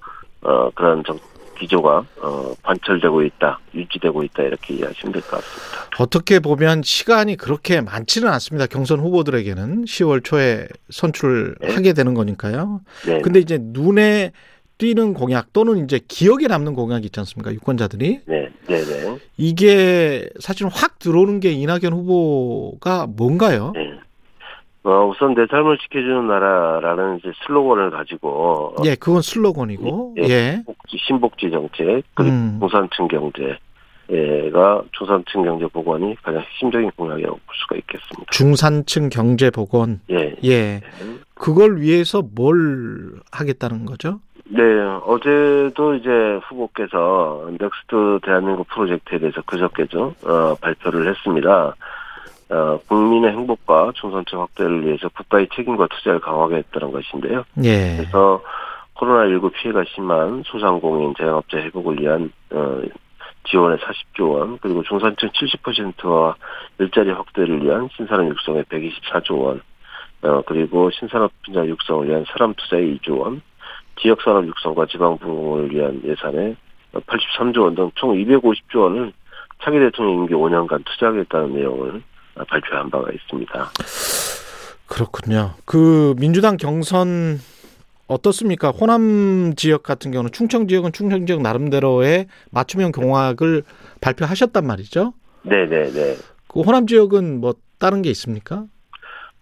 어, 0.42 0.70
그런 0.74 1.02
정, 1.04 1.18
기조가 1.58 2.04
어, 2.20 2.52
관철되고 2.62 3.22
있다, 3.22 3.58
유지되고 3.74 4.22
있다 4.24 4.42
이렇게 4.44 4.74
이해하시면 4.74 5.12
될 5.12 5.22
것 5.22 5.30
같습니다. 5.42 5.86
어떻게 5.98 6.38
보면 6.38 6.82
시간이 6.82 7.36
그렇게 7.36 7.80
많지는 7.80 8.28
않습니다. 8.28 8.66
경선 8.66 9.00
후보들에게는 9.00 9.84
10월 9.84 10.22
초에 10.22 10.68
선출하게 10.90 11.94
되는 11.94 12.14
거니까요. 12.14 12.80
네, 13.06 13.20
근데 13.22 13.40
이제 13.40 13.58
눈에 13.60 14.32
띄는 14.78 15.14
공약 15.14 15.52
또는 15.52 15.84
이제 15.84 16.00
기억에 16.06 16.46
남는 16.48 16.74
공약이 16.74 17.06
있지 17.06 17.20
않습니까? 17.20 17.52
유권자들이. 17.52 18.20
네, 18.26 18.48
네, 18.68 18.84
네. 18.84 19.18
이게 19.36 20.28
사실 20.38 20.66
확 20.70 20.98
들어오는 20.98 21.40
게 21.40 21.50
이낙연 21.50 21.92
후보가 21.92 23.06
뭔가요? 23.16 23.72
네. 23.74 23.96
어, 24.86 25.04
우선 25.08 25.34
내 25.34 25.46
삶을 25.50 25.78
지켜주는 25.78 26.28
나라라는 26.28 27.18
이제 27.18 27.32
슬로건을 27.44 27.90
가지고 27.90 28.28
어, 28.28 28.74
예, 28.84 28.94
그건 28.94 29.20
슬로건이고. 29.20 30.14
예. 30.18 30.22
예. 30.28 30.62
복지, 30.64 30.96
신복지 30.98 31.50
정책 31.50 32.04
그리고 32.14 32.32
음. 32.32 32.58
중산층 32.60 33.08
경제가 33.08 34.82
중산층 34.92 35.42
경제 35.42 35.66
복원이 35.66 36.14
가장 36.22 36.40
핵심적인 36.40 36.92
공약이라고 36.96 37.34
볼 37.34 37.54
수가 37.62 37.76
있겠습니다. 37.76 38.30
중산층 38.30 39.08
경제 39.08 39.50
복원. 39.50 40.02
예. 40.10 40.36
예. 40.44 40.82
그걸 41.34 41.80
위해서 41.80 42.22
뭘 42.22 43.14
하겠다는 43.32 43.86
거죠? 43.86 44.20
네, 44.48 44.62
어제도 45.04 45.94
이제 45.94 46.40
후보께서 46.44 47.48
Next 47.50 48.20
대한민국 48.22 48.68
프로젝트에 48.68 49.18
대해서 49.18 49.42
그저께죠, 49.42 50.14
어, 50.24 50.54
발표를 50.60 51.08
했습니다. 51.08 51.74
어, 52.48 52.78
국민의 52.86 53.32
행복과 53.32 53.92
중산층 53.96 54.40
확대를 54.40 54.86
위해서 54.86 55.08
국가의 55.08 55.48
책임과 55.54 55.88
투자를 55.88 56.20
강화하겠다는 56.20 56.92
것인데요. 56.92 57.44
예. 57.64 57.96
그래서 57.96 58.40
코로나19 58.94 59.52
피해가 59.52 59.82
심한 59.94 60.42
소상공인 60.46 61.14
자영업자 61.18 61.58
회복을 61.58 62.00
위한 62.00 62.30
어, 62.50 62.82
지원에 63.48 63.76
40조 63.76 64.32
원, 64.32 64.58
그리고 64.58 64.82
중산층 64.84 65.28
70%와 65.30 66.36
일자리 66.78 67.10
확대를 67.10 67.64
위한 67.64 67.88
신산업 67.96 68.28
육성에 68.28 68.62
124조 68.62 69.40
원, 69.40 69.60
어, 70.22 70.42
그리고 70.46 70.90
신산업 70.90 71.32
분야 71.44 71.66
육성을 71.66 72.08
위한 72.08 72.24
사람 72.28 72.54
투자에 72.54 72.82
2조 72.82 73.18
원, 73.20 73.42
지역 74.00 74.20
산업 74.22 74.46
육성과 74.46 74.86
지방 74.86 75.18
부흥을 75.18 75.70
위한 75.72 76.00
예산에 76.04 76.56
83조 76.94 77.62
원 77.62 77.74
등 77.74 77.90
총 77.94 78.12
250조 78.14 78.76
원을 78.82 79.12
차기 79.62 79.78
대통령 79.78 80.14
임기 80.20 80.34
5년간 80.34 80.84
투자하겠다는 80.84 81.54
내용을 81.54 82.02
발표한 82.48 82.90
바가 82.90 83.10
있습니다. 83.12 83.70
그렇군요. 84.86 85.52
그 85.64 86.14
민주당 86.18 86.56
경선 86.56 87.40
어떻습니까? 88.06 88.70
호남 88.70 89.54
지역 89.56 89.82
같은 89.82 90.10
경우는 90.12 90.30
충청 90.32 90.68
지역은 90.68 90.92
충청 90.92 91.26
지역 91.26 91.42
나름대로의 91.42 92.26
맞춤형 92.50 92.92
공약을 92.92 93.62
발표하셨단 94.00 94.64
말이죠. 94.66 95.12
네 95.42 95.66
네 95.68 95.90
네. 95.90 96.16
그 96.48 96.60
호남 96.60 96.86
지역은 96.86 97.40
뭐 97.40 97.54
다른 97.78 98.02
게 98.02 98.10
있습니까? 98.10 98.64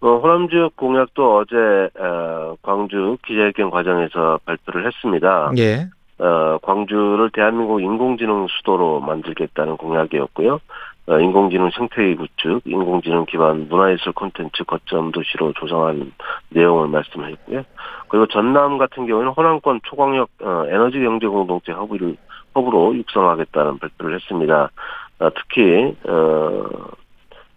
어, 0.01 0.17
호남 0.17 0.49
지역 0.49 0.75
공약도 0.75 1.37
어제 1.37 1.55
어, 1.99 2.55
광주 2.61 3.17
기자회견 3.25 3.69
과정에서 3.69 4.39
발표를 4.45 4.85
했습니다. 4.87 5.51
예. 5.57 5.87
어, 6.17 6.57
광주를 6.61 7.29
대한민국 7.31 7.81
인공지능 7.81 8.47
수도로 8.47 9.01
만들겠다는 9.01 9.77
공약이었고요. 9.77 10.59
어, 11.07 11.19
인공지능 11.19 11.69
생태계 11.69 12.15
구축, 12.15 12.61
인공지능 12.65 13.25
기반 13.25 13.67
문화예술 13.69 14.13
콘텐츠 14.13 14.63
거점 14.63 15.11
도시로 15.11 15.53
조성하는 15.53 16.11
내용을 16.49 16.87
말씀했고요. 16.87 17.63
그리고 18.07 18.27
전남 18.27 18.77
같은 18.77 19.05
경우는 19.05 19.31
호남권 19.31 19.81
초광역 19.83 20.29
어, 20.41 20.65
에너지 20.67 20.99
경제 20.99 21.27
공동체 21.27 21.71
허브를 21.71 22.17
허브로 22.55 22.95
육성하겠다는 22.95 23.79
발표를 23.79 24.15
했습니다. 24.15 24.71
어, 25.19 25.29
특히 25.35 25.95
어, 26.07 26.63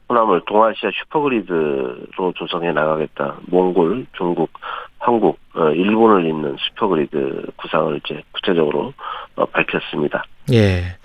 호남을 0.09 0.42
동아시아 0.47 0.90
super 0.92 1.56
grid로 1.56 2.33
조성해 2.37 2.73
나가겠다. 2.73 3.37
몽골, 3.47 4.07
중국, 4.16 4.51
한국, 4.99 5.38
어, 5.55 5.71
일본을 5.71 6.27
잇는 6.27 6.57
super 6.59 7.07
grid 7.07 7.46
구상을 7.57 8.01
이제 8.05 8.23
구체적으로 8.33 8.94
어, 9.37 9.44
밝혔습니다. 9.47 10.25
예. 10.53 10.97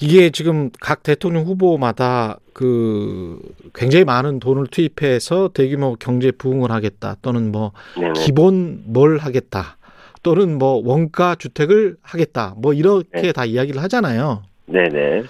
이게 0.00 0.30
지금 0.30 0.70
각 0.80 1.02
대통령 1.02 1.44
후보마다 1.44 2.38
그 2.54 3.38
굉장히 3.74 4.06
많은 4.06 4.40
돈을 4.40 4.68
투입해서 4.68 5.48
대규모 5.48 5.96
경제 5.96 6.30
부흥을 6.30 6.70
하겠다 6.70 7.16
또는 7.20 7.52
뭐 7.52 7.72
네네. 7.96 8.12
기본 8.14 8.82
뭘 8.86 9.18
하겠다 9.18 9.76
또는 10.22 10.56
뭐 10.58 10.80
원가 10.82 11.34
주택을 11.34 11.96
하겠다 12.02 12.54
뭐 12.56 12.72
이렇게 12.72 13.22
네. 13.22 13.32
다 13.32 13.44
이야기를 13.44 13.82
하잖아요. 13.82 14.42
네네. 14.66 15.24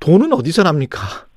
돈은 0.00 0.32
어디서 0.34 0.62
납니까? 0.64 1.27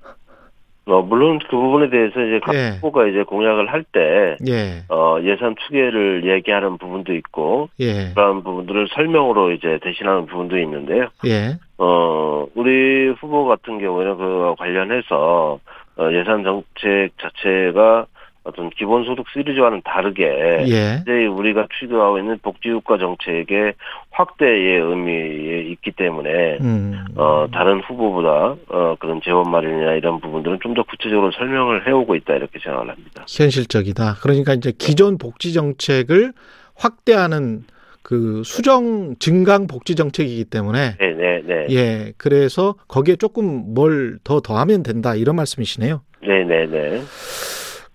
어, 0.86 1.02
물론 1.04 1.40
그 1.50 1.56
부분에 1.56 1.90
대해서 1.90 2.20
이제 2.22 2.40
각 2.44 2.56
예. 2.56 2.72
후보가 2.76 3.08
이제 3.08 3.24
공약을 3.24 3.72
할 3.72 3.84
때, 3.84 4.38
예. 4.48 4.84
어, 4.90 5.18
예산 5.24 5.56
추계를 5.56 6.28
얘기하는 6.28 6.78
부분도 6.78 7.14
있고, 7.14 7.70
예. 7.80 8.12
그런 8.16 8.44
부분들을 8.44 8.88
설명으로 8.94 9.52
이제 9.52 9.80
대신하는 9.84 10.26
부분도 10.26 10.58
있는데요. 10.58 11.10
예. 11.28 11.58
어, 11.78 12.48
우리 12.56 13.10
후보 13.10 13.46
같은 13.46 13.80
경우에는 13.80 14.18
그 14.18 14.56
관련해서 14.58 15.60
어, 15.98 16.12
예산 16.14 16.44
정책 16.44 17.12
자체가 17.20 18.06
어떤 18.44 18.72
기본소득 18.72 19.26
시리즈와는 19.32 19.82
다르게 19.86 20.24
예. 20.68 21.00
이제 21.02 21.26
우리가 21.28 21.68
추구하고 21.80 22.18
있는 22.18 22.40
복지국가 22.42 22.98
정책의 22.98 23.74
확대의 24.10 24.80
의미에 24.82 25.62
있기 25.72 25.92
때문에 25.92 26.58
음. 26.62 27.06
어, 27.16 27.48
다른 27.54 27.82
후보보다 27.82 28.56
어, 28.70 28.96
그런 29.00 29.22
재원 29.24 29.52
마련이나 29.52 29.94
이런 29.94 30.20
부분들은 30.20 30.60
좀 30.62 30.72
더 30.74 30.84
구체적으로 30.84 31.32
설명을 31.34 31.86
해오고 31.86 32.16
있다 32.16 32.34
이렇게 32.36 32.58
생각을 32.64 32.90
합니다. 32.90 33.26
현실적이다. 33.28 34.16
그러니까 34.22 34.54
이제 34.54 34.72
기존 34.78 35.18
복지 35.18 35.52
정책을 35.54 36.32
확대하는 36.76 37.64
그 38.02 38.42
수정 38.46 39.16
증강 39.20 39.68
복지 39.68 39.96
정책이기 39.96 40.46
때문에 40.46 40.96
네, 40.98 41.14
네, 41.14 41.42
네, 41.46 41.68
예. 41.72 42.14
그래서 42.18 42.76
거기에 42.88 43.18
조금 43.18 43.74
뭘 43.74 44.18
더 44.24 44.40
더하면 44.40 44.82
된다 44.82 45.14
이런 45.16 45.36
말씀이시네요. 45.36 46.02
네, 46.26 46.44
네, 46.46 46.66
네. 46.68 47.02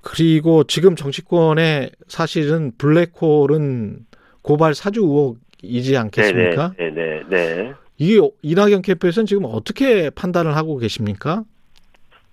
그리고 0.09 0.63
지금 0.63 0.95
정치권에 0.95 1.91
사실은 2.07 2.71
블랙홀은 2.79 4.07
고발 4.41 4.73
사주 4.73 5.01
의혹이지 5.01 5.97
않겠습니까? 5.97 6.75
네, 6.79 6.91
네, 6.91 7.23
네, 7.29 7.55
네. 7.57 7.73
이게 7.99 8.21
이낙연 8.43 8.83
캠프에서는 8.83 9.27
지금 9.27 9.47
어떻게 9.47 10.11
판단을 10.11 10.55
하고 10.55 10.77
계십니까? 10.79 11.43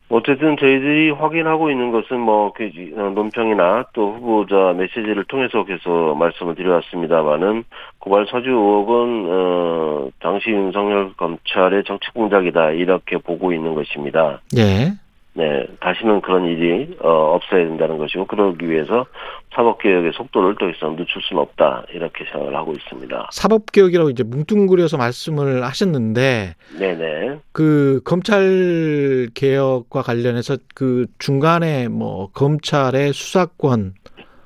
어쨌든 0.09 0.55
저희들이 0.57 1.09
확인하고 1.09 1.71
있는 1.71 1.91
것은 1.91 2.19
뭐, 2.19 2.53
그, 2.53 2.65
어, 2.95 3.09
논평이나 3.09 3.85
또 3.93 4.13
후보자 4.13 4.73
메시지를 4.77 5.23
통해서 5.23 5.65
계속 5.65 6.15
말씀을 6.15 6.53
드려왔습니다만은 6.53 7.63
고발 7.97 8.27
사주 8.29 8.49
의혹은, 8.51 9.25
어, 9.27 10.09
당시 10.19 10.51
윤석열 10.51 11.13
검찰의 11.13 11.85
정치 11.85 12.11
공작이다. 12.13 12.71
이렇게 12.71 13.17
보고 13.17 13.51
있는 13.51 13.73
것입니다. 13.73 14.41
예. 14.57 14.91
네. 15.35 15.65
다시는 15.79 16.21
그런 16.21 16.45
일이, 16.45 16.95
어, 16.99 17.09
없어야 17.35 17.65
된다는 17.65 17.97
것이고, 17.97 18.27
그러기 18.27 18.69
위해서 18.69 19.05
사법 19.55 19.79
개혁의 19.79 20.11
속도를 20.13 20.55
더 20.59 20.69
이상 20.69 20.95
늦출 20.95 21.21
수는 21.21 21.41
없다. 21.41 21.85
이렇게 21.93 22.25
생각을 22.25 22.55
하고 22.55 22.73
있습니다. 22.73 23.29
사법 23.31 23.71
개혁이라고 23.71 24.09
이제 24.09 24.23
뭉뚱그려서 24.23 24.97
말씀을 24.97 25.63
하셨는데 25.63 26.55
네네. 26.79 27.39
그 27.51 28.01
검찰 28.03 29.27
개혁과 29.33 30.01
관련해서 30.01 30.57
그 30.73 31.05
중간에 31.19 31.87
뭐 31.87 32.29
검찰의 32.33 33.13
수사권 33.13 33.93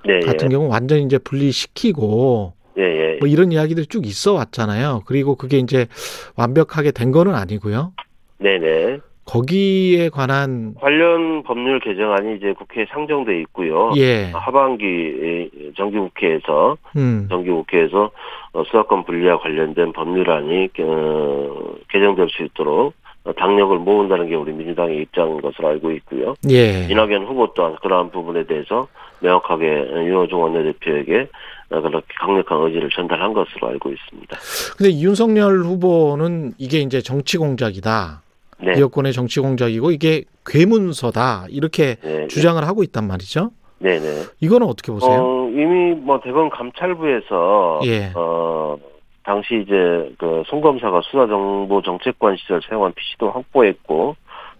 네, 0.05 0.19
같은 0.21 0.49
경우 0.49 0.69
완전히 0.69 1.03
이제 1.03 1.17
분리시키고 1.17 2.53
예, 2.77 2.83
예. 2.83 3.17
뭐 3.19 3.27
이런 3.27 3.51
이야기들이 3.51 3.87
쭉 3.87 4.05
있어 4.05 4.33
왔잖아요. 4.33 5.03
그리고 5.05 5.35
그게 5.35 5.57
이제 5.57 5.87
완벽하게 6.35 6.91
된 6.91 7.11
거는 7.11 7.33
아니고요. 7.33 7.93
네네. 8.39 8.99
거기에 9.27 10.09
관한 10.09 10.73
관련 10.79 11.43
법률 11.43 11.79
개정안이 11.81 12.37
이제 12.37 12.53
국회에 12.53 12.85
상정돼 12.89 13.39
있고요. 13.41 13.91
예, 13.97 14.31
하반기 14.31 15.49
정기국회에서 15.75 16.77
음, 16.95 17.27
정기국회에서 17.29 18.09
어, 18.53 18.63
수사권 18.63 19.03
분리와 19.03 19.39
관련된 19.39 19.91
법률안이 19.91 20.69
어, 20.79 21.75
개정될 21.89 22.29
수 22.29 22.43
있도록 22.43 22.93
어, 23.25 23.33
당력을 23.33 23.77
모은다는 23.77 24.29
게 24.29 24.35
우리 24.35 24.53
민주당의 24.53 25.01
입장인 25.01 25.41
것으로 25.41 25.67
알고 25.67 25.91
있고요. 25.91 26.33
예, 26.49 26.87
이낙연 26.89 27.25
후보 27.25 27.53
또한 27.53 27.75
그러한 27.81 28.09
부분에 28.11 28.45
대해서 28.45 28.87
명확하게 29.19 29.65
윤호중 30.05 30.41
원내대표에게 30.41 31.27
어, 31.71 31.81
그렇게 31.81 32.07
강력한 32.17 32.61
의지를 32.61 32.89
전달한 32.91 33.33
것으로 33.33 33.67
알고 33.67 33.91
있습니다. 33.91 34.37
근데 34.77 34.99
윤석열 35.01 35.63
후보는 35.63 36.53
이게 36.57 36.79
이제 36.79 37.01
정치 37.01 37.37
공작이다. 37.37 38.21
네. 38.59 38.79
여권의 38.79 39.13
정치 39.13 39.39
공작이고 39.39 39.91
이게 39.91 40.23
괴문서다 40.45 41.45
이렇게 41.49 41.95
네, 42.01 42.27
주장을 42.27 42.61
하고 42.67 42.83
있단 42.83 43.07
말이죠. 43.07 43.51
네, 43.79 43.99
네. 43.99 44.23
이거는 44.39 44.67
어떻게 44.67 44.91
보세요? 44.91 45.11
어, 45.11 45.47
이미 45.49 45.93
뭐 45.93 46.19
대검 46.23 46.49
감찰부에서 46.49 47.81
예. 47.85 48.11
어 48.15 48.75
당시 49.23 49.61
이제 49.63 49.73
그 50.17 50.41
송 50.47 50.61
검사가 50.61 51.01
수사정보 51.03 51.81
정책관 51.83 52.37
시절 52.37 52.61
사용한 52.67 52.93
PC도 52.93 53.29
확보했고 53.31 54.15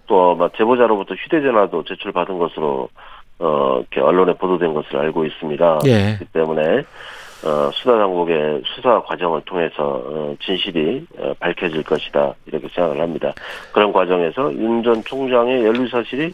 또 0.07 0.49
제보자로부터 0.57 1.15
휴대전화도 1.15 1.83
제출받은 1.85 2.37
것으로 2.37 2.89
어 3.39 3.77
이렇게 3.79 4.01
언론에 4.01 4.33
보도된 4.33 4.73
것을 4.73 4.97
알고 4.97 5.25
있습니다. 5.25 5.79
예, 5.85 6.17
그렇기 6.17 6.25
때문에 6.33 6.83
어 7.43 7.69
수사 7.73 7.97
당국의 7.97 8.61
수사 8.75 9.01
과정을 9.03 9.41
통해서 9.45 9.73
어, 9.79 10.35
진실이 10.43 11.05
어, 11.19 11.33
밝혀질 11.39 11.83
것이다 11.83 12.33
이렇게 12.47 12.67
생각을 12.73 12.99
합니다. 13.01 13.33
그런 13.71 13.91
과정에서 13.93 14.51
윤 14.53 14.81
전 14.83 15.03
총장의 15.03 15.65
연루 15.65 15.87
사실이 15.89 16.33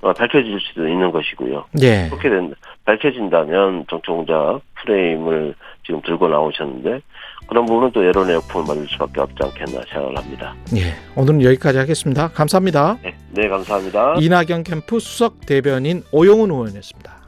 어, 0.00 0.12
밝혀질 0.12 0.58
수도 0.60 0.88
있는 0.88 1.10
것이고요. 1.10 1.64
예, 1.82 2.08
그렇게 2.08 2.30
된 2.30 2.54
밝혀진다면 2.86 3.84
정치공작 3.90 4.60
프레임을 4.82 5.54
지금 5.84 6.00
들고 6.02 6.28
나오셨는데 6.28 7.00
그런 7.46 7.66
부분은 7.66 7.90
또 7.92 8.04
여론의 8.06 8.36
역풍을 8.36 8.66
맞을 8.66 8.86
수밖에 8.88 9.20
없지 9.20 9.36
않겠나 9.42 9.82
생각을 9.92 10.16
합니다. 10.16 10.54
예. 10.76 10.94
오늘은 11.20 11.42
여기까지 11.42 11.78
하겠습니다. 11.78 12.28
감사합니다. 12.28 12.96
네, 13.02 13.14
네 13.30 13.48
감사합니다. 13.48 14.14
이낙연 14.18 14.62
캠프 14.64 14.98
수석 15.00 15.44
대변인 15.46 16.02
오영훈 16.12 16.50
의원이었습니다. 16.50 17.19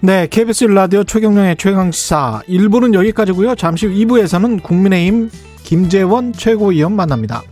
네, 0.00 0.26
KBS 0.28 0.64
라디오 0.64 1.04
최경령의 1.04 1.56
최강시사 1.56 2.42
1부는 2.46 2.92
여기까지고요. 2.94 3.54
잠시 3.54 3.86
후 3.86 3.94
2부에서는 3.94 4.62
국민의힘 4.62 5.30
김재원 5.62 6.32
최고위원 6.32 6.94
만납니다. 6.94 7.42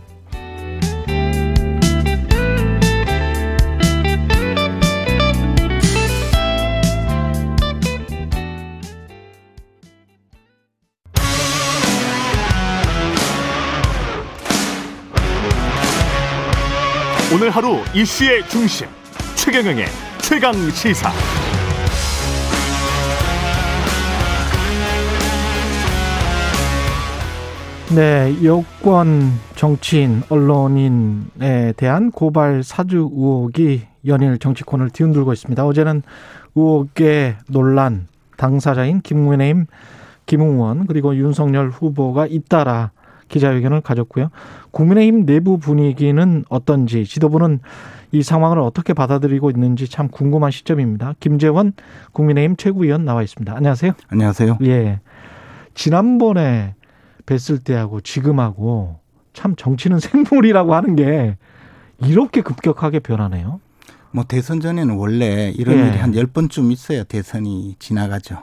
오늘 17.33 17.49
하루 17.49 17.79
이슈의 17.93 18.47
중심 18.47 18.87
최경영의 19.35 19.87
최강 20.21 20.53
시사. 20.71 21.11
네, 27.93 28.35
여권 28.43 29.31
정치인, 29.55 30.23
언론인에 30.29 31.73
대한 31.77 32.09
고발 32.09 32.63
사주 32.63 33.09
의혹이 33.13 33.83
연일 34.07 34.39
정치권을 34.39 34.89
뒤흔들고 34.89 35.31
있습니다. 35.31 35.65
어제는 35.65 36.01
의혹의 36.55 37.37
논란 37.47 38.07
당사자인 38.37 39.01
김국민의힘 39.01 39.67
김웅원 40.25 40.87
그리고 40.87 41.15
윤석열 41.15 41.69
후보가 41.69 42.25
잇따라 42.25 42.89
기자회견을 43.29 43.81
가졌고요. 43.81 44.29
국민의힘 44.71 45.27
내부 45.27 45.59
분위기는 45.59 46.43
어떤지 46.49 47.05
지도부는 47.05 47.59
이 48.11 48.23
상황을 48.23 48.59
어떻게 48.59 48.93
받아들이고 48.93 49.51
있는지 49.51 49.87
참 49.87 50.07
궁금한 50.07 50.49
시점입니다. 50.49 51.13
김재원 51.19 51.73
국민의힘 52.13 52.57
최고위원 52.57 53.05
나와 53.05 53.21
있습니다. 53.21 53.55
안녕하세요. 53.55 53.93
안녕하세요. 54.09 54.57
예. 54.63 54.99
지난번에 55.75 56.73
뵀을 57.25 57.63
때하고 57.63 58.01
지금하고 58.01 58.99
참 59.33 59.55
정치는 59.55 59.99
생물이라고 59.99 60.75
하는 60.75 60.95
게 60.95 61.37
이렇게 61.99 62.41
급격하게 62.41 62.99
변하네요. 62.99 63.59
뭐 64.11 64.23
대선 64.23 64.61
전에는 64.61 64.95
원래 64.95 65.51
이런 65.51 65.77
예. 65.77 65.87
일이 65.87 65.97
한 65.97 66.15
열번쯤 66.15 66.71
있어야 66.71 67.03
대선이 67.03 67.75
지나가죠. 67.79 68.37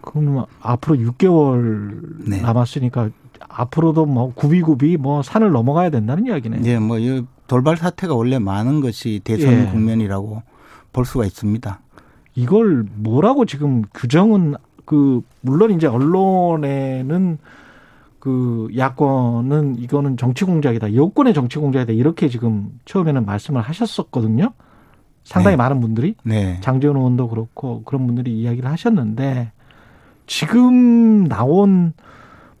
그럼 0.00 0.46
앞으로 0.60 0.96
6개월 0.96 2.28
네. 2.28 2.40
남았으니까 2.40 3.10
앞으로도 3.48 4.06
뭐 4.06 4.32
구비구비 4.34 4.96
뭐 4.98 5.22
산을 5.22 5.50
넘어가야 5.50 5.90
된다는 5.90 6.26
이야기네. 6.26 6.60
예, 6.64 6.78
뭐이 6.78 7.24
돌발 7.48 7.76
사태가 7.76 8.14
원래 8.14 8.38
많은 8.38 8.80
것이 8.80 9.20
대선 9.24 9.52
예. 9.52 9.66
국면이라고 9.66 10.42
볼 10.92 11.04
수가 11.04 11.24
있습니다. 11.24 11.80
이걸 12.36 12.84
뭐라고 12.94 13.46
지금 13.46 13.82
규정은 13.94 14.54
그 14.84 15.22
물론 15.40 15.72
이제 15.72 15.86
언론에는 15.86 17.38
그 18.26 18.66
야권은 18.76 19.76
이거는 19.78 20.16
정치 20.16 20.44
공작이다. 20.44 20.96
여권의 20.96 21.32
정치 21.32 21.60
공작이다. 21.60 21.92
이렇게 21.92 22.28
지금 22.28 22.72
처음에는 22.84 23.24
말씀을 23.24 23.60
하셨었거든요. 23.60 24.52
상당히 25.22 25.52
네. 25.52 25.56
많은 25.56 25.80
분들이 25.80 26.16
네. 26.24 26.58
장재원 26.60 26.96
의원도 26.96 27.28
그렇고 27.28 27.84
그런 27.84 28.04
분들이 28.04 28.36
이야기를 28.36 28.68
하셨는데 28.68 29.52
지금 30.26 31.28
나온 31.28 31.92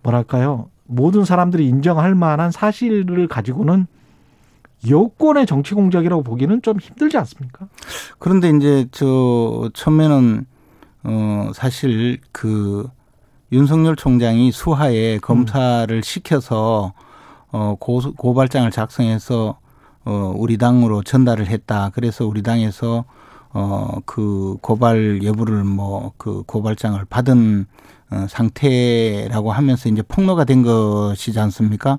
뭐랄까요 0.04 0.70
모든 0.84 1.24
사람들이 1.24 1.66
인정할 1.66 2.14
만한 2.14 2.52
사실을 2.52 3.26
가지고는 3.26 3.88
여권의 4.88 5.46
정치 5.46 5.74
공작이라고 5.74 6.22
보기는 6.22 6.62
좀 6.62 6.78
힘들지 6.78 7.18
않습니까? 7.18 7.66
그런데 8.20 8.50
이제 8.50 8.86
저 8.92 9.68
처음에는 9.74 10.46
어 11.02 11.50
사실 11.54 12.20
그 12.30 12.88
윤석열 13.52 13.96
총장이 13.96 14.50
수하에 14.52 15.18
검사를 15.18 16.02
시켜서 16.02 16.92
어 17.52 17.76
고, 17.78 18.00
고발장을 18.16 18.70
작성해서 18.70 19.58
어 20.04 20.34
우리 20.36 20.58
당으로 20.58 21.02
전달을 21.02 21.46
했다. 21.48 21.90
그래서 21.94 22.26
우리 22.26 22.42
당에서 22.42 23.04
어 23.52 24.00
그 24.04 24.56
고발 24.60 25.22
여부를 25.24 25.64
뭐 25.64 26.12
그 26.18 26.42
고발장을 26.46 27.02
받은 27.08 27.66
어 28.10 28.26
상태라고 28.28 29.52
하면서 29.52 29.88
이제 29.88 30.02
폭로가 30.02 30.44
된 30.44 30.62
것이지 30.62 31.38
않습니까? 31.38 31.98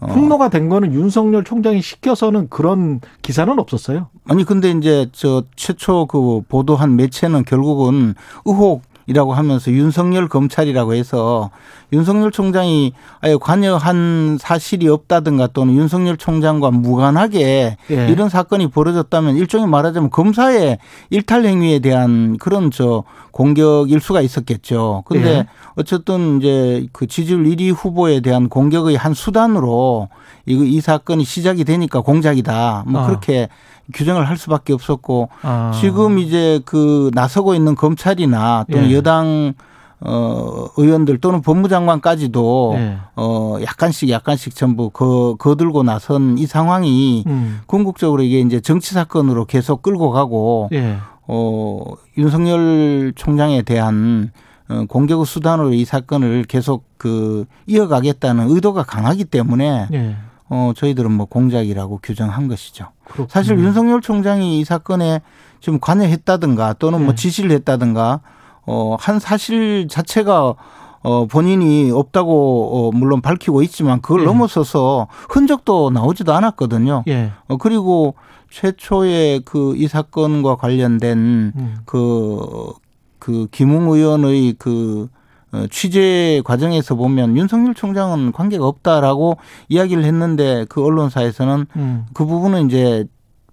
어. 0.00 0.06
폭로가 0.08 0.48
된 0.50 0.68
거는 0.68 0.92
윤석열 0.92 1.44
총장이 1.44 1.80
시켜서는 1.80 2.48
그런 2.50 3.00
기사는 3.22 3.58
없었어요. 3.58 4.08
아니 4.26 4.44
근데 4.44 4.70
이제 4.70 5.08
저 5.12 5.44
최초 5.54 6.06
그 6.06 6.42
보도한 6.48 6.96
매체는 6.96 7.44
결국은 7.44 8.14
의혹 8.44 8.82
이라고 9.06 9.34
하면서 9.34 9.70
윤석열 9.70 10.28
검찰이라고 10.28 10.94
해서 10.94 11.50
윤석열 11.92 12.32
총장이 12.32 12.92
아예 13.20 13.36
관여한 13.40 14.36
사실이 14.40 14.88
없다든가 14.88 15.48
또는 15.48 15.74
윤석열 15.74 16.16
총장과 16.16 16.72
무관하게 16.72 17.76
예. 17.90 18.08
이런 18.08 18.28
사건이 18.28 18.70
벌어졌다면 18.70 19.36
일종의 19.36 19.68
말하자면 19.68 20.10
검사의 20.10 20.78
일탈 21.10 21.44
행위에 21.44 21.78
대한 21.78 22.36
그런 22.38 22.70
저 22.72 23.04
공격일 23.30 24.00
수가 24.00 24.22
있었겠죠. 24.22 25.04
근데 25.06 25.28
예. 25.28 25.46
어쨌든 25.76 26.38
이제 26.38 26.86
그 26.92 27.06
지지율 27.06 27.44
1위 27.44 27.72
후보에 27.72 28.20
대한 28.20 28.48
공격의 28.48 28.96
한 28.96 29.14
수단으로 29.14 30.08
이, 30.46 30.54
이 30.54 30.80
사건이 30.80 31.24
시작이 31.24 31.64
되니까 31.64 32.00
공작이다. 32.00 32.84
뭐 32.86 33.02
아. 33.02 33.06
그렇게 33.06 33.48
규정을 33.94 34.28
할 34.28 34.36
수밖에 34.36 34.72
없었고 34.72 35.28
아. 35.42 35.72
지금 35.80 36.18
이제 36.18 36.60
그 36.64 37.10
나서고 37.14 37.54
있는 37.54 37.74
검찰이나 37.74 38.64
또는 38.70 38.90
예. 38.90 38.95
여당 38.96 39.54
어 39.98 40.66
의원들 40.76 41.18
또는 41.18 41.40
법무장관까지도 41.40 42.74
예. 42.76 42.98
어 43.16 43.56
약간씩 43.62 44.10
약간씩 44.10 44.54
전부 44.54 44.90
거 44.90 45.36
거들고 45.38 45.84
나선 45.84 46.36
이 46.36 46.46
상황이 46.46 47.24
음. 47.26 47.60
궁극적으로 47.66 48.22
이게 48.22 48.40
이제 48.40 48.60
정치 48.60 48.92
사건으로 48.92 49.46
계속 49.46 49.80
끌고 49.80 50.10
가고 50.10 50.68
예. 50.72 50.98
어 51.26 51.82
윤석열 52.18 53.14
총장에 53.16 53.62
대한 53.62 54.32
어, 54.68 54.84
공격의 54.86 55.24
수단으로 55.24 55.72
이 55.72 55.84
사건을 55.86 56.44
계속 56.44 56.84
그 56.98 57.46
이어가겠다는 57.66 58.50
의도가 58.50 58.82
강하기 58.82 59.24
때문에 59.24 59.88
예. 59.94 60.16
어 60.50 60.72
저희들은 60.76 61.10
뭐 61.10 61.24
공작이라고 61.24 62.00
규정한 62.02 62.48
것이죠. 62.48 62.88
그렇군요. 63.04 63.28
사실 63.30 63.58
윤석열 63.58 64.02
총장이 64.02 64.60
이 64.60 64.64
사건에 64.64 65.22
지금 65.60 65.80
관여했다든가 65.80 66.74
또는 66.74 67.02
뭐 67.02 67.14
네. 67.14 67.14
지시를 67.16 67.50
했다든가 67.52 68.20
어 68.66 68.96
한 68.98 69.18
사실 69.18 69.88
자체가 69.88 70.54
어 71.02 71.26
본인이 71.26 71.90
없다고 71.92 72.88
어 72.88 72.90
물론 72.96 73.20
밝히고 73.20 73.62
있지만 73.62 74.00
그걸 74.00 74.20
네. 74.20 74.26
넘어서서 74.26 75.06
흔적도 75.28 75.90
나오지도 75.90 76.32
않았거든요. 76.34 77.04
예. 77.08 77.30
어 77.48 77.56
그리고 77.56 78.14
최초의 78.50 79.40
그 79.40 79.74
이 79.76 79.86
사건과 79.88 80.56
관련된 80.56 81.18
음. 81.56 81.76
그, 81.84 82.72
그 83.18 83.46
김웅 83.50 83.88
의원의 83.90 84.54
그 84.58 85.08
어, 85.52 85.64
취재 85.70 86.42
과정에서 86.44 86.94
보면 86.96 87.36
윤석열 87.36 87.74
총장은 87.74 88.32
관계가 88.32 88.66
없다라고 88.66 89.36
이야기를 89.68 90.04
했는데 90.04 90.64
그 90.68 90.84
언론사에서는 90.84 91.66
음. 91.76 92.06
그 92.14 92.24
부분은 92.26 92.66
이제 92.66 93.04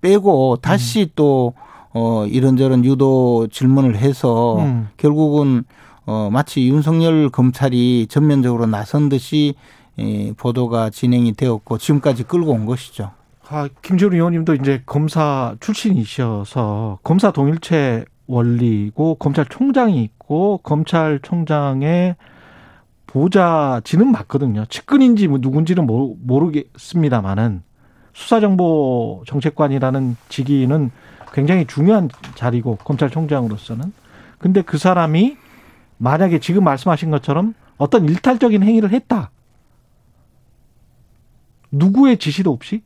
빼고 0.01 0.57
다시 0.61 1.11
또 1.16 1.53
어, 1.93 2.25
이런저런 2.25 2.83
유도 2.85 3.47
질문을 3.51 3.95
해서 3.97 4.57
음. 4.59 4.89
결국은 4.97 5.63
어, 6.05 6.29
마치 6.31 6.67
윤석열 6.67 7.29
검찰이 7.29 8.07
전면적으로 8.09 8.65
나선 8.65 9.09
듯이 9.09 9.53
예, 9.99 10.33
보도가 10.33 10.89
진행이 10.89 11.33
되었고 11.33 11.77
지금까지 11.77 12.23
끌고 12.23 12.51
온 12.51 12.65
것이죠. 12.65 13.11
아, 13.47 13.69
김지훈 13.83 14.13
의원님도 14.13 14.55
이제 14.55 14.81
검사 14.87 15.55
출신이셔서 15.59 16.97
검사 17.03 17.31
동일체 17.31 18.03
원리고 18.25 19.15
검찰총장이 19.15 20.01
있고 20.03 20.59
검찰총장의 20.63 22.15
보좌진은 23.05 24.11
맞거든요. 24.11 24.65
측근인지 24.65 25.27
뭐 25.27 25.37
누군지는 25.39 25.85
모르- 25.85 26.15
모르겠습니다만은 26.23 27.61
수사정보 28.13 29.23
정책관이라는 29.27 30.17
직위는 30.29 30.91
굉장히 31.34 31.65
중요한 31.65 32.09
자리고 32.36 32.77
검찰총장으로서는 32.77 33.91
근데 34.38 34.61
그 34.61 34.77
사람이 34.77 35.38
만약에 35.97 36.39
지금 36.39 36.63
말씀하신 36.63 37.11
것처럼 37.11 37.55
어떤 37.77 38.07
일탈적인 38.07 38.63
행위를 38.63 38.91
했다. 38.91 39.31
누구의 41.71 42.17
지시도 42.17 42.51
없이 42.51 42.84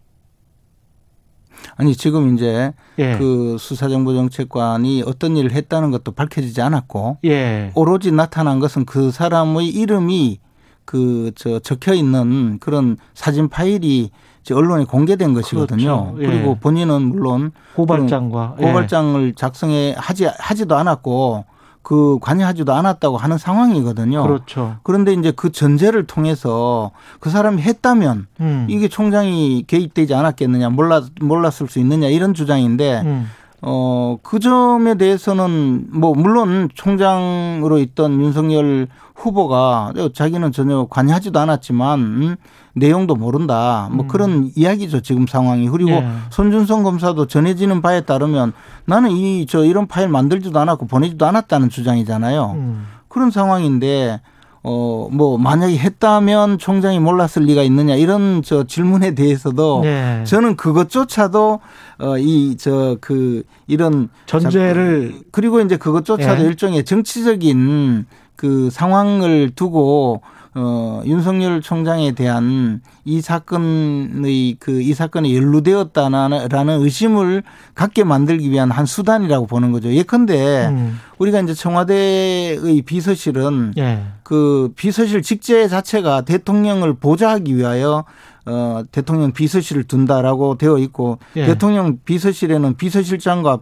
아니 1.75 1.95
지금 1.95 2.35
이제 2.35 2.73
예. 2.99 3.17
그 3.17 3.57
수사정보정책관이 3.59 5.03
어떤 5.05 5.35
일을 5.35 5.51
했다는 5.51 5.91
것도 5.91 6.13
밝혀지지 6.13 6.61
않았고 6.61 7.17
예. 7.25 7.71
오로지 7.75 8.11
나타난 8.11 8.59
것은 8.59 8.85
그 8.85 9.11
사람의 9.11 9.67
이름이 9.67 10.39
그 10.85 11.31
저 11.35 11.59
적혀 11.59 11.93
있는 11.93 12.59
그런 12.59 12.97
사진 13.13 13.49
파일이 13.49 14.11
언론에 14.53 14.85
공개된 14.85 15.33
것이거든요. 15.33 16.13
그렇죠. 16.13 16.23
예. 16.23 16.25
그리고 16.27 16.55
본인은 16.55 17.01
물론 17.03 17.51
고발장과 17.75 18.55
예. 18.59 18.65
고발장을 18.65 19.33
작성해 19.35 19.95
하지 19.97 20.27
하지도 20.37 20.75
않았고 20.75 21.45
그 21.87 22.19
관여하지도 22.19 22.73
않았다고 22.73 23.15
하는 23.15 23.37
상황이거든요. 23.37 24.23
그렇죠. 24.23 24.75
그런데 24.83 25.13
이제 25.13 25.31
그 25.31 25.53
전제를 25.53 26.05
통해서 26.05 26.91
그 27.21 27.29
사람이 27.29 27.61
했다면 27.61 28.27
음. 28.41 28.67
이게 28.69 28.89
총장이 28.89 29.63
개입되지 29.67 30.13
않았겠느냐 30.13 30.69
몰랐 30.69 31.05
몰랐을 31.21 31.69
수 31.69 31.79
있느냐 31.79 32.07
이런 32.07 32.33
주장인데 32.33 33.03
음. 33.05 33.29
어, 33.69 34.17
그 34.23 34.39
점에 34.39 34.95
대해서는 34.95 35.87
뭐 35.91 36.13
물론 36.13 36.69
총장으로 36.73 37.79
있던 37.79 38.21
윤석열 38.21 38.87
후보가 39.13 39.93
자기는 40.13 40.53
전혀 40.53 40.85
관여하지도 40.89 41.37
않았지만 41.37 41.99
음, 41.99 42.35
내용도 42.73 43.15
모른다. 43.15 43.89
뭐 43.91 44.05
음. 44.05 44.07
그런 44.07 44.51
이야기죠 44.55 45.01
지금 45.01 45.27
상황이. 45.27 45.67
그리고 45.67 45.91
예. 45.91 46.07
손준성 46.29 46.83
검사도 46.83 47.25
전해지는 47.27 47.81
바에 47.81 48.01
따르면 48.01 48.53
나는 48.85 49.11
이 49.11 49.45
저 49.49 49.65
이런 49.65 49.87
파일 49.87 50.07
만들지도 50.07 50.57
않았고 50.59 50.87
보내지도 50.87 51.25
않았다는 51.25 51.69
주장이잖아요. 51.69 52.51
음. 52.55 52.87
그런 53.09 53.31
상황인데 53.31 54.21
어 54.63 55.07
뭐 55.11 55.37
만약에 55.37 55.77
했다면 55.77 56.57
총장이 56.57 56.99
몰랐을 56.99 57.45
리가 57.45 57.63
있느냐 57.63 57.95
이런 57.95 58.41
저 58.43 58.63
질문에 58.65 59.15
대해서도 59.15 59.81
예. 59.85 60.23
저는 60.25 60.55
그것조차도 60.57 61.59
어 61.99 62.17
이 62.17 62.55
저 62.57 62.97
그 62.99 63.43
이런 63.67 64.09
전제를 64.25 65.15
그리고 65.31 65.61
이제 65.61 65.77
그것조차도 65.77 66.43
예. 66.43 66.47
일종의 66.47 66.83
정치적인 66.85 68.05
그 68.35 68.69
상황을 68.71 69.51
두고 69.55 70.21
어 70.59 71.03
윤석열 71.05 71.61
총장에 71.61 72.13
대한 72.13 72.81
이 73.05 73.21
사건의 73.21 74.55
그 74.59 74.87
이 74.87 74.93
사건에 74.93 75.35
연루되었다라는 75.35 76.81
의심을 76.81 77.43
갖게 77.75 78.05
만들기 78.05 78.49
위한 78.49 78.71
한 78.71 78.85
수단이라고 78.85 79.47
보는 79.47 79.73
거죠. 79.73 79.91
예컨대 79.91 80.67
음. 80.67 80.99
우리가 81.17 81.41
이제 81.41 81.53
청와대의 81.53 82.81
비서실은 82.83 83.73
예. 83.77 84.03
그 84.23 84.71
비서실 84.77 85.23
직제 85.23 85.67
자체가 85.67 86.21
대통령을 86.21 86.93
보좌하기 86.93 87.57
위하여 87.57 88.05
어 88.45 88.83
대통령 88.93 89.33
비서실을 89.33 89.83
둔다라고 89.83 90.57
되어 90.57 90.77
있고 90.77 91.19
예. 91.35 91.45
대통령 91.45 91.97
비서실에는 92.05 92.77
비서실장과 92.77 93.59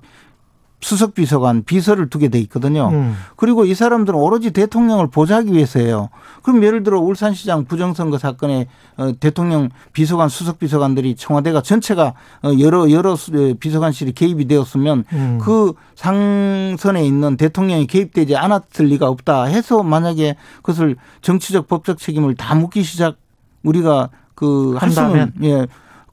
수석 0.82 1.16
비서관, 1.16 1.64
비서를 1.64 2.10
두게 2.10 2.28
돼 2.28 2.40
있거든요. 2.42 2.90
음. 2.90 3.16
그리고 3.36 3.66
이 3.66 3.74
사람들은 3.74 4.20
오로지 4.20 4.52
대통령을 4.52 5.08
보좌하기 5.08 5.52
위해서예요. 5.52 6.10
그럼 6.44 6.64
예를 6.64 6.84
들어 6.84 7.00
울산시장 7.00 7.66
부정선거 7.66 8.18
사건에 8.18 8.68
어, 8.98 9.12
대통령 9.20 9.70
비서관, 9.94 10.30
수석 10.30 10.60
비서관들이 10.60 11.16
청와대가 11.16 11.62
전체가 11.62 12.14
어, 12.44 12.52
여러 12.60 12.92
여러 12.92 13.18
비서관실이 13.60 14.12
개입이 14.12 14.48
되었으면 14.48 15.06
음. 15.12 15.40
그 15.42 15.74
상선에 15.96 17.04
있는 17.04 17.38
대통령이 17.38 17.88
개입되지 17.88 18.36
않았을 18.36 18.86
리가 18.86 19.08
없다 19.08 19.46
해서 19.46 19.82
만약에 19.82 20.36
그것을 20.58 20.98
정치적 21.22 21.68
법적 21.68 21.98
책임을 21.98 22.36
다 22.36 22.54
묻기 22.54 22.84
시작 22.84 23.18
우리가 23.64 24.10
그 24.36 24.76
한다면? 24.78 25.34
예 25.44 25.66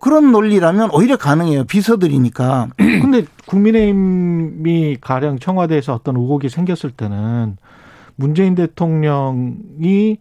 그런 0.03 0.33
논리라면 0.33 0.91
오히려 0.93 1.17
가능해요 1.17 1.63
비서들이니까 1.63 2.71
근데 2.77 3.25
국민의힘이 3.47 4.97
가령 5.01 5.39
청와대에서 5.39 5.95
어떤 5.95 6.17
의혹이 6.17 6.49
생겼을 6.49 6.91
때는 6.91 7.57
문재인 8.17 8.57
대통령이 8.57 10.19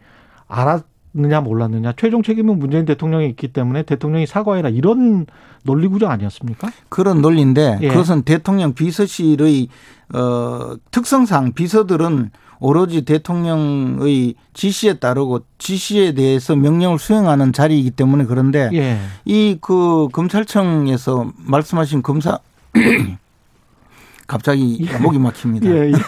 알았느냐 0.47 1.41
몰랐느냐 1.41 1.93
최종 1.97 2.21
책임은 2.21 2.59
문재인 2.59 2.85
대통령이 2.85 3.27
있기 3.29 3.47
때문에 3.47 3.81
대통령이 3.81 4.27
사과해라 4.27 4.69
이런 4.69 5.25
논리 5.63 5.87
구조 5.87 6.07
아니었습니까? 6.07 6.69
그런 6.89 7.23
논리인데 7.23 7.79
예. 7.81 7.87
그것은 7.87 8.21
대통령 8.21 8.75
비서실의 8.75 9.67
어 10.13 10.75
특성상 10.91 11.53
비서들은 11.53 12.29
오로지 12.61 13.01
대통령의 13.01 14.35
지시에 14.53 14.99
따르고 14.99 15.41
지시에 15.57 16.13
대해서 16.13 16.55
명령을 16.55 16.99
수행하는 16.99 17.51
자리이기 17.53 17.89
때문에 17.91 18.25
그런데 18.25 18.69
예. 18.73 18.99
이그 19.25 20.09
검찰청에서 20.13 21.33
말씀하신 21.37 22.03
검사 22.03 22.37
갑자기 24.27 24.87
목이 25.01 25.17
막힙니다. 25.17 25.69
예. 25.69 25.87
예. 25.87 25.91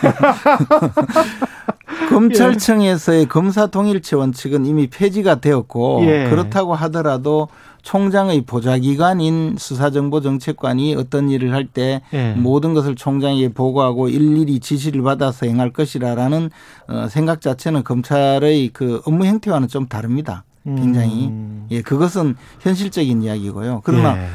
검찰청에서의 2.09 3.27
검사 3.27 3.65
통일체 3.65 4.15
원칙은 4.15 4.67
이미 4.67 4.87
폐지가 4.87 5.41
되었고 5.41 6.03
예. 6.05 6.29
그렇다고 6.29 6.75
하더라도 6.75 7.47
총장의 7.83 8.41
보좌기관인 8.41 9.57
수사정보정책관이 9.59 10.95
어떤 10.95 11.29
일을 11.29 11.53
할때 11.53 12.01
예. 12.13 12.33
모든 12.33 12.73
것을 12.73 12.95
총장에게 12.95 13.49
보고하고 13.49 14.09
일일이 14.09 14.59
지시를 14.59 15.03
받아서 15.03 15.45
행할 15.45 15.71
것이라는 15.71 16.49
어, 16.87 17.07
생각 17.09 17.41
자체는 17.41 17.83
검찰의 17.83 18.69
그 18.73 19.01
업무 19.05 19.25
형태와는 19.25 19.67
좀 19.67 19.87
다릅니다. 19.87 20.45
굉장히 20.65 21.27
음. 21.27 21.67
예 21.71 21.81
그것은 21.81 22.35
현실적인 22.61 23.21
이야기고요. 23.21 23.81
그러나 23.83 24.17
예. 24.17 24.27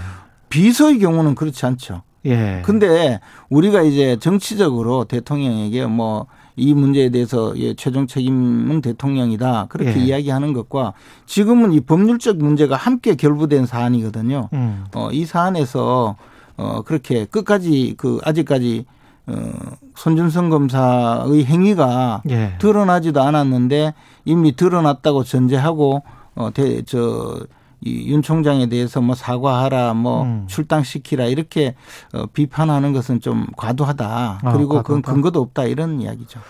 비서의 0.51 0.99
경우는 0.99 1.35
그렇지 1.35 1.65
않죠. 1.65 2.03
예. 2.27 2.61
근데 2.65 3.19
우리가 3.49 3.81
이제 3.81 4.19
정치적으로 4.21 5.05
대통령에게 5.05 5.87
뭐 5.87 6.27
이 6.59 6.75
문제에 6.75 7.11
대해서 7.11 7.53
예, 7.57 7.75
최종 7.75 8.07
책임은 8.07 8.81
대통령이다 8.81 9.67
그렇게 9.69 10.01
예. 10.01 10.05
이야기하는 10.05 10.53
것과 10.53 10.93
지금은 11.27 11.73
이 11.73 11.81
법률적 11.81 12.39
문제가 12.39 12.77
함께 12.77 13.15
결부된 13.15 13.67
사안이거든요. 13.67 14.49
음. 14.53 14.85
어, 14.95 15.11
이 15.13 15.25
사안에서 15.25 16.17
어, 16.57 16.83
그렇게 16.83 17.25
끝까지 17.25 17.95
그 17.97 18.19
아직까지 18.25 18.85
어, 19.27 19.53
손준성 19.95 20.51
검사의 20.51 21.45
행위가 21.45 22.23
예. 22.31 22.55
드러나지도 22.59 23.23
않았는데 23.23 23.95
이미 24.25 24.57
드러났다고 24.57 25.25
전제하고 25.25 26.03
어, 26.35 26.51
대, 26.53 26.83
저, 26.83 27.41
이윤 27.81 28.23
총장에 28.23 28.67
대해서 28.67 29.01
뭐 29.01 29.15
사과하라, 29.15 29.95
뭐 29.95 30.23
음. 30.23 30.45
출당시키라 30.49 31.27
이렇게 31.27 31.75
어, 32.13 32.27
비판하는 32.27 32.93
것은 32.93 33.21
좀 33.21 33.47
과도하다. 33.57 34.41
아, 34.43 34.53
그리고 34.53 34.83
그건 34.83 35.03
과도하다. 35.03 35.13
근거도 35.13 35.41
없다 35.41 35.65
이런 35.65 36.01
이야기죠. 36.01 36.41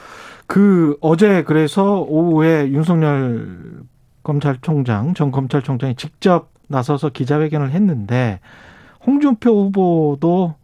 그 0.46 0.96
어제 1.00 1.44
그래서 1.44 2.00
오후에 2.00 2.70
윤석열 2.70 3.82
검찰총장 4.22 5.14
전 5.14 5.30
검찰총장이 5.30 5.94
직접 5.96 6.50
나서서 6.68 7.10
기자회견을 7.10 7.70
했는데 7.70 8.40
홍준표 9.06 9.64
후보도 9.64 10.54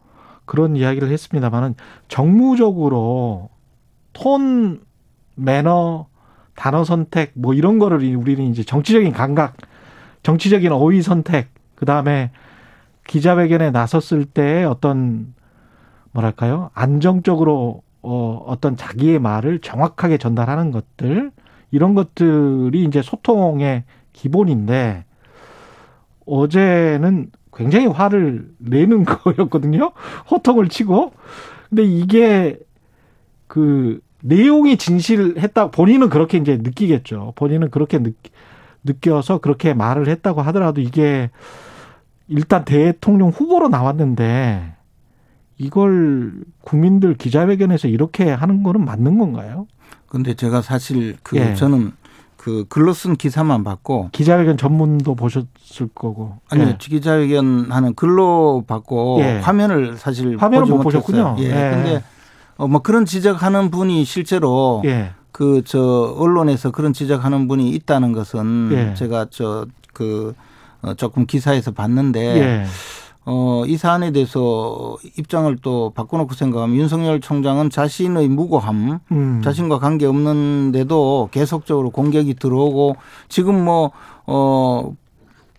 그런 0.46 0.76
이야기를 0.76 1.10
했습니다만은 1.10 1.74
정무적으로 2.08 3.50
톤 4.12 4.80
매너 5.34 6.06
단어 6.54 6.84
선택 6.84 7.32
뭐 7.34 7.54
이런 7.54 7.78
거를 7.78 8.14
우리는 8.16 8.44
이제 8.50 8.62
정치적인 8.62 9.12
감각 9.12 9.56
정치적인 10.24 10.72
어휘 10.72 11.02
선택 11.02 11.50
그 11.76 11.86
다음에 11.86 12.32
기자회견에 13.06 13.70
나섰을 13.70 14.24
때 14.24 14.64
어떤 14.64 15.34
뭐랄까요 16.10 16.70
안정적으로 16.74 17.82
어, 18.02 18.44
어떤 18.46 18.76
자기의 18.76 19.18
말을 19.18 19.60
정확하게 19.60 20.18
전달하는 20.18 20.72
것들 20.72 21.30
이런 21.70 21.94
것들이 21.94 22.84
이제 22.84 23.00
소통의 23.00 23.84
기본인데 24.12 25.04
어제는 26.26 27.30
굉장히 27.52 27.86
화를 27.86 28.48
내는 28.58 29.04
거였거든요. 29.06 29.92
호통을 30.30 30.68
치고. 30.68 31.12
근데 31.68 31.84
이게 31.84 32.58
그 33.46 34.00
내용이 34.22 34.76
진실했다 34.76 35.70
본인은 35.70 36.08
그렇게 36.08 36.38
이제 36.38 36.56
느끼겠죠. 36.56 37.32
본인은 37.36 37.70
그렇게 37.70 37.98
느, 37.98 38.12
느껴서 38.84 39.38
그렇게 39.38 39.74
말을 39.74 40.08
했다고 40.08 40.42
하더라도 40.42 40.80
이게 40.80 41.30
일단 42.28 42.64
대통령 42.64 43.30
후보로 43.30 43.68
나왔는데 43.68 44.74
이걸 45.58 46.32
국민들 46.62 47.14
기자회견에서 47.14 47.88
이렇게 47.88 48.30
하는 48.30 48.62
거는 48.62 48.84
맞는 48.84 49.18
건가요? 49.18 49.66
근데 50.06 50.34
제가 50.34 50.62
사실 50.62 51.16
그 51.22 51.36
예. 51.36 51.54
저는 51.54 51.92
그 52.36 52.66
글로 52.68 52.92
쓴 52.92 53.16
기사만 53.16 53.64
봤고 53.64 54.10
기자회견 54.12 54.56
전문도 54.58 55.14
보셨을 55.14 55.88
거고. 55.94 56.38
아니요 56.50 56.68
예. 56.68 56.76
기자회견 56.78 57.70
하는 57.70 57.94
글로 57.94 58.64
봤고 58.66 59.18
예. 59.20 59.38
화면을 59.38 59.96
사실 59.96 60.36
화면을 60.36 60.62
보지 60.62 60.72
못 60.72 60.82
못했어요. 60.82 61.02
보셨군요. 61.02 61.36
예. 61.38 61.44
예. 61.48 61.70
근데 61.70 62.04
어, 62.56 62.68
뭐 62.68 62.82
그런 62.82 63.04
지적하는 63.04 63.70
분이 63.70 64.04
실제로 64.04 64.82
예. 64.84 65.12
그 65.34 65.62
저 65.64 66.14
언론에서 66.16 66.70
그런 66.70 66.92
지적하는 66.92 67.48
분이 67.48 67.70
있다는 67.70 68.12
것은 68.12 68.68
예. 68.70 68.94
제가 68.94 69.26
저그 69.30 70.34
조금 70.96 71.26
기사에서 71.26 71.72
봤는데 71.72 72.20
예. 72.20 72.64
어, 73.26 73.64
이 73.66 73.76
사안에 73.76 74.12
대해서 74.12 74.96
입장을 75.18 75.56
또 75.60 75.90
바꿔놓고 75.90 76.34
생각하면 76.34 76.76
윤석열 76.76 77.20
총장은 77.20 77.70
자신의 77.70 78.28
무고함, 78.28 79.00
음. 79.10 79.40
자신과 79.42 79.80
관계 79.80 80.06
없는데도 80.06 81.30
계속적으로 81.32 81.90
공격이 81.90 82.34
들어오고 82.34 82.96
지금 83.28 83.64
뭐, 83.64 83.90
어, 84.26 84.94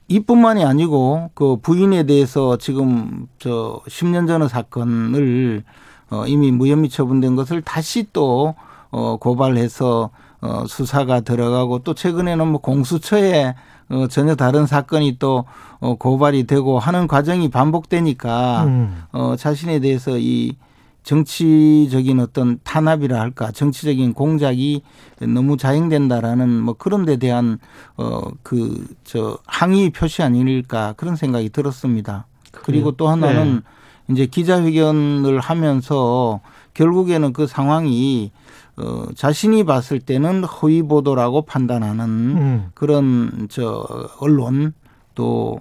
이뿐만이 0.07 0.63
아니고 0.63 1.31
그 1.33 1.57
부인에 1.57 2.03
대해서 2.03 2.57
지금 2.57 3.27
저 3.39 3.81
10년 3.89 4.27
전의 4.27 4.47
사건을 4.47 5.63
어, 6.11 6.27
이미 6.27 6.51
무혐의 6.51 6.89
처분된 6.89 7.35
것을 7.35 7.61
다시 7.63 8.07
또 8.13 8.53
어, 8.95 9.17
고발해서 9.17 10.09
어, 10.41 10.63
수사가 10.67 11.19
들어가고 11.19 11.79
또 11.79 11.93
최근에는 11.93 12.47
뭐 12.47 12.61
공수처에 12.61 13.55
어, 13.89 14.07
전혀 14.07 14.35
다른 14.35 14.65
사건이 14.65 15.17
또 15.19 15.43
어, 15.81 15.95
고발이 15.95 16.47
되고 16.47 16.79
하는 16.79 17.07
과정이 17.07 17.49
반복되니까 17.49 18.63
음. 18.63 19.03
어, 19.11 19.35
자신에 19.37 19.79
대해서 19.79 20.17
이 20.17 20.55
정치적인 21.03 22.19
어떤 22.21 22.59
탄압이라 22.63 23.19
할까 23.19 23.51
정치적인 23.51 24.13
공작이 24.13 24.81
너무 25.19 25.55
자행된다라는 25.57 26.49
뭐 26.61 26.73
그런 26.75 27.03
데 27.05 27.17
대한 27.17 27.59
어 27.97 28.21
그 28.43 28.87
저 29.03 29.37
항의 29.45 29.89
표시 29.91 30.23
아닐까 30.23 30.93
그런 30.97 31.15
생각이 31.17 31.49
들었습니다. 31.49 32.25
그리고 32.51 32.91
또 32.93 33.07
하나는 33.07 33.61
이제 34.09 34.25
기자회견을 34.25 35.39
하면서 35.41 36.39
결국에는 36.73 37.33
그 37.33 37.45
상황이 37.45 38.31
어 38.77 39.05
자신이 39.15 39.63
봤을 39.63 39.99
때는 39.99 40.43
허위 40.43 40.81
보도라고 40.81 41.43
판단하는 41.43 42.05
음. 42.05 42.65
그런 42.73 43.47
저 43.49 43.85
언론 44.19 44.73
또 45.15 45.59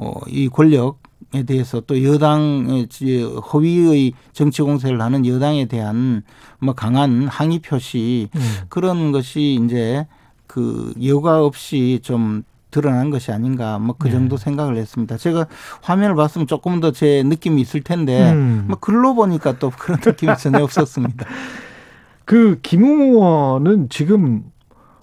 어 0.00 0.22
이 0.28 0.48
권력에 0.48 1.42
대해서 1.46 1.80
또 1.80 2.02
여당의 2.02 2.88
허위의 3.52 4.12
정치 4.32 4.62
공세를 4.62 5.00
하는 5.02 5.26
여당에 5.26 5.66
대한 5.66 6.22
뭐 6.58 6.74
강한 6.74 7.28
항의 7.28 7.58
표시 7.58 8.28
음. 8.34 8.40
그런 8.70 9.12
것이 9.12 9.60
이제 9.62 10.06
그 10.46 10.94
여과 11.04 11.44
없이 11.44 12.00
좀 12.02 12.42
드러난 12.70 13.10
것이 13.10 13.30
아닌가 13.30 13.78
뭐그 13.78 14.06
네. 14.06 14.12
정도 14.12 14.36
생각을 14.38 14.76
했습니다. 14.78 15.18
제가 15.18 15.46
화면을 15.82 16.14
봤으면 16.14 16.46
조금 16.46 16.80
더 16.80 16.92
제 16.92 17.22
느낌이 17.26 17.60
있을 17.60 17.82
텐데 17.82 18.32
음. 18.32 18.64
뭐 18.68 18.78
글로 18.78 19.14
보니까 19.14 19.58
또 19.58 19.70
그런 19.70 20.00
느낌이 20.04 20.32
전혀 20.38 20.62
없었습니다. 20.64 21.26
그 22.30 22.60
김웅 22.62 23.00
의원은 23.00 23.88
지금 23.88 24.44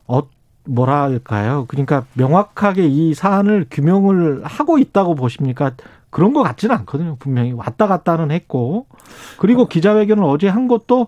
어 0.05 0.21
뭐랄까요? 0.63 1.65
그러니까 1.67 2.05
명확하게 2.13 2.87
이 2.87 3.13
사안을 3.13 3.65
규명을 3.69 4.45
하고 4.45 4.77
있다고 4.77 5.15
보십니까? 5.15 5.73
그런 6.09 6.31
것 6.31 6.41
같지는 6.43 6.73
않거든요. 6.77 7.17
분명히 7.19 7.51
왔다 7.51 7.85
갔다는 7.85 8.31
했고 8.31 8.85
그리고 9.39 9.67
기자회견을 9.67 10.23
어제 10.23 10.47
한 10.47 10.69
것도 10.69 11.07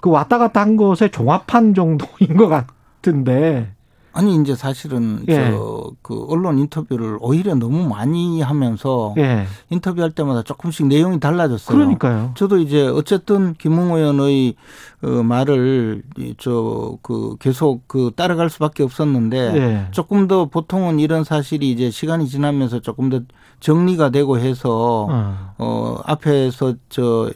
그 0.00 0.08
왔다 0.08 0.38
갔다 0.38 0.62
한 0.62 0.78
것의 0.78 1.10
종합한 1.12 1.74
정도인 1.74 2.38
것 2.38 2.48
같은데 2.48 3.74
아니 4.12 4.36
이제 4.36 4.54
사실은 4.54 5.24
예. 5.28 5.50
저그 5.50 6.26
언론 6.28 6.58
인터뷰를 6.58 7.18
오히려 7.20 7.54
너무 7.54 7.88
많이 7.88 8.40
하면서 8.40 9.14
예 9.16 9.46
인터뷰할 9.70 10.10
때마다 10.10 10.42
조금씩 10.42 10.86
내용이 10.86 11.20
달라졌어요. 11.20 11.76
그러니까요. 11.76 12.32
저도 12.34 12.58
이제 12.58 12.86
어쨌든 12.86 13.54
김웅 13.54 13.94
의원의 13.94 14.54
어, 15.02 15.08
말을 15.22 16.02
저 16.38 16.98
그 17.02 17.36
계속 17.38 17.86
그 17.88 18.10
따라갈 18.14 18.50
수밖에 18.50 18.82
없었는데 18.82 19.36
예. 19.56 19.86
조금 19.90 20.28
더 20.28 20.46
보통은 20.46 20.98
이런 20.98 21.24
사실이 21.24 21.70
이제 21.70 21.90
시간이 21.90 22.28
지나면서 22.28 22.80
조금 22.80 23.08
더 23.08 23.20
정리가 23.60 24.10
되고 24.10 24.38
해서 24.38 25.06
어. 25.10 25.54
어 25.58 25.98
앞에서 26.04 26.74
저 26.88 27.30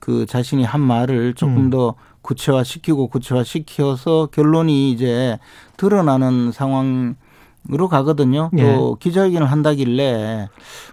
그 0.00 0.26
자신이 0.26 0.64
한 0.64 0.80
말을 0.80 1.34
조금 1.34 1.56
음. 1.56 1.70
더 1.70 1.94
구체화 2.26 2.64
시키고 2.64 3.08
구체화 3.08 3.44
시켜서 3.44 4.26
결론이 4.32 4.90
이제 4.90 5.38
드러나는 5.76 6.52
상황 6.52 7.16
으로 7.72 7.88
가거든요. 7.88 8.48
예. 8.58 8.62
또 8.62 8.94
기자회견을 9.00 9.50
한다길래 9.50 10.48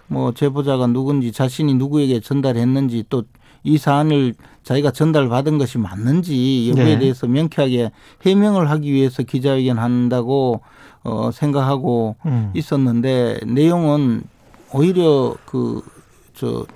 뭐 0.08 0.34
제보자가 0.34 0.88
누군지 0.88 1.30
자신이 1.30 1.74
누구에게 1.74 2.18
전달했는지 2.20 3.04
또 3.08 3.22
이 3.66 3.78
사안을 3.78 4.34
자기가 4.62 4.90
전달받은 4.90 5.56
것이 5.56 5.78
맞는지 5.78 6.68
여부에 6.68 6.92
예. 6.92 6.98
대해서 6.98 7.26
명쾌하게 7.26 7.92
해명을 8.20 8.70
하기 8.70 8.92
위해서 8.92 9.22
기자회견 9.22 9.78
한다고 9.78 10.60
어 11.02 11.30
생각하고 11.32 12.16
음. 12.26 12.50
있었는데 12.54 13.40
내용은 13.46 14.22
오히려 14.72 15.34
그 15.46 15.82
저 16.34 16.66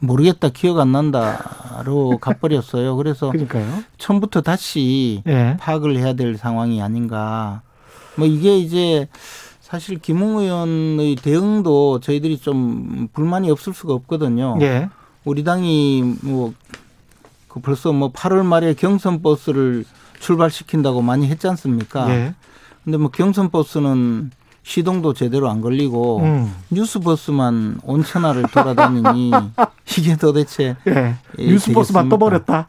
모르겠다 0.00 0.48
기억 0.48 0.78
안 0.78 0.92
난다로 0.92 2.18
가버렸어요. 2.20 2.96
그래서 2.96 3.30
그러니까요. 3.30 3.84
처음부터 3.98 4.40
다시 4.40 5.22
예. 5.26 5.56
파악을 5.60 5.96
해야 5.96 6.14
될 6.14 6.36
상황이 6.36 6.82
아닌가. 6.82 7.62
뭐 8.16 8.26
이게 8.26 8.58
이제 8.58 9.08
사실 9.60 9.98
김웅 9.98 10.38
의원의 10.38 11.16
대응도 11.16 12.00
저희들이 12.00 12.38
좀 12.38 13.08
불만이 13.12 13.50
없을 13.50 13.72
수가 13.72 13.94
없거든요. 13.94 14.58
예. 14.62 14.88
우리 15.24 15.44
당이 15.44 16.16
뭐그 16.22 17.60
벌써 17.62 17.92
뭐 17.92 18.10
8월 18.10 18.44
말에 18.44 18.74
경선 18.74 19.22
버스를 19.22 19.84
출발시킨다고 20.18 21.02
많이 21.02 21.26
했지 21.28 21.46
않습니까? 21.48 22.10
예. 22.10 22.34
근데 22.84 22.98
뭐 22.98 23.10
경선 23.10 23.50
버스는 23.50 24.30
시동도 24.62 25.14
제대로 25.14 25.48
안 25.48 25.60
걸리고 25.60 26.20
음. 26.20 26.54
뉴스 26.70 27.00
버스만 27.00 27.80
온천하를 27.82 28.42
돌아다니니 28.42 29.32
이게 29.98 30.16
도대체 30.16 30.76
예. 30.86 31.16
예, 31.38 31.46
뉴스버스만? 31.46 32.08
떠버렸다. 32.08 32.68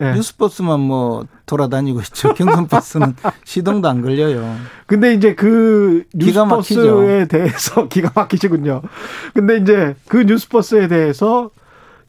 예. 0.00 0.12
뉴스 0.12 0.36
버스만 0.36 0.80
뭐 0.80 1.26
돌아다니고 1.46 2.00
있죠. 2.00 2.32
경선 2.34 2.68
버스는 2.68 3.16
시동도 3.44 3.88
안 3.88 4.02
걸려요. 4.02 4.56
근데 4.86 5.14
이제 5.14 5.34
그 5.34 6.04
뉴스버스에 6.14 7.26
대해서 7.26 7.88
기가 7.88 8.12
막히시군요. 8.14 8.82
근데 9.34 9.56
이제 9.56 9.96
그 10.08 10.18
뉴스버스에 10.18 10.88
대해서 10.88 11.50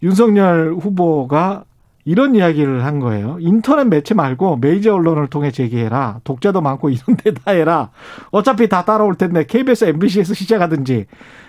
윤석열 0.03 0.75
후보가 0.79 1.63
이런 2.07 2.35
이야기를 2.35 2.85
한 2.85 2.99
거예요. 3.01 3.35
인터넷 3.41 3.83
매체 3.83 4.13
말고 4.13 4.59
메이저 4.61 4.93
언론을 4.93 5.27
통해 5.27 5.51
제기해라. 5.51 6.21
독자도 6.23 6.61
많고 6.61 6.89
이런 6.89 7.17
데다 7.17 7.51
해라. 7.51 7.89
어차피 8.31 8.69
다 8.69 8.85
따라올 8.85 9.15
텐데 9.15 9.45
KBS, 9.45 9.83
MBC에서 9.83 10.33
시작하든지 10.33 11.05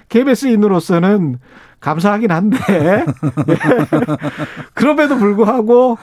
KBS인으로서는 0.08 1.38
감사하긴 1.78 2.32
한데 2.32 2.58
예. 2.70 3.04
그럼에도 4.74 5.16
불구하고 5.16 5.96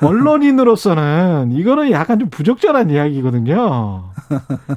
언론인으로서는 0.00 1.50
이거는 1.52 1.90
약간 1.90 2.18
좀 2.18 2.30
부적절한 2.30 2.88
이야기거든요. 2.88 4.04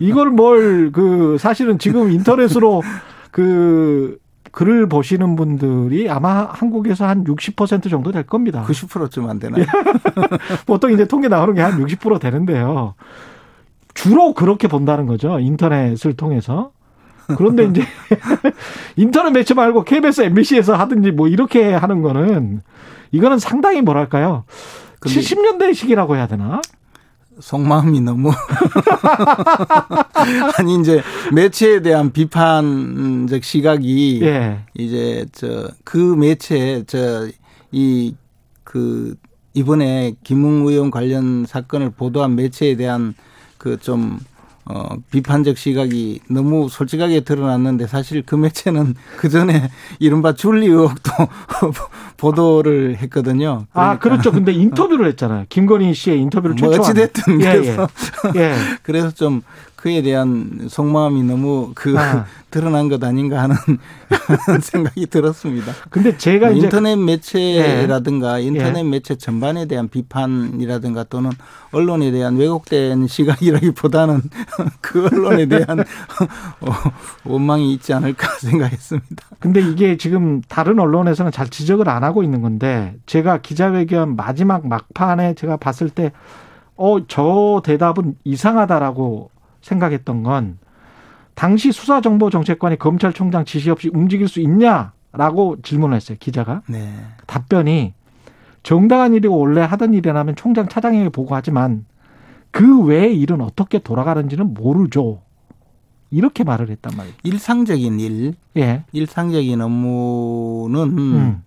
이걸 0.01 0.29
뭘 0.29 0.91
그 0.91 1.37
사실은 1.39 1.79
지금 1.79 2.11
인터넷으로 2.11 2.81
그 3.31 4.17
글을 4.51 4.89
보시는 4.89 5.35
분들이 5.35 6.09
아마 6.09 6.45
한국에서 6.51 7.05
한 7.07 7.23
60% 7.23 7.89
정도 7.89 8.11
될 8.11 8.23
겁니다. 8.23 8.63
90%쯤 8.67 9.29
안 9.29 9.39
되나요? 9.39 9.65
보통 10.67 10.91
이제 10.91 11.05
통계 11.07 11.27
나오는 11.27 11.53
게 11.55 11.61
한 11.61 11.79
60% 11.83 12.19
되는데요. 12.19 12.95
주로 13.93 14.33
그렇게 14.33 14.67
본다는 14.67 15.05
거죠. 15.05 15.39
인터넷을 15.39 16.13
통해서. 16.15 16.71
그런데 17.37 17.63
이제 17.65 17.83
인터넷 18.97 19.31
매체 19.31 19.53
말고 19.53 19.83
KBS, 19.83 20.21
MBC에서 20.21 20.75
하든지 20.75 21.11
뭐 21.11 21.27
이렇게 21.27 21.73
하는 21.73 22.01
거는 22.01 22.61
이거는 23.11 23.39
상당히 23.39 23.81
뭐랄까요. 23.81 24.43
근데 24.99 25.19
70년대식이라고 25.19 26.15
해야 26.15 26.27
되나? 26.27 26.61
속마음이 27.41 28.01
너무 28.01 28.31
아니 30.57 30.75
이제 30.79 31.01
매체에 31.33 31.81
대한 31.81 32.11
비판적 32.11 33.43
시각이 33.43 34.19
예. 34.23 34.59
이제 34.75 35.25
저 35.31 35.69
그 35.83 35.97
매체 35.97 36.83
저이 36.85 38.15
그 38.63 39.15
이번에 39.53 40.13
김웅 40.23 40.67
의원 40.67 40.91
관련 40.91 41.45
사건을 41.45 41.91
보도한 41.91 42.35
매체에 42.35 42.75
대한 42.75 43.13
그 43.57 43.77
좀 43.77 44.19
어, 44.65 44.95
비판적 45.11 45.57
시각이 45.57 46.19
너무 46.29 46.69
솔직하게 46.69 47.21
드러났는데 47.21 47.87
사실 47.87 48.23
그 48.25 48.35
매체는 48.35 48.95
그 49.17 49.29
전에 49.29 49.69
이른바 49.99 50.33
줄리 50.33 50.67
의혹도 50.67 51.11
보도를 52.17 52.97
했거든요. 52.97 53.65
아, 53.73 53.97
그러니까 53.97 53.99
그렇죠. 53.99 54.31
근데 54.31 54.51
인터뷰를 54.51 55.07
했잖아요. 55.07 55.45
김건희 55.49 55.93
씨의 55.93 56.19
인터뷰를 56.19 56.55
뭐. 56.59 56.69
어찌됐든 56.77 57.41
예, 57.41 57.53
그래서 57.53 57.87
예. 58.35 58.39
예. 58.39 58.55
그래서 58.83 59.11
좀 59.11 59.41
그에 59.81 60.03
대한 60.03 60.67
속마음이 60.69 61.23
너무 61.23 61.71
그 61.73 61.97
아. 61.97 62.25
드러난 62.51 62.87
것 62.87 63.03
아닌가 63.03 63.41
하는 63.41 63.55
생각이 64.61 65.07
들었습니다. 65.07 65.71
근데 65.89 66.15
제가 66.17 66.47
뭐 66.47 66.55
이제 66.55 66.67
인터넷 66.67 66.97
매체라든가 66.97 68.37
인터넷 68.39 68.79
예. 68.79 68.83
매체 68.83 69.15
전반에 69.15 69.65
대한 69.65 69.87
비판이라든가 69.87 71.05
또는 71.05 71.31
언론에 71.71 72.11
대한 72.11 72.35
왜곡된 72.35 73.07
시각이라기보다는 73.07 74.21
그 74.81 75.07
언론에 75.11 75.47
대한 75.47 75.79
어, 75.79 76.71
원망이 77.23 77.73
있지 77.73 77.93
않을까 77.93 78.27
생각했습니다. 78.37 79.25
근데 79.39 79.61
이게 79.61 79.97
지금 79.97 80.41
다른 80.47 80.77
언론에서는 80.77 81.31
잘 81.31 81.49
지적을 81.49 81.89
안 81.89 82.03
하고 82.03 82.21
있는 82.21 82.41
건데 82.41 82.95
제가 83.07 83.39
기자회견 83.39 84.15
마지막 84.15 84.67
막판에 84.67 85.33
제가 85.33 85.57
봤을 85.57 85.89
때 85.89 86.11
어, 86.75 86.97
저 87.07 87.63
대답은 87.63 88.17
이상하다라고 88.25 89.31
생각했던 89.61 90.23
건 90.23 90.57
당시 91.33 91.71
수사정보정책관이 91.71 92.77
검찰총장 92.77 93.45
지시 93.45 93.69
없이 93.69 93.89
움직일 93.93 94.27
수 94.27 94.39
있냐라고 94.41 95.61
질문을 95.61 95.95
했어요. 95.95 96.17
기자가. 96.19 96.61
네. 96.67 96.93
답변이 97.27 97.93
정당한 98.63 99.13
일이고 99.13 99.37
원래 99.37 99.61
하던 99.61 99.93
일이라면 99.93 100.35
총장 100.35 100.67
차장에게 100.67 101.09
보고하지만 101.09 101.85
그 102.51 102.81
외의 102.83 103.19
일은 103.19 103.41
어떻게 103.41 103.79
돌아가는지는 103.79 104.53
모르죠. 104.53 105.21
이렇게 106.11 106.43
말을 106.43 106.69
했단 106.69 106.95
말이에요. 106.95 107.15
일상적인 107.23 107.99
일, 108.01 108.33
예. 108.57 108.83
일상적인 108.91 109.61
업무는 109.61 110.97
음. 110.97 111.43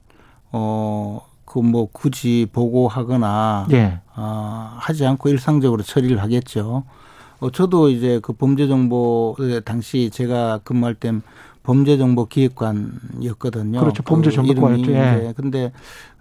어, 0.50 1.20
그 1.44 1.60
뭐 1.60 1.88
굳이 1.92 2.48
보고하거나 2.52 3.68
예. 3.72 4.00
아, 4.14 4.76
하지 4.80 5.06
않고 5.06 5.28
일상적으로 5.28 5.82
처리를 5.82 6.20
하겠죠. 6.20 6.84
어, 7.40 7.50
저도 7.50 7.90
이제 7.90 8.20
그 8.22 8.32
범죄정보 8.32 9.36
당시 9.64 10.10
제가 10.10 10.60
근무할 10.64 10.94
땐 10.94 11.22
범죄정보기획관이었거든요. 11.64 13.80
그렇죠. 13.80 14.02
그 14.02 14.10
범죄정보과였죠. 14.10 14.82
이름이 14.82 14.96
예. 14.96 15.34
근데 15.36 15.72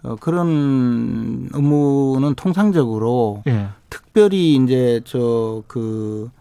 어, 0.01 0.16
그런 0.16 1.49
업무는 1.53 2.34
통상적으로 2.36 3.43
예. 3.47 3.68
특별히 3.89 4.55
이제 4.55 5.01
저그 5.03 6.32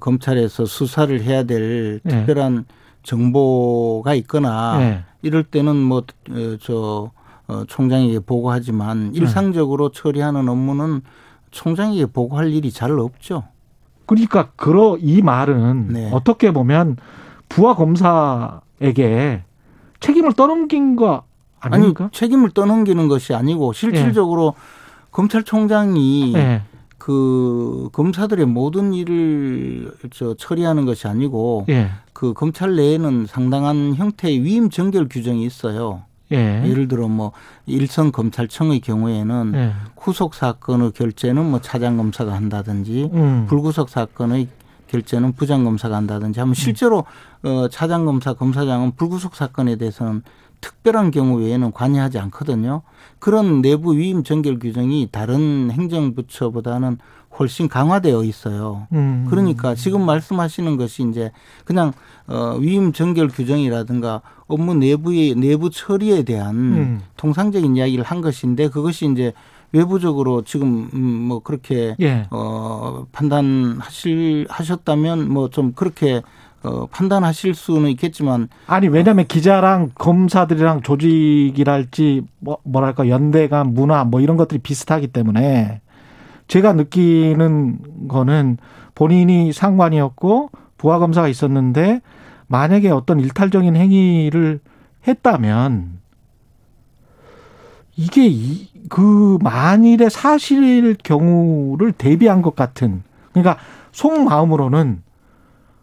검찰에서 0.00 0.64
수사를 0.64 1.20
해야 1.22 1.42
될 1.42 2.00
예. 2.04 2.08
특별한 2.08 2.64
정보가 3.02 4.14
있거나 4.14 4.78
예. 4.80 5.04
이럴 5.22 5.42
때는 5.44 5.76
뭐저 5.76 7.10
어, 7.48 7.64
총장에게 7.66 8.20
보고하지만 8.20 9.14
일상적으로 9.14 9.88
처리하는 9.90 10.48
업무는 10.48 11.02
총장에게 11.50 12.06
보고할 12.06 12.52
일이 12.52 12.70
잘 12.70 12.98
없죠. 12.98 13.42
그러니까 14.06 14.50
그러 14.56 14.96
이 15.00 15.22
말은 15.22 15.88
네. 15.88 16.10
어떻게 16.12 16.52
보면 16.52 16.96
부하 17.48 17.74
검사에게 17.74 19.42
책임을 20.00 20.32
떠넘긴 20.34 20.96
거 20.96 21.24
아닙니까? 21.60 22.04
아니 22.04 22.12
책임을 22.12 22.50
떠넘기는 22.50 23.08
것이 23.08 23.34
아니고 23.34 23.72
실질적으로 23.72 24.54
검찰총장이 25.12 26.34
예. 26.34 26.62
그 26.98 27.88
검사들의 27.92 28.46
모든 28.46 28.92
일을 28.94 29.92
저 30.12 30.34
처리하는 30.34 30.86
것이 30.86 31.06
아니고 31.06 31.66
예. 31.68 31.90
그 32.12 32.32
검찰 32.32 32.76
내에는 32.76 33.26
상당한 33.26 33.94
형태의 33.94 34.42
위임 34.42 34.70
정결 34.70 35.08
규정이 35.08 35.44
있어요. 35.44 36.02
예. 36.32 36.62
예를 36.66 36.88
들어 36.88 37.08
뭐 37.08 37.32
일선 37.66 38.12
검찰청의 38.12 38.80
경우에는 38.80 39.52
예. 39.54 39.72
후속 39.96 40.34
사건의 40.34 40.92
결재는 40.92 41.50
뭐 41.50 41.60
차장 41.60 41.96
검사가 41.96 42.32
한다든지 42.32 43.10
음. 43.12 43.46
불구속 43.48 43.88
사건의 43.88 44.48
결재는 44.88 45.32
부장 45.32 45.64
검사가 45.64 45.96
한다든지 45.96 46.40
하면 46.40 46.54
실제로 46.54 47.04
어 47.42 47.68
차장 47.68 48.04
검사 48.04 48.34
검사장은 48.34 48.92
불구속 48.96 49.34
사건에 49.34 49.76
대해서는 49.76 50.22
특별한 50.60 51.10
경우 51.10 51.40
외에는 51.40 51.72
관여하지 51.72 52.18
않거든요. 52.18 52.82
그런 53.18 53.62
내부 53.62 53.96
위임 53.96 54.22
정결 54.22 54.58
규정이 54.58 55.08
다른 55.10 55.70
행정부처보다는 55.70 56.98
훨씬 57.38 57.68
강화되어 57.68 58.22
있어요. 58.24 58.86
음. 58.92 59.26
그러니까 59.28 59.74
지금 59.74 60.04
말씀하시는 60.04 60.76
것이 60.76 61.02
이제 61.08 61.32
그냥 61.64 61.92
어 62.26 62.56
위임 62.60 62.92
정결 62.92 63.28
규정이라든가 63.28 64.20
업무 64.52 64.74
내부의 64.74 65.34
내부 65.34 65.70
처리에 65.70 66.22
대한 66.22 66.54
음. 66.56 67.00
통상적인 67.16 67.76
이야기를 67.76 68.04
한 68.04 68.20
것인데 68.20 68.68
그것이 68.68 69.10
이제 69.10 69.32
외부적으로 69.72 70.42
지금 70.42 70.88
음뭐 70.92 71.40
그렇게 71.40 71.96
예. 72.00 72.26
어 72.30 73.06
판단하실 73.12 74.46
하셨다면 74.48 75.30
뭐 75.30 75.48
좀 75.48 75.72
그렇게 75.72 76.22
어 76.62 76.86
판단하실 76.86 77.54
수는 77.54 77.90
있겠지만 77.90 78.48
아니 78.66 78.88
왜냐하면 78.88 79.26
기자랑 79.26 79.90
검사들이랑 79.94 80.82
조직이랄지 80.82 82.22
뭐 82.38 82.58
뭐랄까 82.64 83.08
연대감 83.08 83.74
문화 83.74 84.04
뭐 84.04 84.20
이런 84.20 84.36
것들이 84.36 84.60
비슷하기 84.60 85.08
때문에 85.08 85.80
제가 86.48 86.74
느끼는 86.74 87.78
거는 88.08 88.58
본인이 88.94 89.52
상관이었고 89.52 90.50
부하 90.76 90.98
검사가 90.98 91.28
있었는데 91.28 92.00
만약에 92.52 92.90
어떤 92.90 93.18
일탈적인 93.18 93.74
행위를 93.76 94.60
했다면 95.08 96.00
이게 97.96 98.26
이, 98.26 98.68
그 98.90 99.38
만일의 99.40 100.10
사실일 100.10 100.96
경우를 101.02 101.92
대비한 101.92 102.42
것 102.42 102.54
같은 102.54 103.02
그러니까 103.32 103.56
속마음으로는 103.92 105.02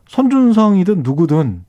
손준성이든 0.08 1.02
누구든 1.02 1.66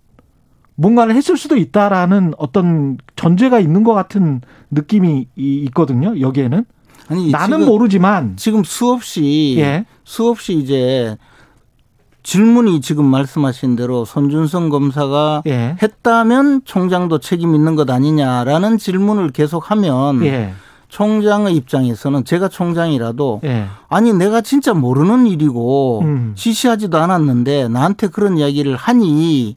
뭔가를 0.76 1.14
했을 1.14 1.36
수도 1.38 1.56
있다라는 1.56 2.34
어떤 2.36 2.98
전제가 3.16 3.58
있는 3.58 3.82
것 3.84 3.94
같은 3.94 4.42
느낌이 4.70 5.28
이- 5.36 5.56
있거든요. 5.64 6.18
여기에는 6.20 6.64
아니 7.08 7.30
나는 7.30 7.58
지금, 7.60 7.72
모르지만 7.72 8.36
지금 8.36 8.64
수없이 8.64 9.56
예. 9.58 9.84
수없이 10.04 10.54
이제 10.54 11.16
질문이 12.22 12.80
지금 12.80 13.06
말씀하신 13.06 13.76
대로 13.76 14.04
손준성 14.04 14.68
검사가 14.68 15.42
예. 15.46 15.76
했다면 15.82 16.62
총장도 16.64 17.18
책임 17.18 17.54
있는 17.54 17.76
것 17.76 17.88
아니냐라는 17.90 18.78
질문을 18.78 19.30
계속하면 19.30 20.24
예. 20.24 20.52
총장의 20.88 21.54
입장에서는 21.54 22.24
제가 22.24 22.48
총장이라도 22.48 23.40
예. 23.44 23.66
아니 23.88 24.12
내가 24.12 24.40
진짜 24.40 24.74
모르는 24.74 25.26
일이고 25.26 26.00
음. 26.02 26.32
지시하지도 26.36 26.98
않았는데 26.98 27.68
나한테 27.68 28.08
그런 28.08 28.36
이야기를 28.36 28.76
하니 28.76 29.56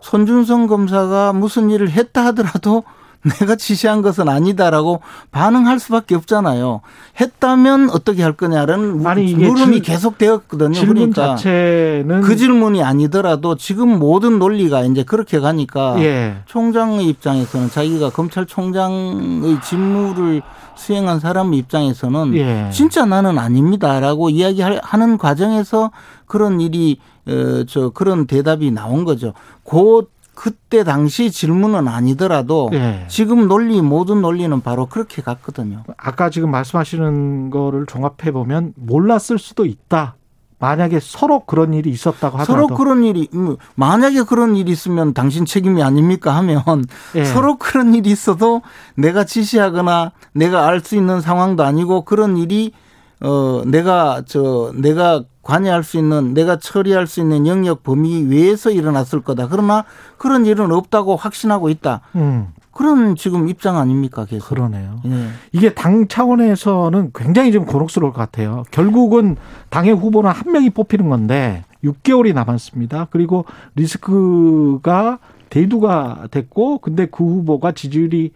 손준성 0.00 0.66
검사가 0.66 1.32
무슨 1.34 1.70
일을 1.70 1.90
했다 1.90 2.24
하더라도 2.26 2.82
내가 3.22 3.54
지시한 3.54 4.00
것은 4.00 4.28
아니다라고 4.28 5.00
반응할 5.30 5.78
수밖에 5.78 6.14
없잖아요. 6.14 6.80
했다면 7.20 7.90
어떻게 7.90 8.22
할 8.22 8.32
거냐라는 8.32 9.06
아니, 9.06 9.34
물음이 9.34 9.74
질- 9.74 9.82
계속되었거든요. 9.82 10.72
질문 10.72 10.94
그러니까 11.12 11.36
자체는 11.36 12.22
그 12.22 12.36
질문이 12.36 12.82
아니더라도 12.82 13.56
지금 13.56 13.98
모든 13.98 14.38
논리가 14.38 14.84
이제 14.84 15.02
그렇게 15.02 15.38
가니까 15.38 15.96
예. 16.02 16.36
총장의 16.46 17.06
입장에서는 17.08 17.68
자기가 17.70 18.10
검찰총장의 18.10 19.60
직무를 19.62 20.42
수행한 20.76 21.20
사람의 21.20 21.58
입장에서는 21.58 22.34
예. 22.36 22.70
진짜 22.72 23.04
나는 23.04 23.38
아닙니다라고 23.38 24.30
이야기하는 24.30 25.18
과정에서 25.18 25.90
그런 26.26 26.60
일이 26.60 26.98
어, 27.28 27.64
저 27.68 27.90
그런 27.90 28.26
대답이 28.26 28.70
나온 28.70 29.04
거죠. 29.04 29.34
곧 29.62 30.10
그때 30.40 30.84
당시 30.84 31.30
질문은 31.30 31.86
아니더라도 31.86 32.70
예. 32.72 33.04
지금 33.08 33.46
논리 33.46 33.82
모든 33.82 34.22
논리는 34.22 34.58
바로 34.62 34.86
그렇게 34.86 35.20
갔거든요. 35.20 35.82
아까 35.98 36.30
지금 36.30 36.50
말씀하시는 36.50 37.50
거를 37.50 37.84
종합해 37.84 38.32
보면 38.32 38.72
몰랐을 38.74 39.38
수도 39.38 39.66
있다. 39.66 40.16
만약에 40.58 40.98
서로 41.02 41.40
그런 41.40 41.74
일이 41.74 41.90
있었다고 41.90 42.38
하더라도 42.38 42.68
서로 42.68 42.74
그런 42.74 43.04
일이 43.04 43.28
음, 43.34 43.56
만약에 43.74 44.22
그런 44.22 44.56
일이 44.56 44.72
있으면 44.72 45.12
당신 45.12 45.44
책임이 45.44 45.82
아닙니까 45.82 46.34
하면 46.36 46.86
예. 47.16 47.24
서로 47.26 47.58
그런 47.58 47.94
일이 47.94 48.08
있어도 48.10 48.62
내가 48.94 49.24
지시하거나 49.24 50.12
내가 50.32 50.66
알 50.68 50.80
수 50.80 50.96
있는 50.96 51.20
상황도 51.20 51.64
아니고 51.64 52.06
그런 52.06 52.38
일이 52.38 52.72
어 53.20 53.60
내가 53.66 54.22
저 54.24 54.72
내가 54.74 55.22
관여할 55.42 55.82
수 55.82 55.98
있는 55.98 56.34
내가 56.34 56.56
처리할 56.56 57.06
수 57.06 57.20
있는 57.20 57.46
영역 57.46 57.82
범위 57.82 58.22
외에서 58.22 58.70
일어났을 58.70 59.22
거다. 59.22 59.48
그러나 59.48 59.84
그런 60.18 60.44
일은 60.46 60.70
없다고 60.72 61.16
확신하고 61.16 61.70
있다. 61.70 62.02
음, 62.16 62.48
그런 62.72 63.16
지금 63.16 63.48
입장 63.48 63.78
아닙니까 63.78 64.24
계속. 64.26 64.48
그러네요. 64.48 65.00
예. 65.06 65.28
이게 65.52 65.72
당 65.74 66.08
차원에서는 66.08 67.12
굉장히 67.14 67.52
좀 67.52 67.64
곤혹스러울 67.64 68.12
것 68.12 68.18
같아요. 68.18 68.64
결국은 68.70 69.36
당의 69.70 69.92
후보는 69.94 70.30
한 70.30 70.52
명이 70.52 70.70
뽑히는 70.70 71.08
건데 71.08 71.64
6개월이 71.82 72.34
남았습니다. 72.34 73.08
그리고 73.10 73.46
리스크가 73.74 75.18
대두가 75.48 76.28
됐고 76.30 76.78
근데 76.78 77.06
그 77.06 77.24
후보가 77.24 77.72
지지율이 77.72 78.32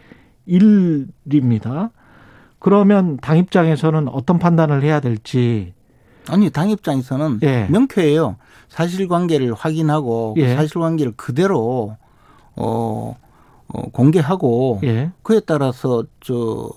1입니다. 0.49 1.91
그러면 2.59 3.19
당 3.19 3.37
입장에서는 3.37 4.09
어떤 4.09 4.39
판단을 4.39 4.83
해야 4.83 5.01
될지 5.01 5.74
아니 6.29 6.51
당 6.51 6.70
입장에서는 6.70 7.41
예. 7.43 7.66
명쾌해요. 7.70 8.37
사실관계를 8.68 9.55
확인하고 9.55 10.35
그 10.35 10.41
예. 10.41 10.55
사실관계를 10.57 11.14
그대로 11.16 11.97
어, 12.57 13.16
어 13.68 13.83
공개하고 13.93 14.81
예. 14.85 15.11
그에 15.22 15.41
따라서 15.41 16.05
저 16.20 16.70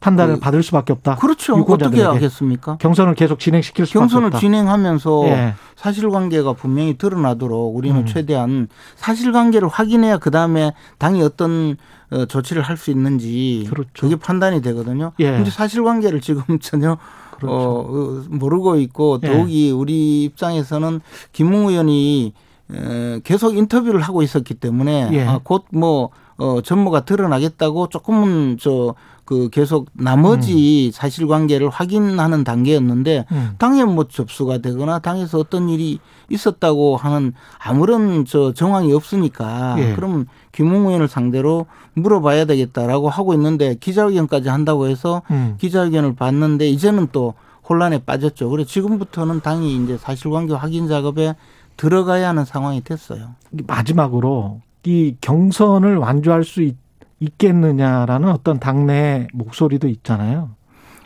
판단을 0.00 0.34
그- 0.36 0.40
받을 0.40 0.62
수밖에 0.62 0.92
없다. 0.94 1.16
그렇죠. 1.16 1.54
어떻게. 1.56 2.02
하겠습니까? 2.02 2.78
경선을 2.78 3.14
계속 3.14 3.38
진행시킬 3.38 3.84
수밖에 3.84 3.98
경선을 4.00 4.26
없다. 4.28 4.38
진행하면서 4.38 5.26
예. 5.26 5.54
사실관계가 5.76 6.54
분명히 6.54 6.96
드러나도록 6.96 7.76
우리는 7.76 8.00
음. 8.00 8.06
최대한 8.06 8.68
사실관계를 8.96 9.68
확인해야 9.68 10.16
그 10.18 10.30
다음에 10.30 10.72
당이 10.98 11.22
어떤 11.22 11.76
어, 12.10 12.24
조치를 12.24 12.62
할 12.62 12.76
수 12.76 12.90
있는지 12.90 13.66
그렇죠. 13.68 14.08
게 14.08 14.16
판단이 14.16 14.62
되거든요. 14.62 15.12
예. 15.20 15.32
근데 15.32 15.50
사실관계를 15.50 16.20
지금 16.22 16.42
전혀 16.60 16.96
그렇죠. 17.40 17.56
어, 17.56 17.80
어, 17.80 18.22
모르고 18.28 18.76
있고 18.76 19.18
예. 19.22 19.26
더욱이 19.26 19.70
우리 19.70 20.24
입장에서는 20.24 21.00
김웅 21.32 21.68
의원이 21.68 22.32
에, 22.72 23.20
계속 23.24 23.56
인터뷰를 23.56 24.00
하고 24.00 24.22
있었기 24.22 24.54
때문에 24.54 25.08
예. 25.12 25.22
아, 25.26 25.40
곧뭐 25.42 26.10
어, 26.40 26.60
전모가 26.62 27.04
드러나겠다고 27.04 27.88
조금은 27.88 28.58
저 28.58 28.94
그 29.30 29.48
계속 29.48 29.86
나머지 29.92 30.90
사실관계를 30.92 31.68
확인하는 31.68 32.42
단계였는데 32.42 33.26
음. 33.30 33.54
당에 33.58 33.84
뭐 33.84 34.08
접수가 34.08 34.58
되거나 34.58 34.98
당에서 34.98 35.38
어떤 35.38 35.68
일이 35.68 36.00
있었다고 36.28 36.96
하는 36.96 37.32
아무런 37.60 38.24
저 38.24 38.52
정황이 38.52 38.92
없으니까 38.92 39.76
예. 39.78 39.94
그럼 39.94 40.26
김웅 40.50 40.86
의원을 40.86 41.06
상대로 41.06 41.66
물어봐야 41.92 42.44
되겠다라고 42.46 43.08
하고 43.08 43.32
있는데 43.34 43.76
기자회견까지 43.76 44.48
한다고 44.48 44.88
해서 44.88 45.22
음. 45.30 45.54
기자회견을 45.60 46.16
봤는데 46.16 46.68
이제는 46.68 47.06
또 47.12 47.34
혼란에 47.68 47.98
빠졌죠. 47.98 48.50
그래 48.50 48.64
지금부터는 48.64 49.42
당이 49.42 49.76
이제 49.84 49.96
사실관계 49.96 50.54
확인 50.54 50.88
작업에 50.88 51.36
들어가야 51.76 52.30
하는 52.30 52.44
상황이 52.44 52.82
됐어요. 52.82 53.36
마지막으로 53.68 54.60
이 54.84 55.16
경선을 55.20 55.96
완주할 55.96 56.44
수 56.44 56.62
있, 56.62 56.76
있겠느냐라는 57.20 58.28
어떤 58.28 58.58
당내 58.58 59.28
목소리도 59.32 59.88
있잖아요. 59.88 60.50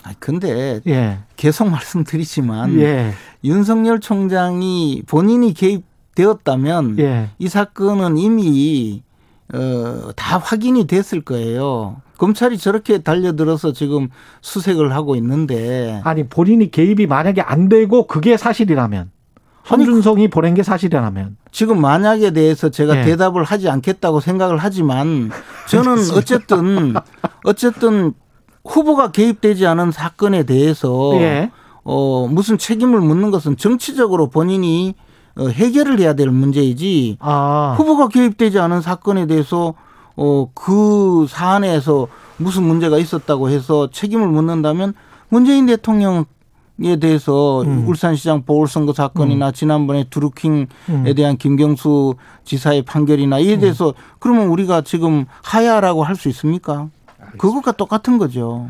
아 0.05 0.12
근데 0.18 0.81
예. 0.87 1.18
계속 1.37 1.68
말씀드리지만 1.70 2.79
예. 2.81 3.12
윤석열 3.43 4.01
총장이 4.01 5.03
본인이 5.07 5.55
개입되었다면 5.55 6.99
예. 6.99 7.31
이 7.39 7.49
사건은 7.49 8.18
이미 8.18 9.03
어, 9.53 10.11
다 10.14 10.39
확인이 10.39 10.87
됐을 10.87 11.20
거예요. 11.22 11.97
검찰이 12.18 12.59
저렇게 12.59 12.99
달려들어서 12.99 13.72
지금 13.72 14.09
수색을 14.41 14.93
하고 14.93 15.16
있는데 15.16 16.01
아니 16.05 16.27
본인이 16.29 16.70
개입이 16.70 17.07
만약에 17.07 17.41
안 17.41 17.68
되고 17.68 18.07
그게 18.07 18.37
사실이라면 18.37 19.11
손준성이 19.65 20.29
보낸 20.29 20.55
게 20.55 20.62
사실이라면 20.62 21.37
지금 21.51 21.81
만약에 21.81 22.33
대해서 22.33 22.69
제가 22.69 23.01
예. 23.01 23.05
대답을 23.05 23.45
하지 23.45 23.69
않겠다고 23.69 24.21
생각을 24.21 24.59
하지만 24.59 25.31
저는 25.69 25.93
어쨌든 26.17 26.95
어쨌든 27.45 28.12
후보가 28.65 29.11
개입되지 29.11 29.67
않은 29.67 29.91
사건에 29.91 30.43
대해서 30.45 31.12
예. 31.17 31.51
어 31.83 32.29
무슨 32.29 32.59
책임을 32.59 33.01
묻는 33.01 33.31
것은 33.31 33.57
정치적으로 33.57 34.29
본인이 34.29 34.95
어, 35.37 35.49
해결을 35.49 35.99
해야 35.99 36.15
될 36.15 36.31
문제이지 36.31 37.19
아. 37.21 37.75
후보가 37.77 38.09
개입되지 38.09 38.59
않은 38.59 38.81
사건에 38.83 39.27
대해서 39.27 39.75
어 40.17 40.47
그 40.55 41.27
사안에서 41.29 42.07
무슨 42.37 42.62
문제가 42.65 42.99
있었다고 42.99 43.49
해서 43.51 43.89
책임을 43.91 44.29
묻는다면 44.29 44.95
문재인 45.29 45.67
대통령 45.67 46.25
에 46.83 46.97
대해서 46.97 47.62
음. 47.62 47.87
울산시장 47.87 48.43
보궐선거 48.45 48.93
사건이나 48.93 49.53
지난번에 49.53 50.07
드루킹에 50.11 50.66
음. 50.89 51.14
대한 51.16 51.37
김경수 51.37 52.16
지사의 52.43 52.83
판결이나 52.83 53.39
이에 53.39 53.59
대해서 53.59 53.95
그러면 54.18 54.49
우리가 54.49 54.81
지금 54.81 55.25
하야라고 55.43 56.03
할 56.03 56.16
수 56.16 56.29
있습니까? 56.31 56.89
그것과 57.39 57.72
똑같은 57.72 58.18
거죠. 58.18 58.68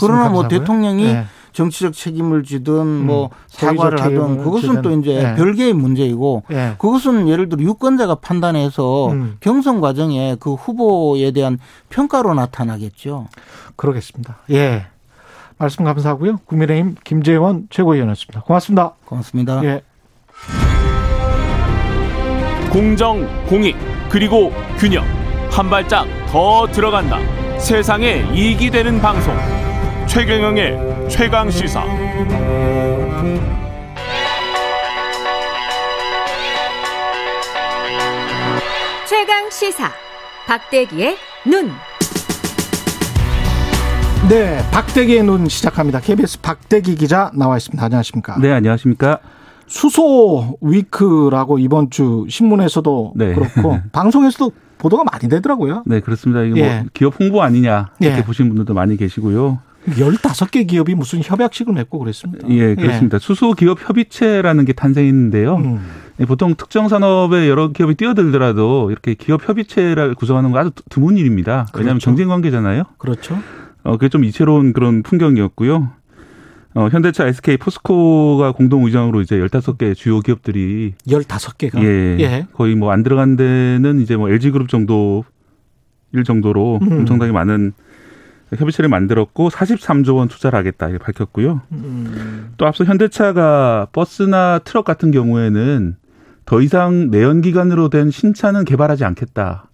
그러나 0.00 0.28
뭐 0.28 0.42
감사하고요. 0.42 0.48
대통령이 0.48 1.04
네. 1.12 1.24
정치적 1.52 1.92
책임을 1.92 2.44
지든 2.44 2.86
뭐 3.04 3.26
음, 3.26 3.30
사과를 3.48 3.98
도의적 3.98 4.22
하든 4.22 4.44
그것은 4.44 4.82
또 4.82 4.90
지든. 4.90 5.00
이제 5.00 5.22
네. 5.22 5.34
별개의 5.34 5.72
문제이고 5.74 6.44
예. 6.52 6.74
그것은 6.78 7.28
예를 7.28 7.48
들어 7.48 7.62
유권자가 7.62 8.14
판단해서 8.16 9.08
음. 9.10 9.36
경선 9.40 9.80
과정에 9.80 10.36
그 10.38 10.54
후보에 10.54 11.32
대한 11.32 11.58
평가로 11.90 12.32
나타나겠죠. 12.34 13.26
그러겠습니다. 13.76 14.38
예. 14.50 14.86
말씀 15.62 15.84
감사하고요. 15.84 16.38
국민의힘 16.38 16.96
김재원 17.04 17.68
최고위원이었습니다. 17.70 18.42
고맙습니다. 18.42 18.94
고맙습니다. 19.04 19.64
예. 19.64 19.82
공정, 22.72 23.28
공익, 23.46 23.76
그리고 24.10 24.52
균형. 24.76 25.04
한 25.52 25.70
발짝 25.70 26.06
더 26.28 26.66
들어간다. 26.66 27.18
세상에 27.58 28.24
이익이 28.32 28.70
되는 28.70 29.00
방송. 29.00 29.36
최경영의 30.08 31.08
최강 31.08 31.48
시사. 31.48 31.84
최강 39.06 39.48
시사 39.50 39.92
박대기의 40.48 41.16
눈. 41.46 41.70
네, 44.32 44.62
박대기의 44.70 45.24
눈 45.24 45.46
시작합니다. 45.46 46.00
KBS 46.00 46.40
박대기 46.40 46.94
기자 46.94 47.30
나와 47.34 47.58
있습니다. 47.58 47.84
안녕하십니까? 47.84 48.38
네, 48.38 48.50
안녕하십니까. 48.50 49.18
수소 49.66 50.56
위크라고 50.62 51.58
이번 51.58 51.90
주 51.90 52.24
신문에서도 52.30 53.12
네. 53.14 53.34
그렇고 53.34 53.78
방송에서도 53.92 54.50
보도가 54.78 55.04
많이 55.04 55.28
되더라고요. 55.28 55.82
네, 55.84 56.00
그렇습니다. 56.00 56.44
이게 56.44 56.62
예. 56.62 56.78
뭐 56.78 56.84
기업 56.94 57.20
홍보 57.20 57.42
아니냐 57.42 57.90
이렇게 58.00 58.20
예. 58.20 58.24
보시는 58.24 58.48
분들도 58.48 58.72
많이 58.72 58.96
계시고요. 58.96 59.58
15개 59.90 60.66
기업이 60.66 60.94
무슨 60.94 61.20
협약식을 61.22 61.74
맺고 61.74 61.98
그랬습니다. 61.98 62.48
예, 62.48 62.74
그렇습니다. 62.74 63.18
수소 63.18 63.52
기업 63.52 63.86
협의체라는 63.86 64.64
게 64.64 64.72
탄생했는데요. 64.72 65.56
음. 65.56 65.80
예, 66.20 66.24
보통 66.24 66.54
특정 66.54 66.88
산업에 66.88 67.50
여러 67.50 67.68
기업이 67.68 67.96
뛰어들더라도 67.96 68.90
이렇게 68.90 69.12
기업 69.12 69.46
협의체를 69.46 70.14
구성하는 70.14 70.52
건 70.52 70.60
아주 70.62 70.70
드문 70.88 71.18
일입니다. 71.18 71.66
왜냐하면 71.74 71.98
그렇죠. 71.98 72.04
경쟁 72.06 72.28
관계잖아요. 72.28 72.84
그렇죠. 72.96 73.36
어, 73.84 73.92
그게 73.92 74.08
좀 74.08 74.24
이채로운 74.24 74.72
그런 74.72 75.02
풍경이었고요. 75.02 75.90
어, 76.74 76.88
현대차, 76.90 77.26
SK, 77.26 77.58
포스코가 77.58 78.52
공동 78.52 78.84
의장으로 78.84 79.20
이제 79.20 79.38
15개 79.38 79.94
주요 79.94 80.20
기업들이 80.20 80.94
15개가. 81.06 81.82
예, 81.82 82.16
예. 82.20 82.46
거의 82.54 82.74
뭐 82.74 82.90
안 82.92 83.02
들어간 83.02 83.36
데는 83.36 84.00
이제 84.00 84.16
뭐 84.16 84.30
LG 84.30 84.50
그룹 84.52 84.68
정도 84.68 85.24
일 86.12 86.24
정도로 86.24 86.78
음. 86.82 86.92
엄청나게 87.00 87.32
많은 87.32 87.72
협의체를 88.56 88.88
만들었고 88.90 89.48
43조 89.48 90.16
원 90.16 90.28
투자를 90.28 90.58
하겠다 90.58 90.88
이렇게 90.88 91.02
밝혔고요. 91.04 91.62
음. 91.72 92.52
또 92.58 92.66
앞서 92.66 92.84
현대차가 92.84 93.88
버스나 93.92 94.58
트럭 94.60 94.84
같은 94.84 95.10
경우에는 95.10 95.96
더 96.44 96.60
이상 96.60 97.10
내연 97.10 97.40
기관으로 97.40 97.88
된 97.88 98.10
신차는 98.10 98.64
개발하지 98.64 99.04
않겠다 99.04 99.68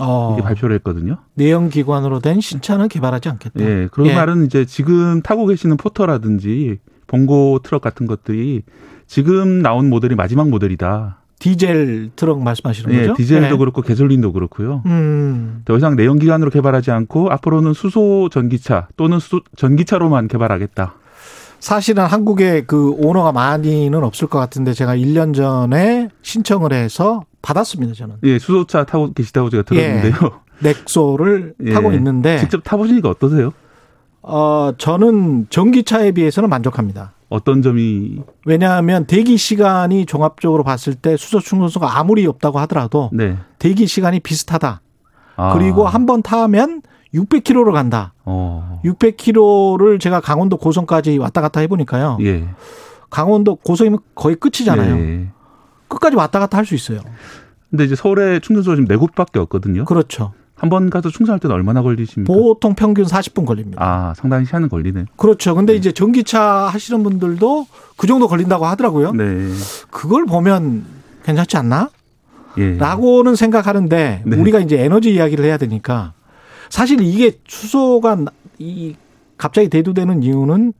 어. 0.00 0.34
이렇게 0.34 0.42
발표를 0.42 0.76
했거든요. 0.76 1.18
내연 1.34 1.68
기관으로 1.68 2.20
된 2.20 2.40
신차는 2.40 2.88
개발하지 2.88 3.28
않겠다. 3.28 3.60
예, 3.60 3.88
그런 3.92 4.08
예. 4.08 4.14
말은 4.14 4.46
이제 4.46 4.64
지금 4.64 5.20
타고 5.22 5.46
계시는 5.46 5.76
포터라든지 5.76 6.78
봉고 7.06 7.60
트럭 7.62 7.82
같은 7.82 8.06
것들이 8.06 8.62
지금 9.06 9.60
나온 9.60 9.90
모델이 9.90 10.14
마지막 10.14 10.48
모델이다. 10.48 11.18
디젤 11.38 12.12
트럭 12.14 12.40
말씀하시는 12.42 12.94
예, 12.94 13.00
거죠? 13.00 13.14
디젤도 13.14 13.54
예. 13.54 13.58
그렇고 13.58 13.82
개솔린도 13.82 14.32
그렇고요. 14.32 14.82
음. 14.86 15.62
더 15.64 15.76
이상 15.76 15.96
내연기관으로 15.96 16.50
개발하지 16.50 16.92
않고 16.92 17.30
앞으로는 17.30 17.72
수소 17.72 18.28
전기차 18.30 18.88
또는 18.96 19.18
수, 19.18 19.42
전기차로만 19.56 20.28
개발하겠다. 20.28 20.94
사실은 21.66 22.04
한국에 22.06 22.62
그 22.66 22.90
오너가 22.98 23.30
많이는 23.30 24.02
없을 24.02 24.26
것 24.26 24.40
같은데 24.40 24.72
제가 24.74 24.96
1년 24.96 25.32
전에 25.32 26.08
신청을 26.22 26.72
해서 26.72 27.22
받았습니다, 27.40 27.94
저는. 27.94 28.16
예, 28.24 28.40
수소차 28.40 28.82
타고 28.84 29.12
계시다고 29.12 29.48
제가 29.48 29.62
들었는데요. 29.62 30.40
넥소를 30.58 31.54
예. 31.64 31.72
타고 31.72 31.92
있는데 31.92 32.40
직접 32.40 32.62
타 32.64 32.76
보시니까 32.76 33.08
어떠세요? 33.10 33.52
어, 34.22 34.72
저는 34.76 35.46
전기차에 35.50 36.10
비해서는 36.10 36.48
만족합니다. 36.48 37.12
어떤 37.28 37.62
점이 37.62 38.18
왜냐하면 38.44 39.06
대기 39.06 39.36
시간이 39.36 40.06
종합적으로 40.06 40.64
봤을 40.64 40.96
때 40.96 41.16
수소 41.16 41.38
충전소가 41.38 41.96
아무리 41.96 42.26
없다고 42.26 42.58
하더라도 42.60 43.08
네. 43.12 43.36
대기 43.60 43.86
시간이 43.86 44.18
비슷하다. 44.18 44.80
아, 45.36 45.54
그리고 45.54 45.86
한 45.86 46.06
번 46.06 46.22
타면 46.22 46.82
600km를 47.14 47.72
간다. 47.72 48.12
어, 48.24 48.80
600km를 48.84 50.00
제가 50.00 50.20
강원도 50.20 50.56
고성까지 50.56 51.18
왔다 51.18 51.40
갔다 51.40 51.60
해보니까요. 51.60 52.18
예. 52.22 52.48
강원도 53.10 53.56
고성이면 53.56 53.98
거의 54.14 54.36
끝이잖아요. 54.36 54.96
예. 54.96 55.28
끝까지 55.88 56.16
왔다 56.16 56.38
갔다 56.38 56.56
할 56.58 56.64
수 56.64 56.74
있어요. 56.74 57.00
근데 57.70 57.84
이제 57.84 57.94
서울에 57.94 58.38
충전소가 58.40 58.76
지금 58.76 58.86
네 58.88 58.96
곳밖에 58.96 59.38
없거든요. 59.40 59.84
그렇죠. 59.84 60.32
한 60.54 60.70
번 60.70 60.90
가서 60.90 61.08
충전할 61.10 61.40
때는 61.40 61.56
얼마나 61.56 61.82
걸리십니까? 61.82 62.32
보통 62.32 62.74
평균 62.76 63.04
40분 63.04 63.44
걸립니다. 63.44 63.82
아, 63.84 64.14
상당히 64.14 64.46
시간은 64.46 64.68
걸리네. 64.68 65.06
그렇죠. 65.16 65.56
근데 65.56 65.74
이제 65.74 65.90
전기차 65.90 66.40
하시는 66.68 67.02
분들도 67.02 67.66
그 67.96 68.06
정도 68.06 68.28
걸린다고 68.28 68.64
하더라고요. 68.66 69.10
네. 69.12 69.48
그걸 69.90 70.24
보면 70.24 70.84
괜찮지 71.24 71.56
않나? 71.56 71.90
예. 72.58 72.76
라고는 72.76 73.34
생각하는데 73.34 74.22
네. 74.24 74.36
우리가 74.36 74.60
이제 74.60 74.78
에너지 74.84 75.12
이야기를 75.12 75.44
해야 75.44 75.56
되니까 75.56 76.12
사실 76.72 77.02
이게 77.02 77.32
수소가 77.46 78.14
나- 78.16 78.32
이 78.58 78.96
갑자기 79.36 79.68
대두되는 79.68 80.22
이유는 80.22 80.72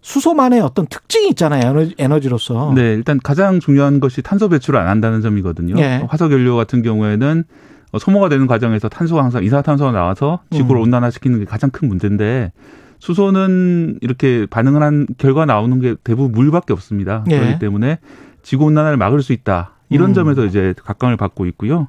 수소만의 0.00 0.60
어떤 0.60 0.86
특징이 0.86 1.30
있잖아요. 1.30 1.68
에너지, 1.68 1.94
에너지로서. 1.98 2.72
네, 2.76 2.94
일단 2.94 3.18
가장 3.20 3.58
중요한 3.58 3.98
것이 3.98 4.22
탄소 4.22 4.48
배출을 4.48 4.78
안 4.78 4.86
한다는 4.86 5.20
점이거든요. 5.20 5.74
예. 5.78 6.04
화석 6.08 6.30
연료 6.30 6.54
같은 6.54 6.82
경우에는 6.82 7.42
어, 7.90 7.98
소모가 7.98 8.28
되는 8.28 8.46
과정에서 8.46 8.88
탄소가 8.88 9.20
항상 9.24 9.42
이산화탄소가 9.42 9.90
나와서 9.90 10.42
지구를 10.52 10.80
음. 10.80 10.82
온난화시키는 10.84 11.40
게 11.40 11.44
가장 11.44 11.70
큰 11.70 11.88
문제인데 11.88 12.52
수소는 13.00 13.98
이렇게 14.00 14.46
반응을 14.48 14.80
한 14.80 15.08
결과 15.18 15.44
나오는 15.44 15.80
게 15.80 15.96
대부분 16.04 16.30
물밖에 16.30 16.72
없습니다. 16.72 17.24
예. 17.32 17.38
그렇기 17.40 17.58
때문에 17.58 17.98
지구 18.44 18.66
온난화를 18.66 18.96
막을 18.96 19.22
수 19.22 19.32
있다. 19.32 19.72
이런 19.90 20.10
음. 20.10 20.14
점에서 20.14 20.44
이제 20.44 20.72
각광을 20.84 21.16
받고 21.16 21.46
있고요. 21.46 21.88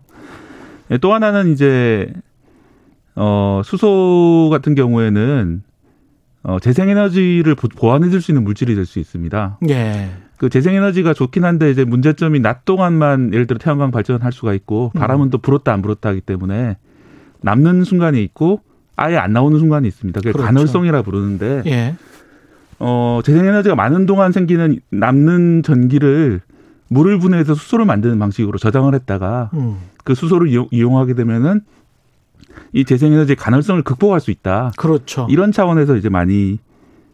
예, 0.90 0.98
또 0.98 1.14
하나는 1.14 1.54
이제 1.54 2.12
어 3.16 3.62
수소 3.64 4.50
같은 4.52 4.76
경우에는 4.76 5.62
어 6.44 6.60
재생에너지를 6.60 7.56
보- 7.56 7.68
보완해 7.70 8.10
줄 8.10 8.22
수 8.22 8.32
있는 8.32 8.44
물질이 8.44 8.76
될 8.76 8.86
수 8.86 9.00
있습니다. 9.00 9.60
예. 9.70 10.10
그 10.38 10.50
재생에너지가 10.50 11.14
좋긴 11.14 11.46
한데 11.46 11.72
이제 11.72 11.86
문제점이 11.86 12.40
낮 12.42 12.66
동안만 12.66 13.34
예를 13.34 13.48
들어 13.48 13.58
태양광 13.60 13.92
발전할 13.92 14.32
수가 14.34 14.54
있고 14.56 14.92
음. 14.96 15.00
바람은 15.00 15.30
또 15.30 15.38
불었다 15.38 15.72
안 15.72 15.82
불었다 15.82 16.10
하기 16.10 16.22
때문에 16.22 16.78
남는 17.42 17.84
순간이 17.86 18.22
있고 18.24 18.62
아예 18.96 19.16
안 19.18 19.32
나오는 19.32 19.58
순간이 19.60 19.88
있습니다. 19.88 20.20
그게 20.20 20.32
그렇죠. 20.32 20.46
간헐성이라 20.48 21.02
부르는데 21.04 21.64
예. 21.68 21.96
어 22.80 23.22
재생에너지가 23.24 23.76
많은 23.76 24.06
동안 24.06 24.32
생기는 24.32 24.80
남는 24.90 25.64
전기를 25.64 26.42
물을 26.90 27.20
분해해서 27.20 27.54
수소를 27.56 27.86
만드는 27.86 28.20
방식으로 28.20 28.58
저장을 28.58 28.94
했다가 28.96 29.52
음. 29.54 29.78
그 30.04 30.14
수소를 30.16 30.50
이용, 30.50 30.68
이용하게 30.72 31.14
되면은 31.14 31.62
이 32.74 32.86
재생에너지의 32.86 33.36
간헐성을 33.36 33.82
극복할 33.84 34.20
수 34.20 34.32
있다. 34.32 34.72
그렇죠. 34.78 35.28
이런 35.30 35.52
차원에서 35.52 35.96
이제 35.96 36.10
많이 36.10 36.60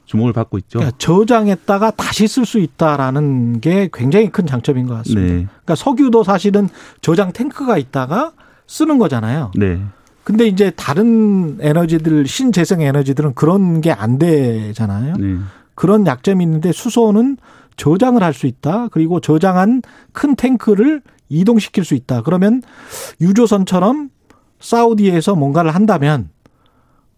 주목을 0.05 0.33
받고 0.33 0.57
있죠. 0.59 0.79
그러니까 0.79 0.97
저장했다가 0.97 1.91
다시 1.91 2.27
쓸 2.27 2.45
수 2.45 2.59
있다라는 2.59 3.61
게 3.61 3.89
굉장히 3.93 4.29
큰 4.31 4.45
장점인 4.47 4.87
것 4.87 4.95
같습니다. 4.95 5.21
네, 5.21 5.33
그러니까 5.47 5.75
석유도 5.75 6.23
사실은 6.23 6.67
저장 7.01 7.31
탱크가 7.31 7.77
있다가 7.77 8.31
쓰는 8.65 8.97
거잖아요. 8.97 9.51
네, 9.55 9.79
근데 10.23 10.47
이제 10.47 10.71
다른 10.75 11.57
에너지들 11.59 12.25
신재생 12.25 12.81
에너지들은 12.81 13.35
그런 13.35 13.81
게 13.81 13.91
안 13.91 14.17
되잖아요. 14.17 15.15
네. 15.17 15.37
그런 15.75 16.05
약점이 16.07 16.43
있는데 16.43 16.71
수소는 16.71 17.37
저장을 17.77 18.23
할 18.23 18.33
수 18.33 18.47
있다. 18.47 18.87
그리고 18.89 19.19
저장한 19.21 19.81
큰 20.11 20.35
탱크를 20.35 21.01
이동시킬 21.29 21.85
수 21.85 21.93
있다. 21.95 22.21
그러면 22.23 22.61
유조선처럼 23.21 24.09
사우디에서 24.59 25.35
뭔가를 25.35 25.71
한다면 25.71 26.29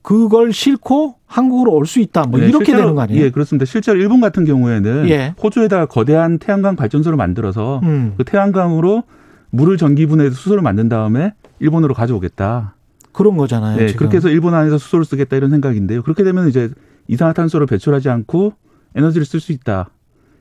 그걸 0.02 0.52
싣고 0.52 1.16
한국으로 1.28 1.74
올 1.74 1.86
수 1.86 2.00
있다. 2.00 2.24
뭐 2.24 2.40
네, 2.40 2.48
이렇게 2.48 2.66
실제로, 2.66 2.80
되는 2.84 2.96
거 2.96 3.02
아니에요? 3.02 3.24
예, 3.26 3.30
그렇습니다. 3.30 3.66
실제로 3.66 4.00
일본 4.00 4.20
같은 4.20 4.46
경우에는 4.46 5.10
예. 5.10 5.36
호주에다가 5.42 5.86
거대한 5.86 6.40
태양광 6.40 6.76
발전소를 6.76 7.18
만들어서 7.18 7.80
음. 7.84 8.14
그 8.18 8.24
태양광으로 8.24 9.04
물을 9.52 9.78
전기분해해서 9.78 10.36
수소를 10.36 10.62
만든 10.64 10.90
다음에 10.90 11.34
일본으로 11.60 11.94
가져오겠다. 11.94 12.76
그런 13.12 13.38
거잖아요. 13.38 13.78
네, 13.78 13.88
지금. 13.88 14.00
그렇게 14.00 14.18
해서 14.18 14.30
일본 14.30 14.54
안에서 14.56 14.78
수소를 14.78 15.06
쓰겠다 15.06 15.36
이런 15.36 15.50
생각인데요. 15.52 16.02
그렇게 16.02 16.24
되면 16.24 16.48
이제 16.48 16.70
이산화탄소를 17.08 17.68
배출하지 17.68 18.10
않고 18.10 18.54
에너지를 18.96 19.26
쓸 19.26 19.40
수 19.40 19.52
있다. 19.52 19.90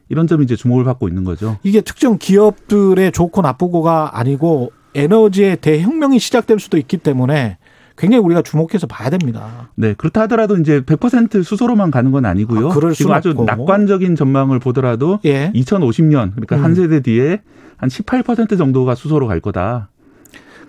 이런 0.09 0.26
점이 0.26 0.44
이제 0.44 0.57
주목을 0.57 0.84
받고 0.84 1.07
있는 1.09 1.24
거죠. 1.24 1.59
이게 1.62 1.80
특정 1.82 2.16
기업들의 2.18 3.12
좋고 3.12 3.42
나쁘고가 3.42 4.18
아니고 4.18 4.72
에너지의 4.95 5.59
대혁명이 5.59 6.18
시작될 6.18 6.59
수도 6.59 6.76
있기 6.78 6.99
때문에 6.99 7.59
굉장히 7.97 8.24
우리가 8.24 8.41
주목해서 8.43 8.86
봐야 8.86 9.11
됩니다. 9.11 9.68
네, 9.74 9.95
그렇다 9.97 10.22
하더라도 10.22 10.57
이제 10.57 10.80
100% 10.80 11.43
수소로만 11.45 11.91
가는 11.91 12.11
건 12.12 12.24
아니고요. 12.24 12.70
아, 12.70 12.74
그럴 12.74 12.95
지금 12.95 13.12
아주 13.12 13.30
없고. 13.30 13.45
낙관적인 13.45 14.16
전망을 14.16 14.59
보더라도 14.59 15.18
예. 15.26 15.53
2050년 15.55 16.30
그러니까 16.32 16.57
음. 16.57 16.64
한 16.64 16.74
세대 16.74 17.01
뒤에 17.01 17.43
한 17.76 17.91
18% 17.91 18.57
정도가 18.57 18.95
수소로 18.95 19.26
갈 19.26 19.41
거다. 19.41 19.91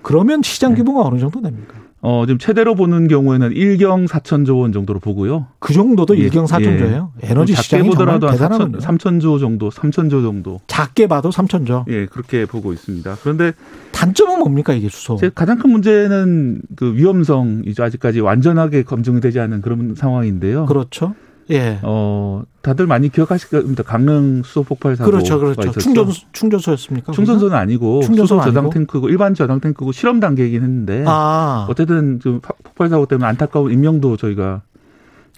그러면 0.01 0.41
네. 0.41 0.49
시장 0.49 0.75
규모가 0.75 1.07
어느 1.07 1.19
정도 1.19 1.41
됩니까? 1.41 1.75
어, 2.01 2.25
지금 2.25 2.39
최대로 2.39 2.73
보는 2.73 3.07
경우에는 3.07 3.51
1경 3.51 4.07
4천조 4.07 4.59
원 4.59 4.73
정도로 4.73 4.99
보고요. 4.99 5.45
그 5.59 5.71
정도도 5.71 6.17
예, 6.17 6.23
일경사천조예요. 6.23 7.11
에너지 7.21 7.53
작게 7.53 7.63
시장이 7.63 7.83
정말 7.91 7.97
보더라도 8.17 8.27
한 8.27 8.35
대단하군요. 8.35 8.79
4천, 8.79 8.97
3천조 8.97 9.39
정도, 9.39 9.69
3천조 9.69 10.23
정도. 10.23 10.59
작게 10.65 11.05
봐도 11.07 11.29
3천조. 11.29 11.85
예, 11.89 12.07
그렇게 12.07 12.45
보고 12.47 12.73
있습니다. 12.73 13.17
그런데 13.21 13.53
단점은 14.01 14.39
뭡니까 14.39 14.73
이게 14.73 14.89
수소? 14.89 15.17
제 15.17 15.29
가장 15.33 15.57
큰 15.59 15.69
문제는 15.69 16.61
그 16.75 16.95
위험성이죠. 16.95 17.83
아직까지 17.83 18.19
완전하게 18.19 18.81
검증되지 18.83 19.39
않은 19.39 19.61
그런 19.61 19.93
상황인데요. 19.95 20.65
그렇죠. 20.65 21.13
예. 21.51 21.79
어, 21.83 22.43
다들 22.61 22.87
많이 22.87 23.09
기억하실 23.09 23.49
겁니다. 23.49 23.83
강릉 23.83 24.41
수소 24.43 24.63
폭발 24.63 24.95
사고가 24.95 25.11
그렇죠, 25.17 25.37
그렇죠. 25.39 25.61
있었죠. 25.61 25.79
충전 25.79 26.07
충전소였습니까? 26.31 27.11
충전소는 27.11 27.55
아니고 27.55 28.01
충전소는 28.01 28.41
수소 28.43 28.53
저장? 28.53 28.69
탱크고 28.71 29.09
일반 29.09 29.33
저장 29.35 29.59
탱크고 29.59 29.91
실험 29.91 30.19
단계이긴 30.19 30.63
했는데 30.63 31.03
아, 31.07 31.67
어쨌든 31.69 32.19
좀 32.21 32.39
파- 32.39 32.53
폭발 32.63 32.89
사고 32.89 33.05
때문에 33.05 33.27
안타까운 33.27 33.71
인명도 33.71 34.17
저희가 34.17 34.61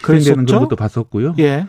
그랬었죠? 0.02 0.46
그런 0.46 0.62
것도 0.62 0.76
봤었고요. 0.76 1.36
예. 1.40 1.68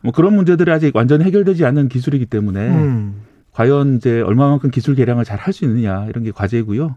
뭐 0.00 0.12
그런 0.12 0.34
문제들이 0.34 0.70
아직 0.70 0.94
완전히 0.96 1.24
해결되지 1.24 1.64
않은 1.64 1.88
기술이기 1.88 2.26
때문에 2.26 2.60
음. 2.70 3.14
과연 3.54 3.96
이제 3.96 4.20
얼마만큼 4.20 4.70
기술 4.70 4.94
개량을 4.94 5.24
잘 5.24 5.38
할 5.38 5.52
수 5.52 5.64
있느냐 5.64 6.06
이런 6.08 6.24
게 6.24 6.30
과제고요. 6.32 6.96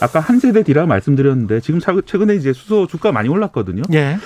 아까 0.00 0.20
한 0.20 0.38
세대 0.40 0.62
뒤라 0.62 0.86
말씀드렸는데 0.86 1.60
지금 1.60 1.80
차- 1.80 1.94
최근에 2.04 2.34
이제 2.36 2.52
수소 2.52 2.86
주가 2.86 3.12
많이 3.12 3.28
올랐거든요. 3.28 3.82
예. 3.92 4.16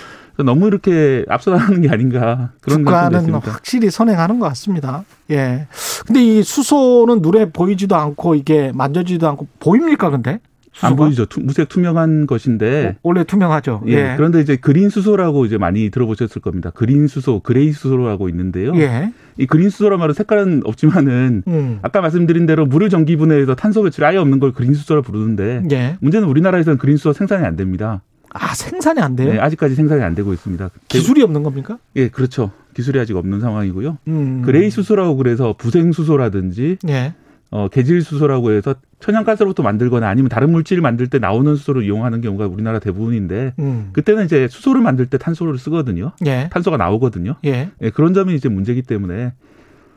너무 0.45 0.67
이렇게 0.69 1.25
앞서 1.29 1.51
나가는 1.51 1.81
게 1.83 1.89
아닌가 1.91 2.51
그런 2.63 2.79
주가는 2.81 3.19
있습니다. 3.21 3.51
확실히 3.53 3.91
선행하는 3.91 4.39
것 4.39 4.47
같습니다. 4.49 5.05
예. 5.31 5.67
근데 6.07 6.23
이 6.25 6.43
수소는 6.43 7.21
눈에 7.21 7.51
보이지도 7.51 7.95
않고 7.97 8.35
이게 8.37 8.73
만져지지도 8.75 9.29
않고 9.29 9.49
보입니까 9.59 10.11
근데? 10.11 10.41
안? 10.83 10.97
보이죠. 10.97 11.27
투- 11.27 11.41
무색 11.41 11.69
투명한 11.69 12.27
것인데. 12.27 12.97
원래 13.03 13.25
투명하죠. 13.25 13.83
예. 13.89 13.93
예. 13.93 14.15
그런데 14.17 14.41
이제 14.41 14.57
그린 14.57 14.89
수소라고 14.89 15.45
이제 15.45 15.59
많이 15.59 15.91
들어보셨을 15.91 16.41
겁니다. 16.41 16.71
그린 16.71 17.07
수소, 17.07 17.41
그레이 17.41 17.73
수소라고 17.73 18.29
있는데요. 18.29 18.73
예. 18.77 19.13
이 19.37 19.47
그린 19.47 19.69
수소란 19.71 19.99
말은 19.99 20.15
색깔은 20.15 20.63
없지만은 20.65 21.43
음. 21.49 21.79
아까 21.83 22.01
말씀드린 22.01 22.47
대로 22.47 22.67
물을 22.67 22.89
전기 22.89 23.17
분해해서 23.17 23.55
탄소 23.55 23.83
배출이 23.83 24.05
아예 24.07 24.17
없는 24.19 24.39
걸 24.39 24.53
그린 24.53 24.75
수소라 24.75 25.03
부르는데 25.03 25.63
예. 25.73 25.97
문제는 26.01 26.29
우리나라에서는 26.29 26.79
그린 26.79 26.97
수소 26.97 27.13
생산이 27.13 27.45
안 27.45 27.57
됩니다. 27.57 28.03
아 28.33 28.55
생산이 28.55 29.01
안 29.01 29.17
돼요? 29.17 29.33
네, 29.33 29.39
아직까지 29.41 29.75
생산이 29.75 30.03
안 30.05 30.15
되고 30.15 30.33
있습니다. 30.33 30.71
기술이 30.89 31.21
없는 31.23 31.43
겁니까? 31.43 31.79
예, 31.97 32.09
그렇죠. 32.09 32.53
기술이 32.75 33.01
아직 33.01 33.17
없는 33.17 33.41
상황이고요. 33.41 33.99
음. 34.07 34.43
그레이 34.45 34.71
수소라고 34.71 35.17
그래서 35.17 35.57
부생 35.59 35.91
수소라든지 35.91 36.77
예. 36.89 37.15
어, 37.53 37.67
개질 37.69 38.03
수소라고 38.03 38.53
해서 38.53 38.75
천연가스로부터 39.01 39.63
만들거나 39.65 40.09
아니면 40.09 40.29
다른 40.29 40.51
물질을 40.53 40.83
만들 40.83 41.09
때 41.09 41.19
나오는 41.19 41.57
수소를 41.57 41.83
이용하는 41.85 42.21
경우가 42.21 42.47
우리나라 42.47 42.79
대부분인데 42.79 43.55
음. 43.59 43.91
그때는 43.93 44.25
이제 44.27 44.47
수소를 44.49 44.81
만들 44.81 45.07
때 45.07 45.19
탄소를 45.19 45.59
쓰거든요. 45.59 46.13
예. 46.27 46.49
탄소가 46.53 46.77
나오거든요. 46.77 47.35
예. 47.45 47.71
예, 47.81 47.91
그런 47.91 48.15
점이 48.15 48.35
이제 48.37 48.49
문제이기 48.49 48.83
때문에 48.83 49.33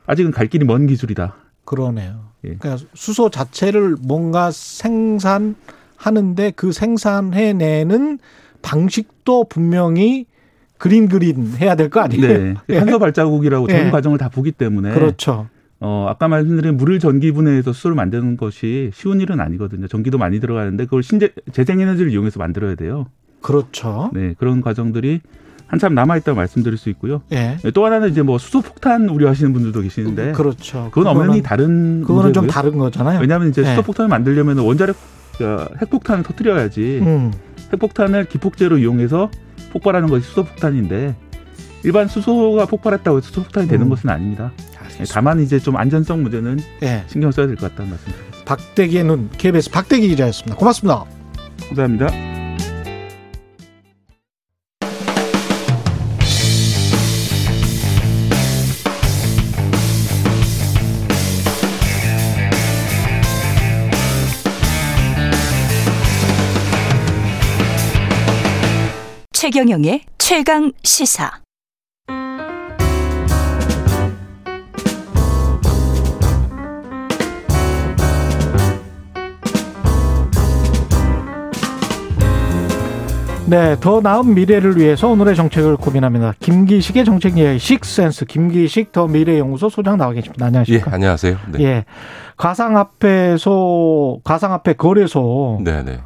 아직은 0.07 0.31
갈 0.31 0.47
길이 0.47 0.65
먼 0.65 0.87
기술이다. 0.87 1.35
그러네요. 1.65 2.31
예. 2.45 2.55
그러니까 2.55 2.83
수소 2.95 3.29
자체를 3.29 3.97
뭔가 4.01 4.49
생산하는데 4.51 6.51
그 6.55 6.71
생산해내는 6.71 8.19
방식도 8.61 9.45
분명히 9.45 10.25
그린 10.77 11.07
그린 11.07 11.53
해야 11.59 11.75
될 11.75 11.89
거 11.89 12.01
아니에요? 12.01 12.27
네. 12.27 12.53
예. 12.69 12.79
탄소 12.79 12.99
발자국이라고 12.99 13.67
전 13.67 13.87
예. 13.87 13.91
과정을 13.91 14.17
다 14.17 14.29
보기 14.29 14.51
때문에 14.51 14.91
그렇죠. 14.93 15.47
어, 15.85 16.07
아까 16.07 16.29
말씀드린 16.29 16.77
물을 16.77 16.97
전기 16.97 17.33
분해해서 17.33 17.73
수소를 17.73 17.93
만드는 17.95 18.37
것이 18.37 18.91
쉬운 18.93 19.19
일은 19.19 19.41
아니거든요. 19.41 19.87
전기도 19.87 20.17
많이 20.17 20.39
들어가는데 20.39 20.85
그걸 20.85 21.03
신재 21.03 21.33
재생에너지를 21.51 22.09
이용해서 22.09 22.39
만들어야 22.39 22.75
돼요. 22.75 23.07
그렇죠. 23.41 24.09
네, 24.13 24.33
그런 24.37 24.61
과정들이 24.61 25.19
한참 25.67 25.93
남아 25.93 26.15
있다고 26.17 26.37
말씀드릴 26.37 26.77
수 26.77 26.89
있고요. 26.91 27.21
예. 27.33 27.57
네, 27.61 27.71
또 27.71 27.85
하나는 27.85 28.09
이제 28.09 28.21
뭐 28.21 28.37
수소 28.37 28.61
폭탄 28.61 29.09
우려하시는 29.09 29.51
분들도 29.51 29.81
계시는데 29.81 30.31
그렇죠. 30.31 30.89
그건 30.93 31.17
엄연히 31.17 31.41
다른 31.43 32.01
그거는 32.01 32.31
좀 32.31 32.45
문제고요. 32.45 32.47
다른 32.47 32.77
거잖아요. 32.77 33.19
왜냐하면 33.19 33.49
이제 33.49 33.61
예. 33.61 33.65
수소 33.65 33.81
폭탄을 33.81 34.07
만들려면 34.07 34.59
원자력 34.59 34.95
어, 35.41 35.65
핵폭탄을 35.81 36.23
터뜨려야지 36.23 36.99
음. 37.01 37.33
핵폭탄을 37.73 38.25
기폭제로 38.25 38.77
이용해서 38.77 39.29
폭발하는 39.73 40.07
것이 40.07 40.25
수소 40.27 40.45
폭탄인데 40.45 41.15
일반 41.83 42.07
수소가 42.07 42.67
폭발했다고 42.67 43.17
해서 43.17 43.27
수소 43.27 43.43
폭탄이 43.43 43.67
되는 43.67 43.87
음. 43.87 43.89
것은 43.89 44.09
아닙니다. 44.09 44.53
알겠습니다. 44.93 45.13
다만 45.13 45.39
이제 45.41 45.59
좀 45.59 45.77
안전성 45.77 46.23
문제는 46.23 46.59
예. 46.83 47.03
신경 47.07 47.31
써야 47.31 47.47
될 47.47 47.55
것 47.55 47.69
같다는 47.71 47.91
말씀드립니다. 47.91 48.37
박대기의 48.45 49.03
눈 49.05 49.29
KBS 49.37 49.69
박대기 49.71 50.07
기자였습니다. 50.09 50.55
고맙습니다. 50.57 51.05
감사합니다. 51.69 52.07
최경영의 69.33 70.01
최강 70.17 70.71
시사. 70.83 71.42
네, 83.53 83.75
더 83.79 84.01
나은 84.01 84.33
미래를 84.33 84.77
위해서 84.77 85.07
오늘의 85.09 85.35
정책을 85.35 85.77
고민합니다. 85.77 86.33
김기식의 86.39 87.05
정책 87.05 87.37
이야기 87.37 87.59
식센스 87.59 88.25
김기식 88.25 88.91
더 88.91 89.05
미래연구소 89.05 89.69
소장 89.69 89.95
나와 89.95 90.11
계십니다. 90.11 90.45
예, 90.45 90.47
안녕하십니까? 90.47 90.91
안녕하세요. 90.91 91.37
네. 91.51 91.63
예. 91.63 91.85
가상화폐소 92.35 94.21
가상화폐 94.23 94.73
거래소 94.73 95.59
네, 95.63 95.83
네. 95.83 95.99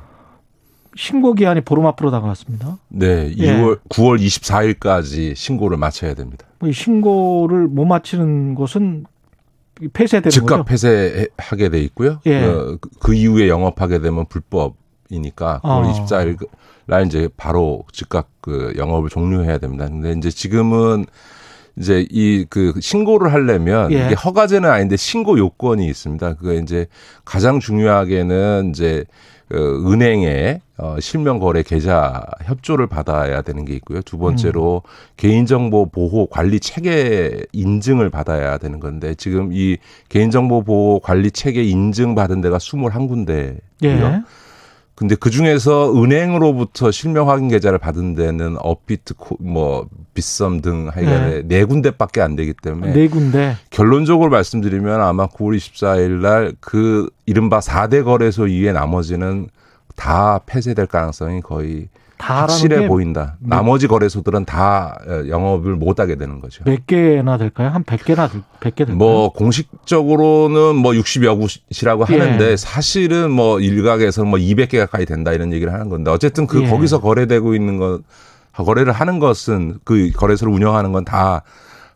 신고 0.97 1.33
기한이 1.35 1.61
보름 1.61 1.85
앞으로 1.85 2.11
다가왔습니다. 2.11 2.79
네, 2.89 3.31
예. 3.37 3.55
2월 3.55 3.79
9월 3.87 4.19
24일까지 4.19 5.33
신고를 5.33 5.77
마쳐야 5.77 6.15
됩니다. 6.15 6.45
이 6.65 6.73
신고를 6.73 7.67
못 7.69 7.85
마치는 7.85 8.55
곳은 8.55 9.05
폐쇄되는 9.93 10.31
즉각 10.31 10.47
거죠. 10.57 10.63
폐쇄하게 10.65 11.69
돼 11.69 11.79
있고요. 11.83 12.19
예. 12.25 12.43
어, 12.43 12.77
그- 12.81 12.89
그 12.99 13.13
이후에 13.13 13.47
영업하게 13.47 13.99
되면 14.01 14.25
불법 14.25 14.75
이니까 15.09 15.61
9월 15.63 15.85
어. 15.85 15.93
24일 15.93 16.35
날 16.87 17.05
이제 17.05 17.29
바로 17.37 17.83
즉각 17.91 18.29
그 18.41 18.73
영업을 18.77 19.09
종료해야 19.09 19.57
됩니다. 19.59 19.87
근데 19.87 20.13
이제 20.17 20.29
지금은 20.31 21.05
이제 21.77 22.05
이 22.09 22.45
그 22.49 22.73
신고를 22.79 23.31
하려면 23.33 23.91
예. 23.91 24.05
이게 24.05 24.15
허가제는 24.15 24.69
아닌데 24.69 24.97
신고 24.97 25.37
요건이 25.37 25.85
있습니다. 25.85 26.33
그게 26.35 26.57
이제 26.59 26.87
가장 27.23 27.59
중요하게는 27.59 28.71
이제 28.71 29.05
그 29.49 29.83
은행에 29.91 30.61
어, 30.77 30.97
실명 30.99 31.39
거래 31.39 31.63
계좌 31.63 32.25
협조를 32.43 32.87
받아야 32.87 33.41
되는 33.41 33.63
게 33.63 33.73
있고요. 33.75 34.01
두 34.01 34.17
번째로 34.17 34.81
음. 34.85 34.89
개인정보 35.17 35.89
보호 35.89 36.25
관리 36.27 36.59
체계 36.59 37.43
인증을 37.53 38.09
받아야 38.09 38.57
되는 38.57 38.79
건데 38.79 39.13
지금 39.15 39.51
이 39.53 39.77
개인정보 40.09 40.63
보호 40.63 40.99
관리 40.99 41.31
체계 41.31 41.63
인증 41.63 42.13
받은 42.15 42.41
데가 42.41 42.57
21군데고요. 42.57 43.57
예. 43.83 44.21
근데 44.97 45.13
그 45.15 45.29
중에서 45.29 45.93
은행으로부터 45.95 46.89
실명 46.89 47.29
확인 47.29 47.49
계좌를 47.49 47.77
받은 47.77 48.15
데는 48.15 48.57
업비트, 48.59 49.13
코- 49.13 49.37
뭐 49.39 49.87
빗썸 50.15 50.61
등 50.63 50.89
하여간에 50.91 51.43
네 51.45 51.63
군데밖에 51.65 52.19
안 52.19 52.35
되기 52.35 52.51
때문에 52.59 52.93
네 52.93 53.07
군데. 53.07 53.55
결론적으로 53.69 54.31
말씀드리면 54.31 54.99
아마 54.99 55.27
9월 55.27 55.55
24일 55.55 56.21
날 56.21 56.55
그 56.59 57.11
이른바 57.27 57.59
4대 57.59 58.03
거래소 58.03 58.47
이외 58.47 58.71
나머지는 58.71 59.49
다 59.95 60.39
폐쇄될 60.47 60.87
가능성이 60.87 61.41
거의 61.41 61.89
확실해 62.19 62.81
게 62.81 62.87
보인다. 62.87 63.35
몇- 63.39 63.55
나머지 63.57 63.87
거래소들은 63.87 64.45
다 64.45 64.97
어, 65.07 65.27
영업을 65.27 65.75
못 65.75 65.99
하게 65.99 66.15
되는 66.15 66.41
거죠. 66.41 66.63
몇 66.65 66.85
개나 66.87 67.37
될까요? 67.37 67.69
한 67.69 67.83
100개나 67.83 68.29
100개 68.59 68.77
될까요? 68.77 68.95
뭐 68.97 69.31
공식적으로는 69.33 70.75
뭐 70.75 70.91
60여 70.93 71.37
곳이라고 71.39 72.05
예. 72.11 72.17
하는데 72.19 72.57
사실은 72.57 73.31
뭐 73.31 73.59
일각에서는 73.59 74.29
뭐 74.29 74.39
200개 74.39 74.77
가까이 74.79 75.05
된다 75.05 75.31
이런 75.31 75.53
얘기를 75.53 75.71
하는 75.73 75.89
건데 75.89 76.11
어쨌든 76.11 76.47
그 76.47 76.63
예. 76.63 76.67
거기서 76.69 77.01
거래되고 77.01 77.53
있는 77.53 77.77
것 77.77 78.01
거래를 78.53 78.91
하는 78.93 79.19
것은 79.19 79.77
그 79.83 80.11
거래소를 80.11 80.51
운영하는 80.53 80.91
건 80.91 81.05
다 81.05 81.43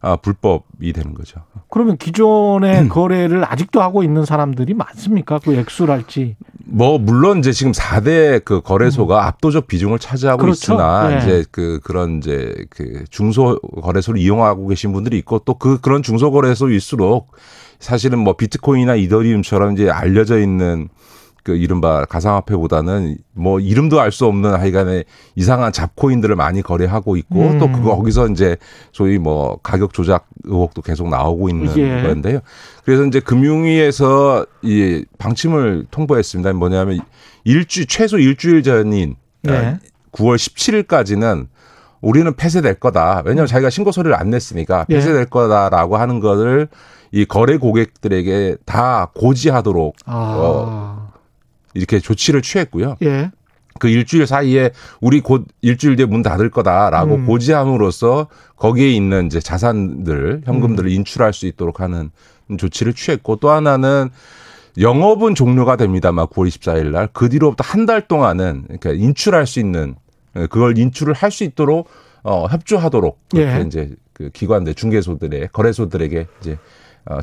아, 0.02 0.16
불법이 0.16 0.94
되는 0.94 1.14
거죠. 1.14 1.42
그러면 1.70 1.98
기존의 1.98 2.90
거래를 2.90 3.46
아직도 3.46 3.82
하고 3.82 4.04
있는 4.04 4.26
사람들이 4.26 4.74
많습니까? 4.74 5.40
그 5.40 5.54
액수랄지. 5.56 6.36
뭐 6.66 6.98
물론 6.98 7.40
이제 7.40 7.52
지금 7.52 7.72
4대 7.72 8.44
그 8.44 8.62
거래소가 8.62 9.28
압도적 9.28 9.68
비중을 9.68 10.00
차지하고 10.00 10.42
음. 10.42 10.46
그렇죠. 10.46 10.74
있으나 10.74 11.10
네. 11.10 11.18
이제 11.20 11.46
그 11.52 11.80
그런 11.84 12.18
이제 12.18 12.66
그 12.70 13.04
중소 13.10 13.60
거래소를 13.60 14.20
이용하고 14.20 14.68
계신 14.68 14.92
분들이 14.92 15.18
있고 15.20 15.40
또 15.40 15.54
그 15.62 15.80
그런 15.80 16.02
중소 16.02 16.32
거래소일수록 16.32 17.32
사실은 17.80 18.20
뭐 18.20 18.34
비트코인이나 18.34 18.96
이더리움처럼 18.96 19.74
이제 19.74 19.90
알려져 19.90 20.40
있는 20.40 20.90
그 21.44 21.56
이른바 21.56 22.06
가상화폐보다는 22.06 23.18
뭐 23.34 23.60
이름도 23.60 24.00
알 24.00 24.12
수 24.12 24.26
없는 24.26 24.54
하여간에 24.54 25.06
이상한 25.36 25.72
잡코인들을 25.72 26.36
많이 26.36 26.62
거래하고 26.62 27.16
있고 27.16 27.42
음. 27.42 27.60
또 27.60 27.72
그거 27.72 27.96
거기서 27.96 28.28
이제 28.28 28.58
소위 28.92 29.18
뭐 29.18 29.58
가격 29.64 29.94
조작 29.94 30.28
의혹도 30.44 30.82
계속 30.82 31.10
나오고 31.10 31.50
있는 31.50 31.78
예. 31.78 32.04
건데요. 32.04 32.42
그래서 32.84 33.06
이제 33.06 33.22
금융위에서 33.22 34.46
이 34.62 35.06
방침을 35.18 35.86
통보했습니다. 35.92 36.52
뭐냐면 36.54 37.00
일주 37.46 37.86
최소 37.86 38.18
일주일 38.18 38.64
전인 38.64 39.16
네. 39.44 39.78
9월 40.12 40.36
17일까지는 40.36 41.48
우리는 42.02 42.36
폐쇄될 42.36 42.76
거다. 42.76 43.22
왜냐하면 43.26 43.48
자기가 43.48 43.70
신고 43.70 43.92
서류를 43.92 44.20
안 44.20 44.30
냈으니까 44.30 44.86
예. 44.90 44.96
폐쇄될 44.96 45.26
거다라고 45.26 45.98
하는 45.98 46.20
것을 46.20 46.68
이 47.12 47.26
거래 47.26 47.58
고객들에게 47.58 48.58
다 48.66 49.12
고지하도록 49.16 49.96
아. 50.06 50.36
어, 50.38 51.01
이렇게 51.74 52.00
조치를 52.00 52.42
취했고요. 52.42 52.98
예. 53.04 53.32
그 53.80 53.88
일주일 53.88 54.28
사이에 54.28 54.72
우리 55.00 55.22
곧 55.22 55.48
일주일 55.62 55.96
뒤에 55.96 56.06
문 56.06 56.22
닫을 56.22 56.50
거다라고 56.52 57.16
음. 57.16 57.26
고지함으로써 57.26 58.28
거기에 58.58 58.90
있는 58.92 59.26
이제 59.28 59.40
자산들, 59.40 60.42
현금들을 60.46 60.90
음. 60.90 60.94
인출할 60.94 61.34
수 61.34 61.48
있도록 61.48 61.80
하는 61.80 62.12
조치를 62.58 62.94
취했고 62.94 63.38
또 63.38 63.50
하나는 63.50 64.10
영업은 64.80 65.36
종료가 65.36 65.76
됩니다만 65.78 66.28
9월 66.28 66.48
24일 66.48 66.92
날 66.92 67.08
그 67.14 67.30
뒤로부터 67.30 67.64
한 67.66 67.86
달 67.86 68.08
동안은 68.08 68.64
그러니까 68.68 68.92
인출할 68.92 69.46
수 69.48 69.60
있는 69.60 69.96
예, 70.38 70.48
그걸 70.48 70.78
인출을 70.78 71.14
할 71.14 71.32
수 71.32 71.44
있도록 71.44 71.90
어 72.24 72.46
협조하도록 72.48 73.20
그렇게 73.32 73.60
예. 73.60 73.64
이제 73.66 73.90
그 74.14 74.30
기관들 74.32 74.76
중개소들의 74.76 75.50
거래소들에게 75.52 76.28
이제 76.42 76.52
어 76.54 76.58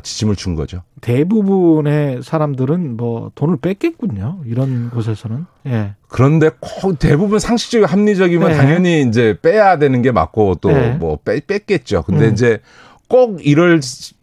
지침을 0.03 0.35
준 0.35 0.55
거죠. 0.55 0.83
대부분의 1.01 2.21
사람들은 2.23 2.97
뭐 2.97 3.31
돈을 3.35 3.57
뺐겠군요. 3.57 4.39
이런 4.45 4.89
곳에서는. 4.89 5.45
예. 5.67 5.95
그런데 6.07 6.49
꼭 6.59 6.99
대부분 6.99 7.39
상식적이고 7.39 7.87
합리적이면 7.87 8.49
네. 8.49 8.57
당연히 8.57 9.01
이제 9.03 9.37
빼야 9.41 9.77
되는 9.77 10.01
게 10.01 10.11
맞고 10.11 10.55
또 10.55 10.71
네. 10.71 10.91
뭐 10.91 11.17
뺐겠죠. 11.23 12.03
근데 12.03 12.27
음. 12.27 12.33
이제 12.33 12.59
꼭 13.07 13.39
이럴 13.45 13.79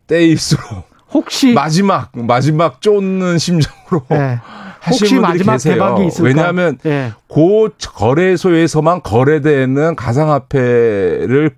때일수록 0.07 0.84
혹시 1.12 1.52
마지막 1.52 2.11
마지막 2.14 2.80
쫓는 2.80 3.38
심정으로 3.38 4.02
예. 4.12 4.38
하시는 4.80 5.11
혹시 5.11 5.14
마지막 5.16 5.52
계세요. 5.54 5.74
대박이 5.74 6.07
있을까? 6.07 6.24
왜냐하면 6.28 6.78
예. 6.86 7.12
그 7.32 7.70
거래소에서만 7.78 9.02
거래되는 9.02 9.96
가상화폐를 9.96 11.50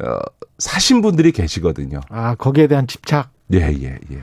어, 0.00 0.18
사신 0.58 1.02
분들이 1.02 1.32
계시거든요. 1.32 2.00
아, 2.10 2.34
거기에 2.34 2.66
대한 2.66 2.86
집착. 2.86 3.30
예, 3.54 3.60
예, 3.60 3.98
예. 4.10 4.18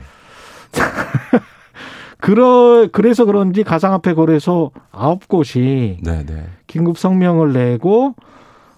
그러, 2.20 2.88
그래서 2.92 3.24
그런지 3.24 3.62
가상화폐 3.62 4.14
거래소 4.14 4.72
아홉 4.90 5.28
곳이 5.28 5.98
네, 6.02 6.24
네. 6.24 6.46
긴급 6.66 6.98
성명을 6.98 7.52
내고 7.52 8.14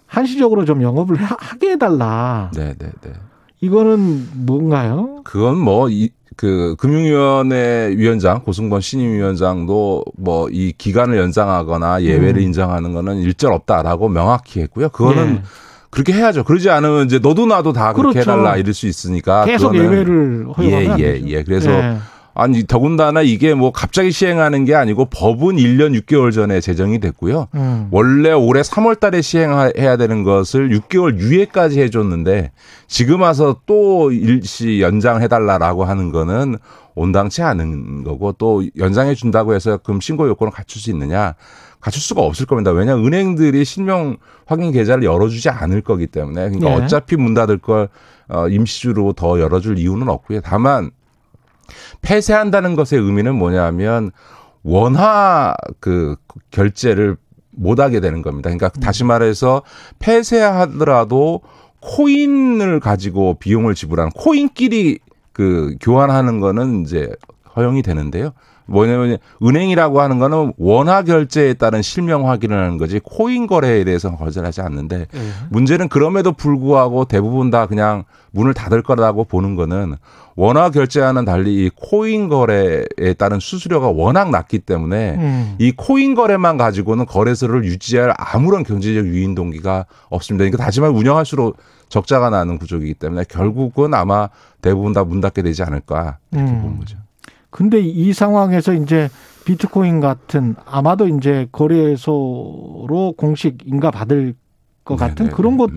한시적으로 0.07 0.65
좀 0.65 0.83
영업을 0.83 1.17
하- 1.17 1.37
하게 1.39 1.73
해달라. 1.73 2.51
네, 2.55 2.75
네, 2.79 2.91
네. 3.03 3.13
이거는 3.61 4.29
뭔가요? 4.47 5.23
그건 5.25 5.59
뭐, 5.59 5.89
이, 5.89 6.11
그, 6.37 6.77
금융위원회 6.79 7.95
위원장, 7.97 8.43
고승범 8.43 8.81
신임위원장도 8.81 10.05
뭐, 10.17 10.49
이 10.51 10.73
기간을 10.77 11.17
연장하거나 11.19 12.03
예외를 12.03 12.41
음. 12.41 12.47
인정하는 12.47 12.93
거는 12.93 13.17
일절 13.19 13.53
없다라고 13.53 14.09
명확히 14.09 14.61
했고요. 14.61 14.89
그거는 14.91 15.37
예. 15.37 15.43
그렇게 15.91 16.13
해야죠. 16.13 16.45
그러지 16.45 16.71
않으면 16.71 17.07
이제 17.07 17.19
너도 17.19 17.47
나도 17.47 17.73
다 17.73 17.93
그렇게 17.93 18.21
그렇죠. 18.21 18.33
해달라 18.33 18.57
이럴 18.57 18.75
수 18.75 18.87
있으니까. 18.87 19.45
계속 19.45 19.75
예외를 19.75 20.47
허용하면 20.57 20.83
예, 20.83 20.89
안 20.91 21.01
예, 21.01 21.13
되죠. 21.15 21.29
예. 21.29 21.43
그래서 21.43 21.71
예. 21.71 21.99
아니, 22.35 22.65
더군다나 22.65 23.21
이게 23.21 23.53
뭐 23.53 23.73
갑자기 23.73 24.13
시행하는 24.13 24.65
게 24.65 24.77
아니고 24.77 25.07
법은 25.07 25.57
1년 25.57 26.01
6개월 26.03 26.33
전에 26.33 26.61
제정이 26.61 27.01
됐고요. 27.01 27.49
음. 27.57 27.89
원래 27.91 28.31
올해 28.31 28.61
3월 28.61 29.01
달에 29.01 29.23
시행해야 29.23 29.97
되는 29.97 30.23
것을 30.23 30.69
6개월 30.69 31.19
유예까지 31.19 31.81
해줬는데 31.81 32.53
지금 32.87 33.23
와서 33.23 33.57
또 33.67 34.13
일시 34.13 34.81
연장해달라라고 34.81 35.85
하는 35.85 36.13
거는 36.13 36.59
온당치 36.95 37.43
않은 37.43 38.05
거고 38.05 38.33
또 38.33 38.63
연장해 38.77 39.17
준다고 39.17 39.55
해서 39.55 39.79
그럼 39.79 40.01
신고 40.01 40.29
요건을 40.29 40.53
갖출 40.53 40.81
수 40.81 40.91
있느냐? 40.91 41.35
갖출 41.81 42.03
수가 42.03 42.23
없을 42.23 42.47
겁니다. 42.47 42.71
왜냐 42.71 42.97
은행들이 42.97 43.65
실명 43.65 44.17
확인 44.47 44.73
계좌를 44.73 45.05
열어주지 45.05 45.49
않을 45.49 45.83
거기 45.83 46.07
때문에 46.07 46.51
그러니까 46.51 46.69
네. 46.69 46.85
어차피 46.85 47.17
문 47.17 47.35
닫을 47.35 47.59
걸 47.59 47.89
어, 48.29 48.49
임시주로 48.49 49.13
더 49.13 49.41
열어줄 49.41 49.79
이유는 49.79 50.09
없고요. 50.09 50.41
다만 50.43 50.91
폐쇄한다는 52.03 52.75
것의 52.75 53.03
의미는 53.03 53.35
뭐냐면 53.35 54.11
원화 54.63 55.55
그 55.81 56.17
결제를 56.51 57.17
못 57.51 57.81
하게 57.81 58.01
되는 58.01 58.23
겁니다. 58.23 58.51
그러니까 58.51 58.69
다시 58.81 59.05
말해서 59.05 59.63
폐쇄하더라도 59.99 61.41
코인을 61.81 62.81
가지고 62.81 63.35
비용을 63.35 63.75
지불하는 63.75 64.11
코인끼리 64.13 64.99
그 65.33 65.77
교환하는 65.81 66.41
거는 66.41 66.83
이제 66.83 67.09
허용이 67.57 67.83
되는데요. 67.83 68.33
뭐냐면 68.69 69.19
은행이라고 69.43 70.01
하는 70.01 70.19
거는 70.19 70.53
원화 70.59 71.03
결제에 71.03 71.55
따른 71.55 71.81
실명 71.83 72.29
확인을 72.29 72.57
하는 72.57 72.77
거지 72.79 73.01
코인 73.03 73.47
거래에 73.47 73.85
대해서는 73.85 74.19
거절 74.19 74.45
하지 74.45 74.61
않는데 74.61 75.07
예. 75.13 75.19
문제는 75.51 75.89
그럼에도 75.89 76.33
불구하고 76.33 77.07
대부분 77.07 77.51
다 77.51 77.67
그냥 77.67 78.05
문을 78.33 78.53
닫을 78.53 78.83
거라고 78.83 79.25
보는 79.25 79.57
거는 79.57 79.97
원화 80.37 80.71
결제와는 80.71 81.25
달리 81.25 81.65
이 81.65 81.71
코인 81.75 82.29
거래에 82.29 83.15
따른 83.17 83.41
수수료가 83.41 83.89
워낙 83.89 84.31
낮기 84.31 84.61
때문에 84.61 85.15
음. 85.17 85.55
이 85.59 85.73
코인 85.73 86.15
거래만 86.15 86.59
가지고는 86.59 87.07
거래소를 87.07 87.65
유지할 87.65 88.13
아무런 88.17 88.63
경제적 88.63 89.07
유인 89.07 89.35
동기가 89.35 89.87
없습니다. 90.11 90.45
그러니까 90.45 90.63
다시 90.63 90.81
말해 90.81 90.95
운영할수록 90.95 91.57
적자가 91.89 92.29
나는 92.31 92.59
구조이기 92.59 92.95
때문에 92.95 93.25
결국은 93.29 93.95
아마 93.95 94.29
대부분 94.61 94.93
다 94.93 95.03
문 95.05 95.21
닫게 95.23 95.41
되지 95.43 95.63
않을까 95.63 96.19
이렇게 96.31 96.51
음. 96.51 96.63
보는 96.63 96.79
거죠. 96.81 96.99
근데 97.51 97.81
이 97.81 98.13
상황에서 98.13 98.75
이제 98.75 99.09
비트코인 99.45 100.01
같은 100.01 100.55
아마도 100.67 101.09
이제 101.09 101.49
거래소로 101.53 103.15
공식 103.17 103.59
인가 103.65 103.91
받을 103.91 104.35
것 104.85 104.97
같은 104.97 105.27
네네. 105.27 105.31
그런 105.31 105.57
것 105.57 105.71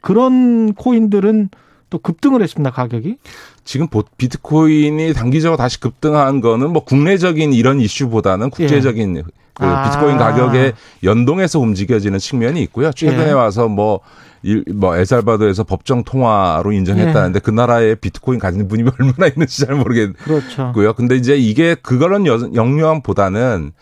그런 0.00 0.74
코인들은 0.74 1.48
또 1.90 1.98
급등을 1.98 2.42
했습니다 2.42 2.70
가격이. 2.72 3.16
지금 3.64 3.86
보- 3.88 4.02
비트코인이 4.18 5.12
단기적으로 5.14 5.56
다시 5.56 5.78
급등한 5.78 6.40
거는 6.40 6.72
뭐 6.72 6.84
국내적인 6.84 7.52
이런 7.52 7.80
이슈보다는 7.80 8.50
국제적인 8.50 9.22
그 9.54 9.64
아. 9.64 9.84
비트코인 9.84 10.16
가격에 10.18 10.72
연동해서 11.04 11.60
움직여지는 11.60 12.18
측면이 12.18 12.60
있고요. 12.64 12.90
최근에 12.90 13.28
예. 13.28 13.32
와서 13.32 13.68
뭐, 13.68 14.00
일, 14.00 14.33
뭐, 14.74 14.96
엘살바도에서 14.96 15.64
법정 15.64 16.04
통화로 16.04 16.72
인정했다는데 16.72 17.38
그 17.40 17.50
나라에 17.50 17.94
비트코인 17.94 18.38
가진 18.38 18.68
분이 18.68 18.82
얼마나 18.98 19.26
있는지 19.26 19.64
잘 19.64 19.74
모르겠고요. 19.74 20.40
그렇죠. 20.40 20.72
근데 20.96 21.16
이제 21.16 21.36
이게 21.36 21.74
그거는 21.74 22.26
여- 22.26 22.50
영유함보다는 22.54 23.72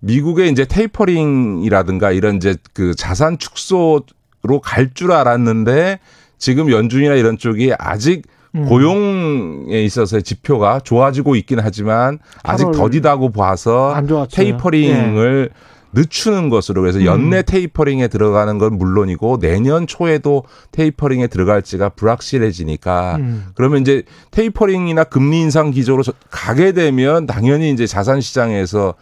미국의 0.00 0.50
이제 0.50 0.64
테이퍼링이라든가 0.64 2.12
이런 2.12 2.36
이제 2.36 2.56
그 2.72 2.94
자산 2.94 3.38
축소로 3.38 4.02
갈 4.62 4.90
줄 4.94 5.12
알았는데 5.12 5.98
지금 6.38 6.70
연준이나 6.70 7.14
이런 7.14 7.38
쪽이 7.38 7.72
아직 7.78 8.22
음. 8.54 8.66
고용에 8.66 9.82
있어서의 9.82 10.22
지표가 10.22 10.80
좋아지고 10.80 11.34
있긴 11.36 11.58
하지만 11.60 12.18
아직 12.42 12.64
더디다고 12.72 13.32
봐서. 13.32 13.92
테이퍼링을 14.26 15.50
늦추는 15.92 16.48
것으로 16.50 16.82
그래서 16.82 16.98
음. 16.98 17.04
연내 17.04 17.42
테이퍼링에 17.42 18.08
들어가는 18.08 18.58
건 18.58 18.76
물론이고 18.76 19.38
내년 19.38 19.86
초에도 19.86 20.44
테이퍼링에 20.72 21.28
들어갈지가 21.28 21.90
불확실해지니까 21.90 23.16
음. 23.16 23.46
그러면 23.54 23.80
이제 23.82 24.02
테이퍼링이나 24.30 25.04
금리 25.04 25.40
인상 25.40 25.70
기조로 25.70 26.02
저- 26.02 26.12
가게 26.30 26.72
되면 26.72 27.26
당연히 27.26 27.70
이제 27.70 27.86
자산 27.86 28.20
시장에서 28.20 28.94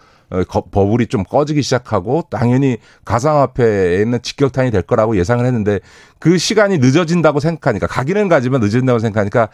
버블이 0.70 1.06
좀 1.06 1.24
꺼지기 1.24 1.62
시작하고 1.62 2.24
당연히 2.31 2.78
가상화폐에는 3.05 4.23
직격탄이 4.23 4.70
될 4.70 4.82
거라고 4.82 5.16
예상을 5.16 5.44
했는데 5.44 5.81
그 6.19 6.39
시간이 6.39 6.78
늦어진다고 6.78 7.40
생각하니까 7.40 7.86
가기는 7.86 8.28
가지만 8.28 8.61
늦어진다고 8.61 8.98
생각하니까 8.98 9.48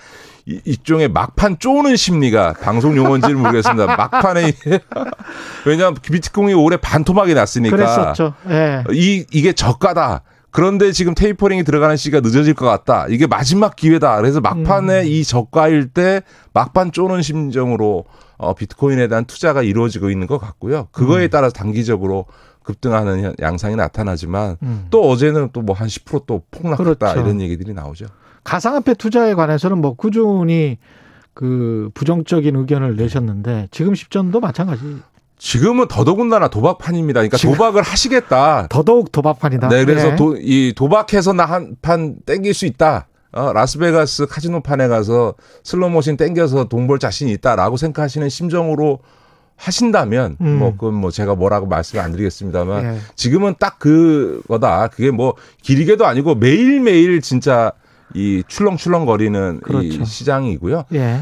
이, 0.47 0.61
일종의 0.65 1.09
막판 1.09 1.59
쪼는 1.59 1.97
심리가 1.97 2.55
방송 2.61 2.97
용어인지는 2.97 3.39
모르겠습니다. 3.39 3.87
막판에 3.97 4.53
왜냐하면 5.67 5.97
비트코인이 6.01 6.55
올해 6.55 6.77
반토막이 6.77 7.35
났으니까 7.35 7.77
그랬었죠. 7.77 8.35
예. 8.49 8.85
이 8.93 9.27
이게 9.33 9.53
저가다. 9.53 10.23
그런데 10.51 10.93
지금 10.93 11.15
테이퍼링이 11.15 11.65
들어가는 11.65 11.97
시기가 11.97 12.21
늦어질 12.21 12.55
것 12.55 12.67
같다. 12.67 13.07
이게 13.09 13.27
마지막 13.27 13.77
기회다. 13.77 14.17
그래서 14.17 14.41
막판에 14.41 15.03
음. 15.03 15.07
이 15.07 15.23
저가일 15.25 15.89
때 15.89 16.23
막판 16.53 16.93
쪼는 16.93 17.23
심정으로 17.23 18.05
어, 18.37 18.55
비트코인에 18.55 19.09
대한 19.09 19.25
투자가 19.27 19.63
이루어지고 19.63 20.11
있는 20.11 20.27
것 20.27 20.39
같고요. 20.39 20.89
그거에 20.93 21.25
음. 21.27 21.31
따라서 21.31 21.53
단기적으로 21.53 22.25
급등하는 22.63 23.23
현- 23.23 23.35
양상이 23.41 23.77
나타나지만 23.77 24.57
음. 24.63 24.87
또 24.91 25.09
어제는 25.09 25.51
또 25.53 25.63
뭐 25.63 25.75
한 25.75 25.89
10%또 25.89 26.43
폭락했다 26.51 26.95
그렇죠. 27.13 27.21
이런 27.21 27.41
얘기들이 27.41 27.73
나오죠. 27.75 28.07
가상화폐 28.45 28.95
투자에 28.95 29.35
관해서는 29.35 29.79
뭐 29.79 29.95
꾸준히 29.95 30.79
그 31.35 31.91
부정적인 31.95 32.57
의견을 32.57 32.97
내셨는데 32.97 33.69
지금 33.71 33.95
시점도 33.95 34.41
마찬가지. 34.41 34.83
지금은 35.41 35.89
더더군다나 35.89 36.49
도박판입니다. 36.49 37.21
그러니까 37.21 37.39
도박을 37.39 37.81
하시겠다. 37.83 38.67
더더욱 38.69 39.11
도박판이다. 39.11 39.69
네, 39.71 39.85
그래서 39.87 40.13
예. 40.13 40.17
도, 40.17 40.37
이 40.39 40.75
도박해서 40.77 41.33
나 41.33 41.47
한 41.47 41.77
판 41.81 42.17
땡길 42.27 42.53
수 42.55 42.67
있다. 42.67 43.07
어, 43.33 43.53
라스베가스 43.53 44.27
카지노판에 44.27 44.89
가서 44.89 45.35
슬롯머신 45.65 46.17
땡겨서 46.19 46.65
돈 46.65 46.87
벌 46.87 46.99
자신이 46.99 47.33
있다라고 47.33 47.77
생각하시는 47.79 48.29
심정으로 48.29 48.99
하신다면 49.57 50.37
음. 50.41 50.59
뭐 50.59 50.73
그건 50.73 50.95
뭐 50.95 51.11
제가 51.11 51.35
뭐라고 51.37 51.67
말씀을 51.67 52.03
안 52.05 52.13
드리겠습니다만 52.13 52.85
예. 52.85 52.99
지금은 53.17 53.55
딱 53.59 53.79
그거다. 53.79 54.89
그게 54.89 55.11
뭐 55.11 55.35
길게도 55.63 56.07
아니고 56.07 56.35
매일매일 56.35 57.21
진짜 57.23 57.73
이 58.15 58.43
출렁출렁거리는 58.47 59.61
그렇죠. 59.61 59.87
이 59.87 60.05
시장이고요. 60.05 60.85
예. 60.95 61.21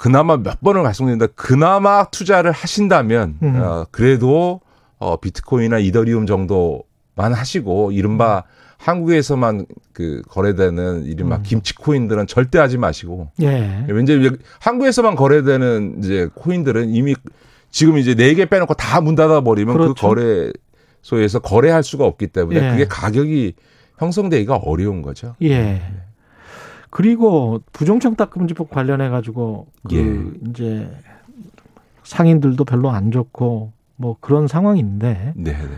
그나마 0.00 0.38
몇 0.38 0.62
번을 0.62 0.82
말씀드린다. 0.82 1.26
그나마 1.34 2.04
투자를 2.06 2.52
하신다면 2.52 3.36
음. 3.42 3.56
어, 3.60 3.86
그래도 3.90 4.62
어, 4.98 5.18
비트코인이나 5.18 5.78
이더리움 5.78 6.24
정도만 6.24 7.34
하시고 7.34 7.92
이른바 7.92 8.44
한국에서만 8.78 9.66
그 9.92 10.22
거래되는 10.30 11.04
이른바 11.04 11.36
음. 11.36 11.42
김치 11.42 11.74
코인들은 11.74 12.26
절대 12.28 12.58
하지 12.58 12.78
마시고 12.78 13.28
예. 13.42 13.84
왠지 13.88 14.18
한국에서만 14.60 15.16
거래되는 15.16 15.96
이제 15.98 16.30
코인들은 16.34 16.88
이미 16.94 17.14
지금 17.70 17.98
이제 17.98 18.14
네 18.14 18.32
개 18.34 18.46
빼놓고 18.46 18.72
다 18.72 19.02
문 19.02 19.14
닫아 19.16 19.42
버리면 19.42 19.76
그 19.76 19.82
그렇죠. 19.94 20.08
거래소에서 21.02 21.40
거래할 21.40 21.82
수가 21.82 22.06
없기 22.06 22.28
때문에 22.28 22.58
예. 22.58 22.70
그게 22.70 22.86
가격이 22.88 23.52
형성되기가 23.98 24.56
어려운 24.56 25.02
거죠. 25.02 25.34
예. 25.42 25.82
그리고 26.90 27.62
부정청탁 27.72 28.30
금지법 28.30 28.70
관련해 28.70 29.08
가지고 29.08 29.68
그 29.88 29.96
예. 29.96 30.50
이제 30.50 30.90
상인들도 32.02 32.64
별로 32.64 32.90
안 32.90 33.10
좋고 33.10 33.72
뭐 33.96 34.16
그런 34.20 34.48
상황인데 34.48 35.32
네, 35.36 35.52
네. 35.52 35.68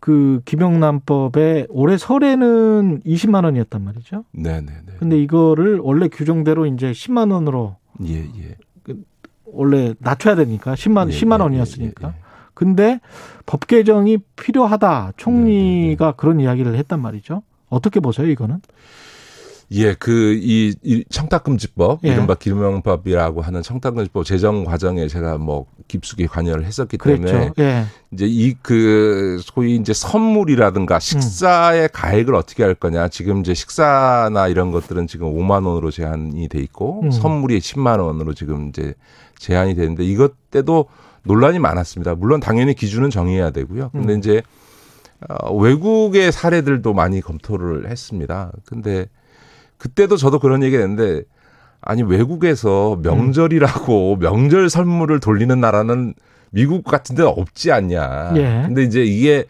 그 0.00 0.40
김영란법에 0.46 1.66
올해 1.68 1.96
설에는 1.96 3.02
20만 3.02 3.44
원이었단 3.44 3.84
말이죠. 3.84 4.24
네, 4.32 4.60
네, 4.60 4.72
네. 4.86 4.94
근데 4.98 5.18
이거를 5.18 5.78
원래 5.78 6.08
규정대로 6.08 6.66
이제 6.66 6.92
10만 6.92 7.32
원으로 7.32 7.76
예, 8.06 8.24
예. 8.24 8.56
원래 9.44 9.94
낮춰야 9.98 10.34
되니까 10.34 10.74
10만 10.74 11.12
예, 11.12 11.12
10만 11.12 11.38
예, 11.38 11.42
원이었으니까. 11.42 12.08
예, 12.08 12.12
예. 12.12 12.22
근데 12.54 13.00
법 13.46 13.66
개정이 13.66 14.18
필요하다. 14.36 15.12
총리가 15.16 16.06
네, 16.06 16.12
그런 16.16 16.40
이야기를 16.40 16.74
했단 16.76 17.00
말이죠. 17.00 17.42
어떻게 17.68 18.00
보세요, 18.00 18.28
이거는? 18.28 18.60
예, 19.72 19.94
그, 19.94 20.38
이, 20.40 20.74
이 20.82 21.04
청탁금지법, 21.10 22.00
예. 22.04 22.08
이른바 22.08 22.34
김영법이라고 22.34 23.42
하는 23.42 23.62
청탁금지법 23.62 24.24
제정 24.24 24.64
과정에 24.64 25.08
제가 25.08 25.38
뭐 25.38 25.66
깊숙이 25.88 26.26
관여를 26.26 26.64
했었기 26.64 26.96
그랬죠. 26.96 27.26
때문에 27.26 27.50
예. 27.58 27.84
이제 28.12 28.26
이 28.26 28.54
그 28.62 29.38
소위 29.42 29.76
이제 29.76 29.92
선물이라든가 29.92 30.98
식사의 30.98 31.90
가액을 31.92 32.34
어떻게 32.34 32.62
할 32.62 32.74
거냐. 32.74 33.08
지금 33.08 33.40
이제 33.40 33.54
식사나 33.54 34.48
이런 34.48 34.70
것들은 34.70 35.06
지금 35.06 35.32
5만 35.34 35.66
원으로 35.66 35.90
제한이 35.90 36.48
돼 36.48 36.60
있고 36.60 37.02
음. 37.02 37.10
선물이 37.10 37.58
10만 37.58 38.00
원으로 38.00 38.34
지금 38.34 38.68
이제 38.68 38.94
제한이 39.38 39.74
되는데 39.74 40.04
이것 40.04 40.50
때도 40.50 40.86
논란이 41.24 41.58
많았습니다. 41.58 42.14
물론 42.14 42.40
당연히 42.40 42.74
기준은 42.74 43.10
정해야 43.10 43.50
되고요. 43.50 43.90
근데 43.90 44.14
음. 44.14 44.18
이제 44.18 44.42
어, 45.28 45.54
외국의 45.54 46.32
사례들도 46.32 46.92
많이 46.94 47.20
검토를 47.20 47.90
했습니다. 47.90 48.52
근데 48.64 49.06
그때도 49.82 50.16
저도 50.16 50.38
그런 50.38 50.62
얘기 50.62 50.76
했는데 50.76 51.22
아니 51.80 52.04
외국에서 52.04 53.00
명절이라고 53.02 54.18
명절 54.20 54.70
선물을 54.70 55.18
돌리는 55.18 55.60
나라는 55.60 56.14
미국 56.50 56.84
같은 56.84 57.16
데 57.16 57.24
없지 57.24 57.72
않냐. 57.72 58.34
예. 58.36 58.62
근데 58.64 58.84
이제 58.84 59.02
이게 59.02 59.46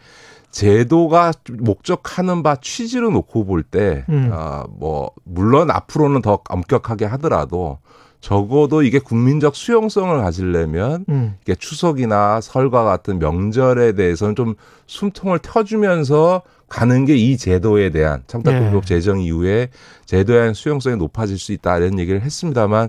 제도가 0.49 1.33
목적하는 1.51 2.41
바 2.41 2.55
취지를 2.55 3.11
놓고 3.11 3.45
볼 3.45 3.61
때, 3.61 4.05
음. 4.09 4.29
어, 4.31 4.63
뭐, 4.69 5.11
물론 5.23 5.69
앞으로는 5.69 6.21
더 6.21 6.39
엄격하게 6.47 7.05
하더라도 7.05 7.79
적어도 8.23 8.83
이게 8.83 8.99
국민적 8.99 9.53
수용성을 9.53 10.17
가지려면 10.21 11.03
음. 11.09 11.35
이게 11.41 11.55
추석이나 11.55 12.39
설과 12.39 12.85
같은 12.85 13.19
명절에 13.19 13.91
대해서는 13.91 14.33
좀 14.37 14.55
숨통을 14.87 15.39
켜주면서 15.39 16.41
가는 16.69 17.03
게 17.03 17.17
이 17.17 17.35
제도에 17.35 17.89
대한 17.89 18.23
청탁금법 18.27 18.83
예. 18.83 18.87
제정 18.87 19.19
이후에 19.19 19.67
제도에 20.05 20.37
대한 20.37 20.53
수용성이 20.53 20.95
높아질 20.95 21.37
수 21.37 21.51
있다 21.51 21.77
이런 21.77 21.99
얘기를 21.99 22.21
했습니다만 22.21 22.87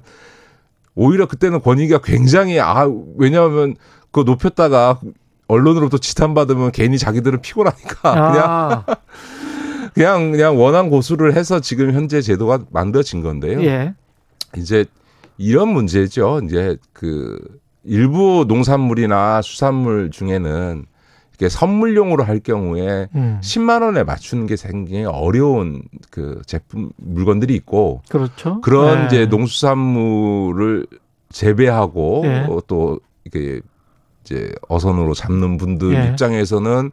오히려 0.95 1.27
그때는 1.27 1.61
권익위가 1.61 2.03
굉장히 2.05 2.61
아 2.61 2.89
왜냐하면 3.17 3.75
그거 4.13 4.23
높였다가 4.23 5.01
언론으로부터 5.49 5.99
지탄받으면 5.99 6.71
괜히 6.71 6.97
자기들은 6.97 7.41
피곤하니까 7.41 8.01
그냥 8.03 8.45
아, 8.47 8.85
그냥 9.95 10.31
그냥 10.31 10.61
원한 10.61 10.91
고수를 10.91 11.35
해서 11.35 11.59
지금 11.59 11.93
현재 11.93 12.23
제도가 12.23 12.61
만들어진 12.71 13.21
건데요. 13.21 13.61
예. 13.65 13.95
이제 14.57 14.85
이런 15.39 15.69
문제죠. 15.69 16.41
이제 16.45 16.77
그 16.93 17.39
일부 17.85 18.45
농산물이나 18.49 19.43
수산물 19.43 20.11
중에는 20.11 20.87
이렇게 21.31 21.49
선물용으로 21.49 22.23
할 22.25 22.39
경우에 22.39 23.09
음. 23.15 23.41
10만 23.43 23.83
원에 23.83 24.05
맞추는 24.05 24.47
게 24.47 24.55
굉장히 24.57 25.05
어려운 25.05 25.83
그 26.11 26.41
제품 26.47 26.91
물건들이 26.97 27.55
있고 27.57 28.03
그렇죠. 28.09 28.61
그런 28.61 29.03
예. 29.03 29.07
이제 29.07 29.27
농수산물을 29.27 30.87
재배하고 31.31 32.23
예. 32.25 32.47
어, 32.49 32.61
또 32.67 33.01
이게 33.25 33.61
이제 34.25 34.53
어선으로 34.69 35.15
잡는 35.15 35.57
분들 35.57 35.95
예. 35.95 36.09
입장에서는 36.11 36.93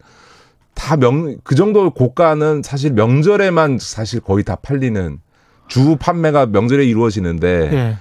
다 0.73 0.95
명 0.97 1.38
그 1.43 1.53
정도 1.55 1.91
고가는 1.91 2.63
사실 2.63 2.93
명절에만 2.93 3.77
사실 3.80 4.19
거의 4.19 4.43
다 4.43 4.55
팔리는 4.55 5.19
주 5.68 5.95
판매가 5.97 6.47
명절에 6.47 6.84
이루어지는데 6.85 7.69
예. 7.73 7.97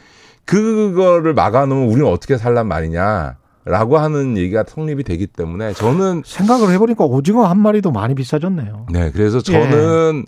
그거를 0.51 1.33
막아놓으면 1.33 1.89
우리는 1.89 2.11
어떻게 2.11 2.37
살란 2.37 2.67
말이냐 2.67 3.37
라고 3.65 3.99
하는 3.99 4.37
얘기가 4.37 4.65
성립이 4.67 5.05
되기 5.05 5.29
때문에 5.29 5.75
저는 5.75 6.23
생각을 6.25 6.73
해보니까 6.73 7.05
오징어 7.05 7.45
한 7.45 7.61
마리도 7.61 7.93
많이 7.93 8.17
비싸졌네요. 8.17 8.87
네 8.91 9.13
그래서 9.13 9.41
저는 9.41 10.25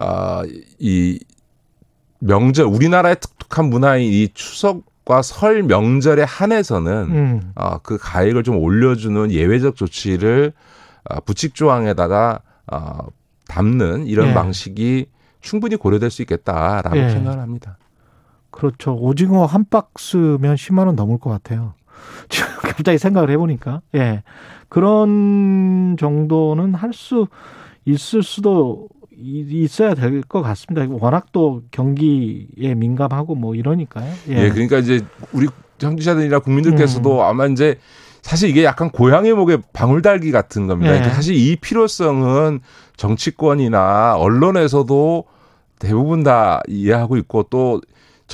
아이 0.00 1.20
명절 2.18 2.66
우리나라의 2.66 3.16
특특한 3.20 3.66
문화인 3.66 4.10
이 4.12 4.28
추석과 4.34 5.22
설 5.22 5.62
명절에 5.62 6.24
한해서는 6.24 6.92
음. 6.92 7.52
아, 7.54 7.78
그 7.78 7.96
가액을 7.96 8.42
좀 8.42 8.56
올려주는 8.56 9.30
예외적 9.30 9.76
조치를 9.76 10.52
아, 11.04 11.20
부칙 11.20 11.54
조항에다가 11.54 12.40
아, 12.66 12.98
담는 13.46 14.06
이런 14.06 14.30
예. 14.30 14.34
방식이 14.34 15.06
충분히 15.40 15.76
고려될 15.76 16.10
수 16.10 16.22
있겠다라고 16.22 16.96
예. 16.96 17.10
생각을 17.10 17.38
합니다. 17.38 17.78
그렇죠. 18.50 18.94
오징어 18.96 19.44
한 19.46 19.64
박스면 19.68 20.54
10만 20.56 20.86
원 20.86 20.96
넘을 20.96 21.18
것 21.18 21.30
같아요. 21.30 21.74
지금 22.28 22.48
갑자기 22.62 22.98
생각을 22.98 23.30
해보니까 23.30 23.80
예 23.94 24.22
그런 24.68 25.96
정도는 25.98 26.74
할 26.74 26.92
수 26.92 27.26
있을 27.84 28.22
수도 28.22 28.88
이- 29.16 29.46
있어야 29.64 29.94
될 29.94 30.22
것 30.22 30.42
같습니다. 30.42 30.86
워낙 31.00 31.26
또 31.32 31.62
경기에 31.70 32.74
민감하고 32.74 33.34
뭐 33.34 33.54
이러니까요. 33.54 34.12
예, 34.28 34.50
그러니까 34.50 34.78
이제 34.78 35.00
우리 35.32 35.46
청취자들이나 35.78 36.38
국민들께서도 36.40 37.18
음. 37.18 37.24
아마 37.24 37.46
이제 37.46 37.78
사실 38.22 38.48
이게 38.50 38.64
약간 38.64 38.90
고양이 38.90 39.32
목에 39.32 39.58
방울 39.72 40.02
달기 40.02 40.30
같은 40.30 40.66
겁니다. 40.66 40.90
예. 40.92 40.96
그러니까 40.98 41.14
사실 41.14 41.34
이 41.36 41.56
필요성은 41.56 42.60
정치권이나 42.96 44.16
언론에서도 44.16 45.24
대부분 45.78 46.22
다 46.22 46.60
이해하고 46.68 47.16
있고 47.16 47.44
또 47.44 47.80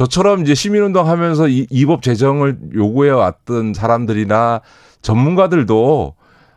저처럼 0.00 0.42
이제 0.42 0.54
시민운동 0.54 1.08
하면서 1.08 1.48
이, 1.48 1.66
이법 1.70 2.02
제정을 2.02 2.58
요구해 2.74 3.10
왔던 3.10 3.72
사람들이나 3.72 4.60
전문가들도 5.00 6.14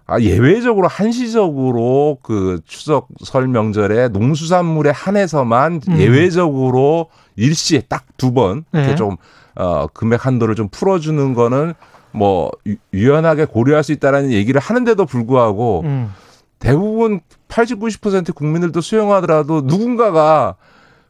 아, 0.07 0.19
예외적으로 0.19 0.87
한시적으로 0.89 2.17
그 2.21 2.59
추석 2.65 3.07
설 3.23 3.47
명절에 3.47 4.09
농수산물에 4.09 4.89
한해서만 4.89 5.79
음. 5.87 5.97
예외적으로 5.99 7.07
일시에 7.37 7.81
딱 7.87 8.03
두 8.17 8.33
번 8.33 8.65
이렇게 8.73 8.89
네. 8.89 8.95
좀 8.95 9.15
어, 9.55 9.87
금액 9.87 10.25
한도를 10.25 10.55
좀 10.55 10.67
풀어주는 10.69 11.33
거는 11.33 11.73
뭐 12.11 12.51
유- 12.67 12.75
유연하게 12.93 13.45
고려할 13.45 13.83
수 13.85 13.93
있다라는 13.93 14.31
얘기를 14.33 14.59
하는데도 14.59 15.05
불구하고 15.05 15.83
음. 15.85 16.11
대부분 16.59 17.21
80, 17.47 17.79
90% 17.79 18.35
국민들도 18.35 18.81
수용하더라도 18.81 19.61
누군가가 19.63 20.55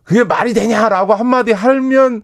그게 0.09 0.23
말이 0.23 0.55
되냐라고 0.55 1.13
한마디 1.13 1.51
하면 1.51 2.23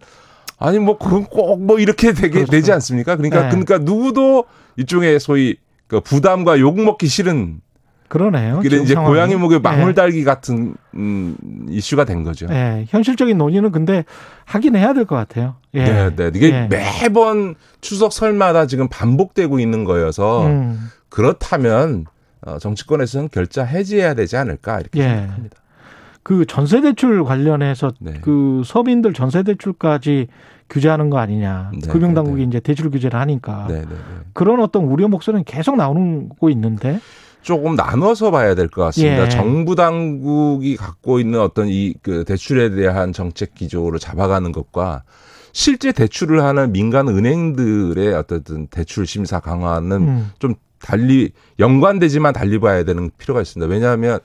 아니 0.58 0.80
뭐 0.80 0.98
그건 0.98 1.24
꼭 1.26 1.60
뭐 1.60 1.78
이렇게 1.78 2.12
되게 2.12 2.30
그렇죠. 2.30 2.50
되지 2.50 2.72
않습니까? 2.72 3.14
그러니까 3.14 3.42
네. 3.42 3.48
그러니까 3.50 3.78
누구도 3.78 4.44
일종의 4.74 5.20
소위 5.20 5.54
그 5.86 6.00
부담과 6.00 6.58
욕 6.58 6.80
먹기 6.80 7.06
싫은 7.06 7.60
그러네요. 8.08 8.60
지금 8.62 8.82
이제 8.82 8.94
상황이. 8.94 9.12
고양이 9.14 9.36
목에 9.36 9.60
망울 9.60 9.90
예. 9.90 9.94
달기 9.94 10.24
같은 10.24 10.74
음, 10.94 11.36
이슈가 11.68 12.04
된 12.04 12.24
거죠. 12.24 12.46
예, 12.50 12.86
현실적인 12.88 13.38
논의는 13.38 13.70
근데 13.70 14.04
하긴 14.46 14.74
해야 14.74 14.92
될 14.92 15.04
것 15.04 15.14
같아요. 15.14 15.54
예. 15.74 15.84
네, 15.84 16.16
네. 16.16 16.30
이게 16.34 16.50
예. 16.50 16.68
매번 16.68 17.54
추석 17.80 18.12
설마다 18.12 18.66
지금 18.66 18.88
반복되고 18.88 19.60
있는 19.60 19.84
거여서 19.84 20.46
음. 20.46 20.90
그렇다면 21.08 22.06
어, 22.44 22.58
정치권에서는 22.58 23.28
결자 23.30 23.62
해지해야 23.64 24.14
되지 24.14 24.36
않을까 24.36 24.80
이렇게 24.80 25.00
예. 25.00 25.08
생각합니다. 25.08 25.56
그 26.26 26.44
전세 26.44 26.80
대출 26.80 27.22
관련해서 27.22 27.92
네. 28.00 28.14
그 28.20 28.60
서민들 28.64 29.12
전세 29.12 29.44
대출까지 29.44 30.26
규제하는 30.68 31.08
거 31.08 31.18
아니냐. 31.18 31.70
네, 31.72 31.88
금융 31.88 32.14
당국이 32.14 32.42
이제 32.42 32.58
대출 32.58 32.90
규제를 32.90 33.20
하니까 33.20 33.66
네, 33.68 33.74
네, 33.82 33.82
네. 33.82 33.94
그런 34.32 34.58
어떤 34.60 34.86
우려 34.86 35.06
목소리는 35.06 35.44
계속 35.44 35.76
나오고 35.76 36.50
있는데. 36.50 36.98
조금 37.42 37.76
나눠서 37.76 38.32
봐야 38.32 38.56
될 38.56 38.66
것 38.66 38.82
같습니다. 38.86 39.26
예. 39.26 39.28
정부 39.28 39.76
당국이 39.76 40.74
갖고 40.76 41.20
있는 41.20 41.38
어떤 41.38 41.68
이 41.68 41.94
그 42.02 42.24
대출에 42.24 42.70
대한 42.70 43.12
정책 43.12 43.54
기조를 43.54 44.00
잡아가는 44.00 44.50
것과 44.50 45.04
실제 45.52 45.92
대출을 45.92 46.42
하는 46.42 46.72
민간 46.72 47.06
은행들의 47.06 48.14
어떤 48.14 48.66
대출 48.66 49.06
심사 49.06 49.38
강화는 49.38 49.96
음. 49.96 50.30
좀 50.40 50.56
달리 50.80 51.30
연관되지만 51.60 52.32
달리 52.32 52.58
봐야 52.58 52.82
되는 52.82 53.12
필요가 53.16 53.40
있습니다. 53.42 53.72
왜냐하면 53.72 54.18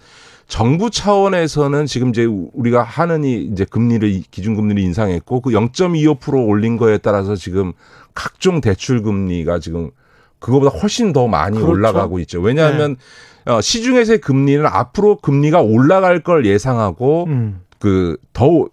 정부 0.48 0.90
차원에서는 0.90 1.86
지금 1.86 2.10
이제 2.10 2.26
우리가 2.26 2.84
하는 2.84 3.24
이 3.24 3.36
이제 3.52 3.66
금리를 3.66 4.24
기준 4.32 4.56
금리를 4.56 4.82
인상했고 4.82 5.42
그 5.42 5.52
0.25% 5.52 6.48
올린 6.48 6.78
거에 6.78 6.98
따라서 6.98 7.36
지금 7.36 7.74
각종 8.14 8.62
대출 8.62 9.02
금리가 9.02 9.60
지금 9.60 9.92
그거보다 10.40 10.76
훨씬 10.78 11.14
더 11.14 11.28
많이 11.28 11.56
그렇죠. 11.56 11.72
올라가고 11.72 12.20
있죠. 12.20 12.42
왜냐하면 12.42 12.98
어, 13.46 13.62
시중에서의 13.62 14.20
금리는 14.20 14.66
앞으로 14.66 15.18
금리가 15.18 15.62
올라갈 15.62 16.22
걸 16.22 16.46
예상하고 16.46 17.26
음. 17.26 17.62
그더 17.80 18.68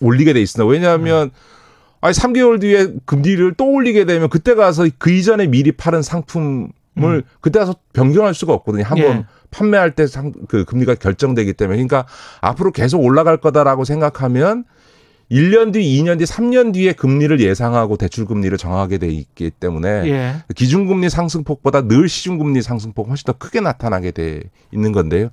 올리게 0.00 0.32
돼 0.32 0.40
있습니다. 0.40 0.70
왜냐하면 0.70 1.30
아니 2.00 2.12
3개월 2.12 2.60
뒤에 2.60 2.88
금리를 3.06 3.54
또 3.54 3.70
올리게 3.70 4.04
되면 4.04 4.28
그때 4.28 4.54
가서 4.54 4.86
그 4.98 5.10
이전에 5.10 5.46
미리 5.46 5.72
팔은 5.72 6.02
상품 6.02 6.70
을 7.02 7.24
그때 7.40 7.58
가서 7.58 7.74
변경할 7.92 8.34
수가 8.34 8.52
없거든요. 8.52 8.84
한번 8.84 9.10
음. 9.10 9.16
예. 9.18 9.24
판매할 9.50 9.94
때 9.96 10.06
상 10.06 10.32
그 10.48 10.64
금리가 10.64 10.94
결정되기 10.94 11.52
때문에 11.54 11.76
그러니까 11.76 12.06
앞으로 12.40 12.70
계속 12.70 13.02
올라갈 13.02 13.36
거다라고 13.38 13.84
생각하면 13.84 14.64
1년 15.30 15.72
뒤, 15.72 15.80
2년 15.80 16.18
뒤, 16.18 16.24
3년 16.24 16.72
뒤에 16.72 16.92
금리를 16.92 17.40
예상하고 17.40 17.96
대출 17.96 18.26
금리를 18.26 18.56
정하게 18.58 18.98
돼 18.98 19.08
있기 19.08 19.50
때문에 19.50 19.88
예. 20.06 20.34
기준금리 20.54 21.08
상승폭보다 21.10 21.88
늘 21.88 22.08
시중금리 22.08 22.62
상승폭 22.62 23.08
훨씬 23.08 23.24
더 23.26 23.32
크게 23.32 23.60
나타나게 23.60 24.12
돼 24.12 24.42
있는 24.70 24.92
건데요. 24.92 25.30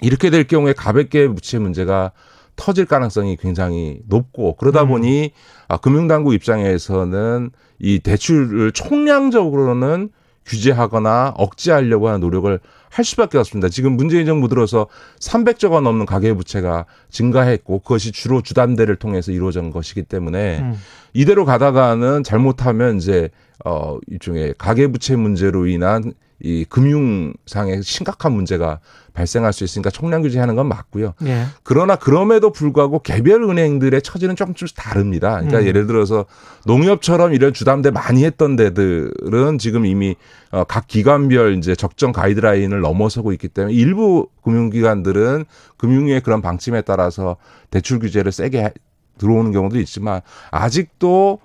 이렇게 0.00 0.30
될 0.30 0.44
경우에 0.44 0.72
가볍게 0.72 1.28
부채 1.28 1.58
문제가 1.58 2.12
터질 2.56 2.86
가능성이 2.86 3.36
굉장히 3.36 4.00
높고 4.06 4.56
그러다 4.56 4.82
음. 4.84 4.88
보니 4.88 5.32
아, 5.68 5.76
금융당국 5.76 6.32
입장에서는 6.34 7.50
이 7.80 7.98
대출을 7.98 8.72
총량적으로는 8.72 10.10
규제하거나 10.46 11.34
억제하려고 11.36 12.08
하는 12.08 12.20
노력을 12.20 12.58
할 12.90 13.04
수밖에 13.04 13.38
없습니다. 13.38 13.68
지금 13.68 13.96
문재인 13.96 14.26
정부 14.26 14.48
들어서 14.48 14.88
300조 15.20 15.70
원 15.70 15.84
넘는 15.84 16.06
가계 16.06 16.34
부채가 16.34 16.86
증가했고 17.10 17.80
그것이 17.80 18.10
주로 18.10 18.42
주담대를 18.42 18.96
통해서 18.96 19.30
이루어진 19.30 19.70
것이기 19.70 20.02
때문에 20.02 20.58
음. 20.60 20.74
이대로 21.12 21.44
가다가는 21.44 22.24
잘못하면 22.24 22.96
이제 22.96 23.30
어 23.64 23.98
일종의 24.08 24.54
가계 24.58 24.88
부채 24.88 25.14
문제로 25.16 25.66
인한 25.66 26.14
이 26.42 26.64
금융상의 26.68 27.82
심각한 27.82 28.32
문제가 28.32 28.80
발생할 29.12 29.52
수 29.52 29.64
있으니까 29.64 29.90
총량 29.90 30.22
규제하는 30.22 30.54
건 30.56 30.68
맞고요. 30.68 31.14
예. 31.26 31.44
그러나 31.62 31.96
그럼에도 31.96 32.50
불구하고 32.52 33.00
개별 33.00 33.42
은행들의 33.42 34.00
처지는 34.02 34.36
조금 34.36 34.54
좀 34.54 34.68
다릅니다. 34.74 35.32
그러니까 35.32 35.58
음. 35.58 35.66
예를 35.66 35.86
들어서 35.86 36.26
농협처럼 36.66 37.34
이런 37.34 37.52
주담대 37.52 37.90
많이 37.90 38.24
했던 38.24 38.56
데들은 38.56 39.58
지금 39.58 39.84
이미 39.84 40.14
어, 40.52 40.64
각 40.64 40.86
기관별 40.86 41.58
이제 41.58 41.74
적정 41.74 42.12
가이드라인을 42.12 42.80
넘어서고 42.80 43.32
있기 43.32 43.48
때문에 43.48 43.74
일부 43.74 44.28
금융기관들은 44.42 45.44
금융위의 45.76 46.20
그런 46.22 46.40
방침에 46.40 46.82
따라서 46.82 47.36
대출 47.70 47.98
규제를 47.98 48.32
세게 48.32 48.64
해- 48.64 48.72
들어오는 49.18 49.52
경우도 49.52 49.78
있지만 49.80 50.22
아직도 50.50 51.40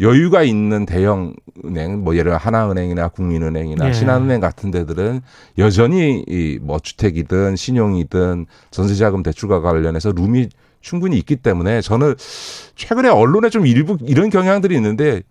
여유가 0.00 0.42
있는 0.42 0.86
대형 0.86 1.34
은행, 1.64 2.04
뭐 2.04 2.14
예를 2.14 2.30
들어 2.30 2.36
하나은행이나 2.36 3.08
국민은행이나 3.08 3.88
예. 3.88 3.92
신한은행 3.92 4.40
같은 4.40 4.70
데들은 4.70 5.22
여전히 5.58 6.24
이 6.28 6.58
뭐 6.62 6.78
주택이든 6.78 7.56
신용이든 7.56 8.46
전세자금 8.70 9.22
대출과 9.22 9.60
관련해서 9.60 10.12
룸이 10.12 10.48
충분히 10.80 11.16
있기 11.18 11.36
때문에 11.36 11.80
저는 11.80 12.14
최근에 12.76 13.08
언론에 13.08 13.50
좀 13.50 13.66
일부 13.66 13.98
이런 14.02 14.30
경향들이 14.30 14.74
있는데 14.76 15.22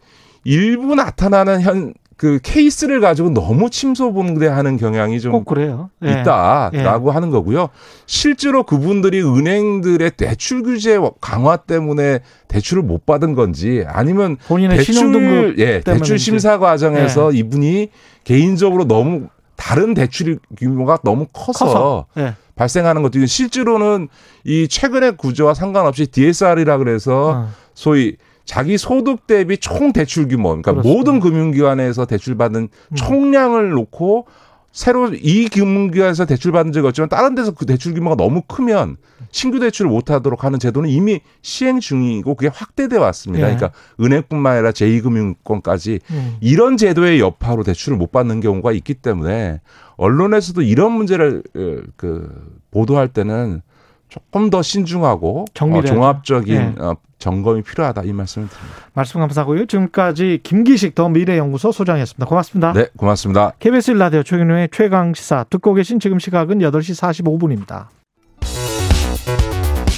일부 0.44 0.96
나타나는 0.96 1.62
현 1.62 1.94
그 2.18 2.40
케이스를 2.42 3.00
가지고 3.00 3.30
너무 3.30 3.70
침소봉대하는 3.70 4.78
경향이 4.78 5.20
좀꼭 5.22 5.46
그래요. 5.46 5.92
예. 6.04 6.22
있다라고 6.22 7.12
하는 7.12 7.30
거고요. 7.30 7.70
실제로 8.08 8.64
그분들이 8.64 9.22
은행들의 9.22 10.12
대출 10.18 10.64
규제 10.64 11.00
강화 11.22 11.58
때문에 11.58 12.20
대출을 12.48 12.82
못 12.82 13.06
받은 13.06 13.36
건지 13.36 13.84
아니면 13.88 14.38
본인의 14.48 14.78
대출 14.78 14.96
신용등급 14.96 15.60
예, 15.60 15.82
대출. 15.82 16.18
심사 16.18 16.58
과정에서 16.58 17.32
이분이 17.32 17.90
개인적으로 18.24 18.86
너무 18.86 19.28
다른 19.56 19.94
대출 19.94 20.40
규모가 20.58 20.98
너무 21.04 21.28
커서, 21.32 21.66
커서. 21.66 22.06
예. 22.18 22.34
발생하는 22.56 23.04
것도 23.04 23.24
실제로는 23.28 24.08
이 24.44 24.68
최근의 24.68 25.18
구조와 25.18 25.54
상관없이 25.54 26.08
DSR이라 26.08 26.80
그래서 26.80 27.30
어. 27.30 27.50
소위 27.76 28.18
자기 28.48 28.78
소득 28.78 29.28
대비 29.28 29.58
총 29.58 29.92
대출 29.92 30.28
규모, 30.28 30.50
그러니까 30.50 30.72
그렇습니다. 30.72 30.90
음. 30.90 30.98
모든 30.98 31.20
금융기관에서 31.20 32.06
대출받은 32.06 32.70
총량을 32.96 33.72
놓고 33.72 34.26
새로 34.72 35.10
이 35.14 35.50
금융기관에서 35.50 36.26
대출받은 36.26 36.72
적이 36.72 36.88
없지만 36.88 37.10
다른 37.10 37.36
데서 37.36 37.52
그 37.52 37.66
대출 37.66 37.94
규모가 37.94 38.16
너무 38.16 38.42
크면 38.48 38.98
신규 39.32 39.60
대출을 39.60 39.92
못하도록 39.92 40.44
하는 40.44 40.60
제도는 40.60 40.90
이미 40.90 41.20
시행 41.42 41.80
중이고 41.80 42.36
그게 42.36 42.48
확대돼 42.48 42.98
왔습니다. 42.98 43.52
예. 43.52 43.56
그러니까 43.56 43.78
은행뿐만 44.00 44.54
아니라 44.54 44.72
제2금융권까지 44.72 46.00
음. 46.12 46.38
이런 46.40 46.78
제도의 46.78 47.20
여파로 47.20 47.64
대출을 47.64 47.98
못 47.98 48.12
받는 48.12 48.40
경우가 48.40 48.72
있기 48.72 48.94
때문에 48.94 49.60
언론에서도 49.98 50.62
이런 50.62 50.94
문제를 50.94 51.44
어, 51.56 51.92
그 51.98 52.30
보도할 52.72 53.10
때는 53.10 53.62
조금 54.10 54.50
더 54.50 54.62
신중하고 54.62 55.42
어, 55.42 55.46
정밀해야죠. 55.54 55.94
종합적인 55.94 56.56
예. 56.56 56.74
어, 56.82 56.96
점검이 57.20 57.64
필요하다 57.64 58.04
이 58.04 58.14
말씀을 58.14 58.48
드립니다. 58.48 58.78
말씀 58.94 59.20
감사하고요. 59.20 59.66
지금까지 59.66 60.40
김기식 60.44 60.96
더 60.96 61.10
미래연구소 61.10 61.72
소장이었습니다. 61.72 62.26
고맙습니다. 62.26 62.74
네, 62.74 62.88
고맙습니다. 62.96 63.54
KBS 63.60 63.92
일라디오 63.92 64.24
최경영의 64.24 64.70
최강 64.72 65.14
시사 65.14 65.46
듣고 65.50 65.74
계신 65.74 66.00
지금 66.00 66.20
시각은 66.20 66.60
8시 66.60 67.24
45분입니다. 67.24 67.88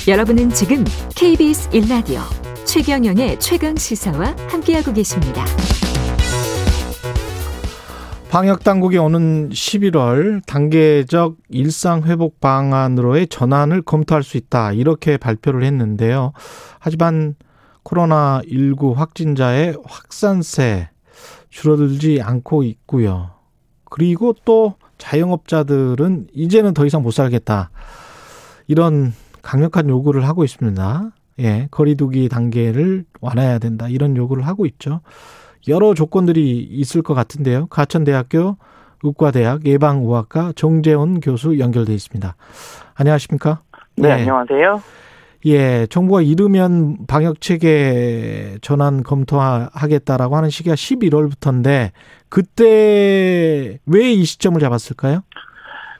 여러분은 0.07 0.49
지금 0.49 0.84
KBS 1.15 1.69
1라디오 1.69 2.22
최경영의 2.65 3.40
최강 3.40 3.76
시사와 3.76 4.36
함께하고 4.49 4.94
계십니다. 4.94 5.45
방역 8.30 8.64
당국이 8.64 8.99
오는 8.99 9.49
11월 9.49 10.45
단계적 10.45 11.38
일상 11.49 12.03
회복 12.03 12.39
방안으로의 12.39 13.27
전환을 13.27 13.81
검토할 13.81 14.22
수 14.22 14.38
있다. 14.38 14.72
이렇게 14.73 15.18
발표를 15.18 15.64
했는데요. 15.64 16.34
하지만 16.77 17.34
코로나 17.81 18.43
19 18.47 18.93
확진자의 18.93 19.77
확산세 19.84 20.89
줄어들지 21.49 22.22
않고 22.22 22.61
있고요. 22.61 23.31
그리고 23.85 24.35
또 24.45 24.76
자영업자들은 24.99 26.27
이제는 26.31 26.76
더 26.76 26.85
이상 26.85 27.01
못 27.01 27.10
살겠다. 27.10 27.72
이런 28.68 29.11
강력한 29.41 29.89
요구를 29.89 30.27
하고 30.27 30.43
있습니다. 30.43 31.11
예, 31.39 31.68
거리두기 31.72 32.30
단계를 32.30 33.06
완화해야 33.22 33.57
된다. 33.57 33.89
이런 33.89 34.15
요구를 34.15 34.45
하고 34.45 34.68
있죠. 34.68 35.01
여러 35.68 35.94
조건들이 35.94 36.57
있을 36.72 37.02
것 37.02 37.14
같은데요. 37.14 37.68
가천대학교 37.68 38.57
의과대학 39.03 39.65
예방의학과 39.65 40.53
정재훈 40.56 41.19
교수 41.19 41.60
연결돼 41.60 41.94
있습니다. 41.94 42.36
안녕하십니까? 42.95 43.61
네, 43.95 44.11
안녕하세요. 44.11 44.81
예, 45.45 45.88
정부가 45.90 46.22
이르면 46.22 47.06
방역 47.07 47.40
체계 47.40 48.57
전환 48.61 49.03
검토하겠다라고 49.03 50.36
하는 50.36 50.49
시기가 50.49 50.76
11월부터인데 50.76 51.91
그때 52.27 53.80
왜 53.86 54.11
이 54.14 54.26
시점을 54.26 54.60
잡았을까요? 54.60 55.22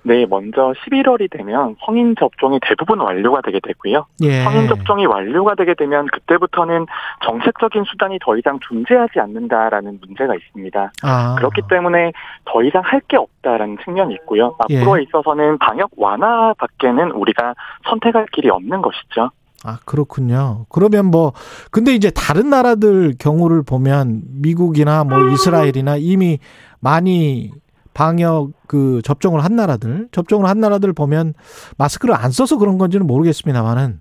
네, 0.10 0.26
먼저 0.26 0.74
11월이 0.74 1.30
되면 1.30 1.76
성인 1.86 2.16
접종이 2.20 2.58
대부분 2.68 3.00
완료가 3.00 3.42
되게 3.46 3.60
되고요. 3.60 4.08
예. 4.24 4.42
성인 4.42 4.68
접종이 4.68 5.06
완료가 5.06 5.54
되게 5.54 5.76
되면 5.76 6.08
그때부터는 6.08 6.88
정책적인 7.24 7.84
수단이 7.84 8.18
더 8.20 8.36
이상 8.36 8.58
존재하지 8.60 9.20
않는다라는 9.20 10.00
문제가 10.04 10.34
있습니다. 10.34 10.92
아. 11.04 11.36
그렇기 11.36 11.62
때문에 11.70 12.12
더 12.46 12.64
이상 12.64 12.82
할 12.84 13.00
게 13.08 13.18
없다라는 13.18 13.78
측면이 13.84 14.14
있고요. 14.16 14.56
예. 14.70 14.80
앞으로에 14.80 15.04
있어서는 15.04 15.58
방역 15.60 15.92
완화 15.96 16.54
밖에는 16.58 17.12
우리가 17.12 17.54
선택할 17.88 18.28
길이 18.32 18.50
없는 18.50 18.82
것이죠. 18.82 19.32
아, 19.64 19.78
그렇군요. 19.86 20.66
그러면 20.70 21.06
뭐, 21.06 21.34
근데 21.72 21.94
이제 21.94 22.12
다른 22.12 22.50
나라들 22.50 23.14
경우를 23.20 23.64
보면 23.64 24.22
미국이나 24.42 25.04
뭐 25.04 25.18
이스라엘이나 25.30 25.98
이미 25.98 26.40
많이 26.80 27.52
방역 28.00 28.52
그 28.66 29.02
접종을 29.04 29.44
한 29.44 29.58
나라들, 29.58 30.08
접종을 30.14 30.48
한 30.48 30.62
나라들 30.62 30.94
보면 30.94 31.34
마스크를 31.78 32.16
안 32.16 32.32
써서 32.32 32.58
그런 32.58 32.78
건지는 32.78 33.06
모르겠습니다만은 33.06 34.00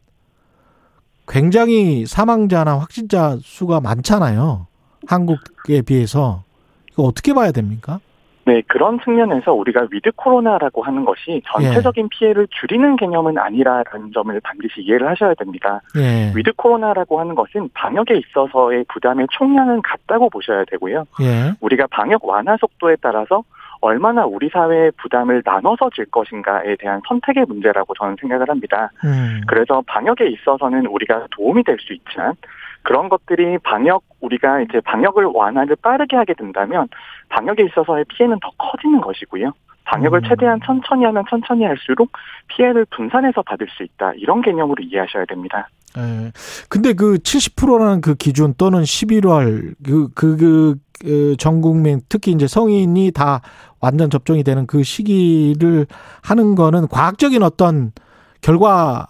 굉장히 1.27 2.07
사망자나 2.07 2.79
확진자 2.79 3.37
수가 3.41 3.81
많잖아요. 3.81 4.69
한국에 5.09 5.83
비해서. 5.83 6.45
이거 6.93 7.03
어떻게 7.03 7.35
봐야 7.35 7.51
됩니까? 7.51 7.99
네, 8.45 8.63
그런 8.69 9.01
측면에서 9.01 9.53
우리가 9.53 9.89
with 9.91 10.13
코로나라고 10.15 10.83
하는 10.85 11.05
것이 11.05 11.43
전체적인 11.53 12.09
피해를 12.09 12.47
줄이는 12.51 12.95
개념은 12.97 13.37
아니라는 13.37 14.13
점을 14.15 14.41
반드시 14.41 14.81
이해를 14.81 15.09
하셔야 15.09 15.35
됩니다. 15.35 15.83
예. 15.99 16.33
with 16.37 16.53
코로나라고 16.57 17.19
하는 17.19 17.35
것은 17.35 17.69
방역에 17.75 18.15
있어서의 18.15 18.87
부담의 18.89 19.27
총량은 19.33 19.83
같다고 19.83 20.31
보셔야 20.31 20.65
되고요. 20.65 21.05
예. 21.21 21.53
우리가 21.61 21.89
방역 21.91 22.25
완화 22.25 22.57
속도에 22.57 22.97
따라서 23.03 23.43
얼마나 23.81 24.25
우리 24.27 24.49
사회의 24.49 24.91
부담을 25.01 25.43
나눠서 25.45 25.91
질 25.95 26.07
것인가에 26.07 26.77
대한 26.77 27.01
선택의 27.09 27.47
문제라고 27.47 27.95
저는 27.95 28.17
생각을 28.21 28.49
합니다. 28.49 28.91
음. 29.05 29.41
그래서 29.47 29.83
방역에 29.87 30.27
있어서는 30.27 30.87
우리가 30.87 31.27
도움이 31.37 31.65
될 31.65 31.79
수 31.79 31.93
있지만 31.93 32.35
그런 32.83 33.09
것들이 33.09 33.59
방역 33.59 34.03
우리가 34.21 34.63
이제 34.63 34.81
방역을 34.81 35.27
완화를 35.35 35.77
빠르게 35.83 36.17
하게 36.17 36.35
된다면 36.35 36.89
방역에 37.29 37.65
있어서의 37.65 38.05
피해는 38.09 38.39
더 38.41 38.51
커지는 38.59 39.01
것이고요. 39.01 39.53
방역을 39.85 40.21
음. 40.21 40.29
최대한 40.29 40.61
천천히 40.65 41.05
하면 41.05 41.25
천천히 41.31 41.65
할수록 41.65 42.11
피해를 42.49 42.85
분산해서 42.91 43.43
받을 43.43 43.67
수 43.71 43.83
있다. 43.83 44.13
이런 44.17 44.43
개념으로 44.43 44.83
이해하셔야 44.83 45.25
됩니다. 45.25 45.69
예. 45.97 46.31
근데 46.69 46.93
그 46.93 47.15
70%라는 47.17 48.01
그 48.03 48.15
기준 48.15 48.55
또는 48.59 48.83
11월 48.83 49.75
그, 49.85 50.09
그, 50.15 50.37
그, 50.37 50.75
그, 51.01 51.37
전 51.39 51.63
국민 51.63 52.01
특히 52.09 52.33
이제 52.33 52.47
성인이 52.47 53.13
다 53.13 53.41
완전 53.81 54.11
접종이 54.11 54.43
되는 54.43 54.67
그 54.67 54.83
시기를 54.83 55.87
하는 56.23 56.55
거는 56.55 56.89
과학적인 56.89 57.43
어떤 57.43 57.93
결과 58.41 59.07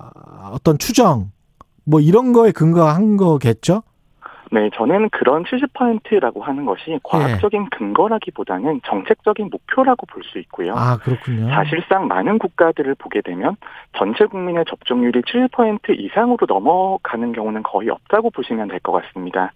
어떤 0.52 0.78
추정 0.78 1.30
뭐 1.84 2.00
이런 2.00 2.32
거에 2.32 2.52
근거한 2.52 3.16
거겠죠? 3.16 3.82
네, 4.50 4.70
저는 4.74 5.10
그런 5.10 5.44
70%라고 5.44 6.42
하는 6.42 6.64
것이 6.64 6.98
과학적인 7.04 7.68
근거라기보다는 7.68 8.80
정책적인 8.86 9.50
목표라고 9.50 10.06
볼 10.06 10.22
수 10.24 10.38
있고요. 10.38 10.72
아, 10.74 10.96
그렇군요. 10.96 11.48
사실상 11.50 12.08
많은 12.08 12.38
국가들을 12.38 12.94
보게 12.94 13.20
되면 13.20 13.56
전체 13.98 14.24
국민의 14.24 14.64
접종률이 14.68 15.20
7% 15.22 15.98
이상으로 15.98 16.46
넘어가는 16.48 17.32
경우는 17.32 17.62
거의 17.62 17.90
없다고 17.90 18.30
보시면 18.30 18.68
될 18.68 18.80
것 18.80 18.92
같습니다. 18.92 19.52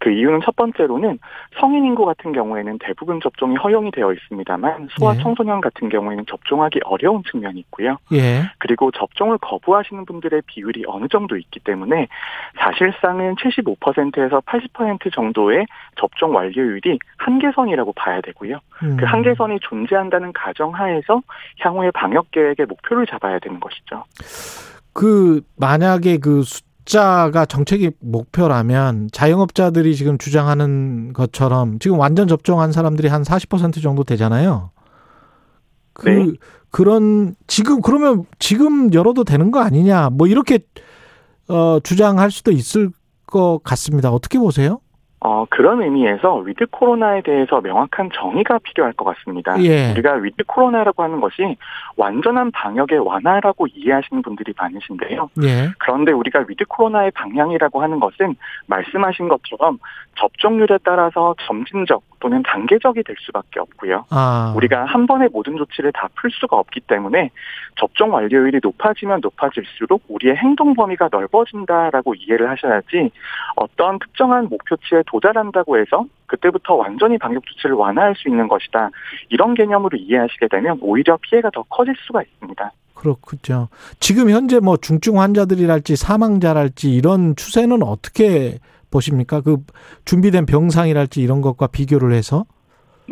그 0.00 0.10
이유는 0.10 0.40
첫 0.44 0.56
번째로는 0.56 1.18
성인 1.60 1.84
인구 1.84 2.06
같은 2.06 2.32
경우에는 2.32 2.78
대부분 2.80 3.20
접종이 3.20 3.54
허용이 3.56 3.90
되어 3.90 4.12
있습니다만 4.12 4.88
소아 4.98 5.14
예. 5.14 5.22
청소년 5.22 5.60
같은 5.60 5.90
경우에는 5.90 6.24
접종하기 6.26 6.80
어려운 6.84 7.22
측면이 7.30 7.60
있고요. 7.60 7.98
예. 8.12 8.42
그리고 8.58 8.90
접종을 8.90 9.36
거부하시는 9.38 10.06
분들의 10.06 10.42
비율이 10.46 10.84
어느 10.86 11.06
정도 11.08 11.36
있기 11.36 11.60
때문에 11.60 12.08
사실상은 12.58 13.34
75%에서 13.36 14.40
80% 14.40 15.12
정도의 15.12 15.66
접종 15.96 16.34
완료율이 16.34 16.98
한계선이라고 17.18 17.92
봐야 17.92 18.22
되고요. 18.22 18.58
음. 18.82 18.96
그 18.96 19.04
한계선이 19.04 19.58
존재한다는 19.60 20.32
가정하에서 20.32 21.20
향후의 21.58 21.92
방역 21.92 22.30
계획의 22.30 22.64
목표를 22.66 23.06
잡아야 23.06 23.38
되는 23.38 23.60
것이죠. 23.60 24.04
그 24.94 25.42
만약에 25.58 26.18
그 26.18 26.42
숫자가 26.90 27.46
정책의 27.46 27.92
목표라면 28.00 29.10
자영업자들이 29.12 29.94
지금 29.94 30.18
주장하는 30.18 31.12
것처럼 31.12 31.78
지금 31.78 31.98
완전 31.98 32.26
접종한 32.26 32.72
사람들이 32.72 33.08
한 33.08 33.22
40% 33.22 33.80
정도 33.80 34.02
되잖아요. 34.02 34.70
그 35.92 36.08
네. 36.08 36.32
그런 36.70 37.34
지금 37.46 37.80
그러면 37.80 38.24
지금 38.38 38.92
열어도 38.92 39.24
되는 39.24 39.50
거 39.50 39.60
아니냐 39.60 40.10
뭐 40.10 40.26
이렇게 40.26 40.60
어 41.48 41.78
주장할 41.82 42.30
수도 42.30 42.50
있을 42.50 42.90
것 43.26 43.60
같습니다. 43.62 44.10
어떻게 44.10 44.38
보세요? 44.38 44.80
어, 45.22 45.44
그런 45.50 45.82
의미에서 45.82 46.36
with 46.36 46.66
코로나에 46.70 47.20
대해서 47.20 47.60
명확한 47.60 48.08
정의가 48.14 48.58
필요할 48.62 48.94
것 48.94 49.04
같습니다. 49.04 49.62
예. 49.62 49.90
우리가 49.92 50.14
with 50.14 50.44
코로나라고 50.44 51.02
하는 51.02 51.20
것이 51.20 51.56
완전한 51.96 52.50
방역의 52.52 52.98
완화라고 53.00 53.66
이해하시는 53.66 54.22
분들이 54.22 54.54
많으신데요. 54.56 55.30
예. 55.42 55.68
그런데 55.78 56.12
우리가 56.12 56.46
with 56.48 56.64
코로나의 56.66 57.10
방향이라고 57.10 57.82
하는 57.82 58.00
것은 58.00 58.34
말씀하신 58.66 59.28
것처럼 59.28 59.78
접종률에 60.18 60.78
따라서 60.84 61.34
점진적 61.46 62.02
또는 62.20 62.42
단계적이 62.42 63.02
될 63.02 63.16
수밖에 63.18 63.58
없고요. 63.60 64.04
아. 64.10 64.52
우리가 64.56 64.84
한 64.84 65.06
번에 65.06 65.28
모든 65.32 65.56
조치를 65.56 65.92
다 65.92 66.08
풀 66.20 66.30
수가 66.30 66.56
없기 66.56 66.80
때문에 66.80 67.30
접종 67.76 68.12
완료율이 68.12 68.60
높아지면 68.62 69.20
높아질수록 69.22 70.02
우리의 70.08 70.36
행동 70.36 70.74
범위가 70.74 71.08
넓어진다라고 71.10 72.14
이해를 72.14 72.50
하셔야지 72.50 73.10
어떤 73.56 73.98
특정한 73.98 74.48
목표치에 74.50 75.02
도달한다고 75.06 75.78
해서 75.78 76.04
그때부터 76.26 76.74
완전히 76.74 77.16
방역 77.16 77.44
조치를 77.46 77.74
완화할 77.74 78.14
수 78.16 78.28
있는 78.28 78.48
것이다. 78.48 78.90
이런 79.30 79.54
개념으로 79.54 79.96
이해하시게 79.96 80.48
되면 80.48 80.78
오히려 80.82 81.16
피해가 81.22 81.50
더 81.50 81.62
커질 81.62 81.94
수가 82.06 82.22
있습니다. 82.22 82.70
그렇군요. 82.94 83.68
지금 83.98 84.28
현재 84.28 84.60
뭐 84.60 84.76
중증 84.76 85.18
환자들이랄지 85.18 85.96
사망자랄지 85.96 86.92
이런 86.94 87.34
추세는 87.34 87.82
어떻게 87.82 88.58
보십니까? 88.90 89.40
그 89.40 89.58
준비된 90.04 90.46
병상이랄지 90.46 91.20
이런 91.20 91.40
것과 91.40 91.68
비교를 91.68 92.12
해서 92.12 92.46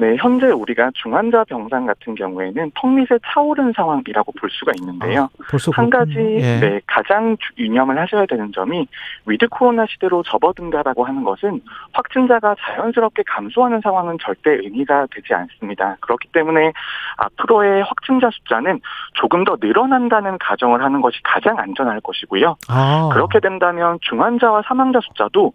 네, 0.00 0.14
현재 0.20 0.46
우리가 0.46 0.92
중환자 0.94 1.42
병상 1.48 1.84
같은 1.86 2.14
경우에는 2.14 2.70
턱 2.76 2.88
밑에 2.88 3.18
차오른 3.26 3.72
상황이라고 3.74 4.30
볼 4.38 4.48
수가 4.48 4.70
있는데요. 4.80 5.22
아, 5.24 5.28
한 5.74 5.90
가지. 5.90 6.12
예. 6.16 6.60
네, 6.60 6.80
가장 6.86 7.36
주- 7.38 7.52
유념을 7.58 7.98
하셔야 7.98 8.24
되는 8.26 8.52
점이 8.52 8.86
위드 9.26 9.48
코로나 9.48 9.86
시대로 9.86 10.22
접어든다라고 10.22 11.04
하는 11.04 11.24
것은 11.24 11.60
확진자가 11.92 12.54
자연스럽게 12.60 13.24
감소하는 13.26 13.80
상황은 13.82 14.18
절대 14.22 14.52
의미가 14.52 15.08
되지 15.10 15.34
않습니다. 15.34 15.96
그렇기 15.98 16.28
때문에 16.28 16.72
앞으로의 17.16 17.82
확진자 17.82 18.30
숫자는 18.30 18.80
조금 19.14 19.42
더 19.42 19.56
늘어난다는 19.60 20.38
가정을 20.38 20.80
하는 20.80 21.00
것이 21.00 21.18
가장 21.24 21.58
안전할 21.58 22.00
것이고요. 22.02 22.56
아. 22.68 23.08
그렇게 23.12 23.40
된다면 23.40 23.98
중환자와 24.02 24.62
사망자 24.64 25.00
숫자도 25.00 25.52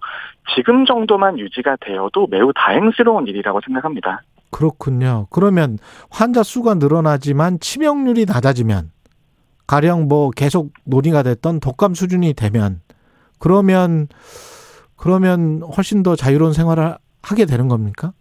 지금 0.53 0.83
정도만 0.83 1.39
유지가 1.39 1.77
되어도 1.79 2.27
매우 2.29 2.51
다행스러운 2.53 3.27
일이라고 3.27 3.61
생각합니다. 3.65 4.21
그렇군요. 4.53 5.27
그러면 5.29 5.77
환자 6.09 6.43
수가 6.43 6.75
늘어나지만 6.75 7.59
치명률이 7.59 8.25
낮아지면 8.25 8.91
가령 9.67 10.07
뭐 10.07 10.29
계속 10.29 10.71
논의가 10.85 11.23
됐던 11.23 11.59
독감 11.59 11.95
수준이 11.95 12.33
되면 12.33 12.81
그러면 13.39 14.07
그러면 14.95 15.61
훨씬 15.75 16.03
더 16.03 16.15
자유로운 16.15 16.53
생활을 16.53 16.95
하게 17.21 17.45
되는 17.45 17.67
겁니까? 17.67 18.13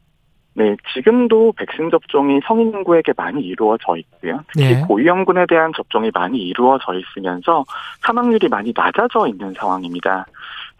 네, 0.54 0.76
지금도 0.92 1.52
백신 1.56 1.90
접종이 1.90 2.40
성인 2.46 2.68
인구에게 2.68 3.12
많이 3.16 3.40
이루어져 3.40 3.96
있고요. 3.96 4.40
특히 4.52 4.66
예. 4.66 4.80
고위험군에 4.86 5.46
대한 5.48 5.72
접종이 5.74 6.10
많이 6.12 6.38
이루어져 6.38 6.92
있으면서 6.94 7.64
사망률이 8.00 8.48
많이 8.48 8.72
낮아져 8.76 9.26
있는 9.28 9.54
상황입니다. 9.56 10.26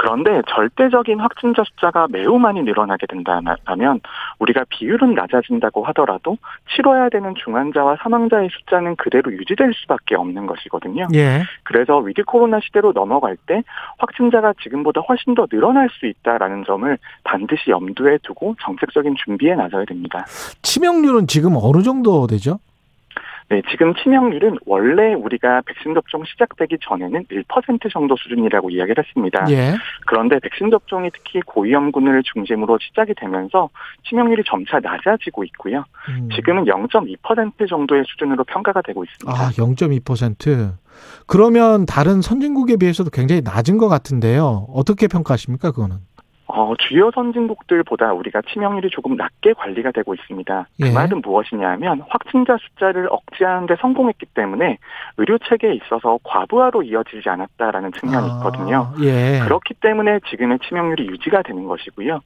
그런데 0.02 0.42
절대적인 0.48 1.20
확진자 1.20 1.62
숫자가 1.62 2.08
매우 2.10 2.36
많이 2.36 2.60
늘어나게 2.62 3.06
된다면 3.06 4.00
우리가 4.40 4.64
비율은 4.68 5.14
낮아진다고 5.14 5.84
하더라도 5.84 6.38
치러야 6.74 7.08
되는 7.08 7.36
중환자와 7.36 7.98
사망자의 8.02 8.48
숫자는 8.50 8.96
그대로 8.96 9.32
유지될 9.32 9.72
수밖에 9.74 10.16
없는 10.16 10.46
것이거든요. 10.46 11.06
예. 11.14 11.44
그래서 11.62 11.98
위드 11.98 12.24
코로나 12.24 12.58
시대로 12.58 12.92
넘어갈 12.92 13.36
때 13.46 13.62
확진자가 13.98 14.54
지금보다 14.60 15.02
훨씬 15.02 15.36
더 15.36 15.46
늘어날 15.46 15.88
수 15.90 16.06
있다라는 16.06 16.64
점을 16.66 16.98
반드시 17.22 17.70
염두에 17.70 18.18
두고 18.24 18.56
정책적인 18.60 19.14
준비에 19.24 19.54
나서야 19.54 19.84
됩니다. 19.84 20.26
치명률은 20.62 21.28
지금 21.28 21.52
어느 21.54 21.80
정도 21.82 22.26
되죠? 22.26 22.58
네, 23.48 23.62
지금 23.70 23.94
치명률은 23.94 24.58
원래 24.66 25.14
우리가 25.14 25.62
백신 25.66 25.94
접종 25.94 26.24
시작되기 26.24 26.78
전에는 26.80 27.26
1% 27.26 27.92
정도 27.92 28.16
수준이라고 28.16 28.70
이야기를 28.70 29.04
했습니다. 29.04 29.46
예. 29.50 29.74
그런데 30.06 30.38
백신 30.38 30.70
접종이 30.70 31.10
특히 31.12 31.40
고위험군을 31.42 32.22
중심으로 32.32 32.78
시작이 32.80 33.14
되면서 33.14 33.68
치명률이 34.08 34.42
점차 34.46 34.80
낮아지고 34.80 35.44
있고요. 35.44 35.84
음. 36.08 36.28
지금은 36.34 36.64
0.2% 36.64 37.68
정도의 37.68 38.04
수준으로 38.06 38.44
평가가 38.44 38.82
되고 38.82 39.04
있습니다. 39.04 39.30
아, 39.30 39.50
0.2%. 39.50 40.72
그러면 41.26 41.86
다른 41.86 42.20
선진국에 42.20 42.76
비해서도 42.76 43.10
굉장히 43.10 43.42
낮은 43.42 43.78
것 43.78 43.88
같은데요. 43.88 44.66
어떻게 44.72 45.08
평가하십니까, 45.08 45.72
그거는? 45.72 45.96
어, 46.54 46.74
주요 46.76 47.10
선진국들보다 47.14 48.12
우리가 48.12 48.42
치명률이 48.42 48.90
조금 48.90 49.16
낮게 49.16 49.54
관리가 49.54 49.90
되고 49.90 50.12
있습니다. 50.12 50.66
그 50.78 50.86
예. 50.86 50.92
말은 50.92 51.22
무엇이냐면 51.22 52.02
확진자 52.10 52.58
숫자를 52.58 53.08
억제하는 53.10 53.66
데 53.66 53.74
성공했기 53.80 54.26
때문에 54.34 54.76
의료 55.16 55.38
체계에 55.38 55.72
있어서 55.76 56.18
과부하로 56.24 56.82
이어지지 56.82 57.26
않았다라는 57.26 57.92
측면이 57.92 58.26
있거든요. 58.36 58.92
예. 59.00 59.40
그렇기 59.44 59.74
때문에 59.80 60.20
지금의 60.28 60.58
치명률이 60.68 61.06
유지가 61.06 61.40
되는 61.40 61.66
것이고요. 61.66 62.20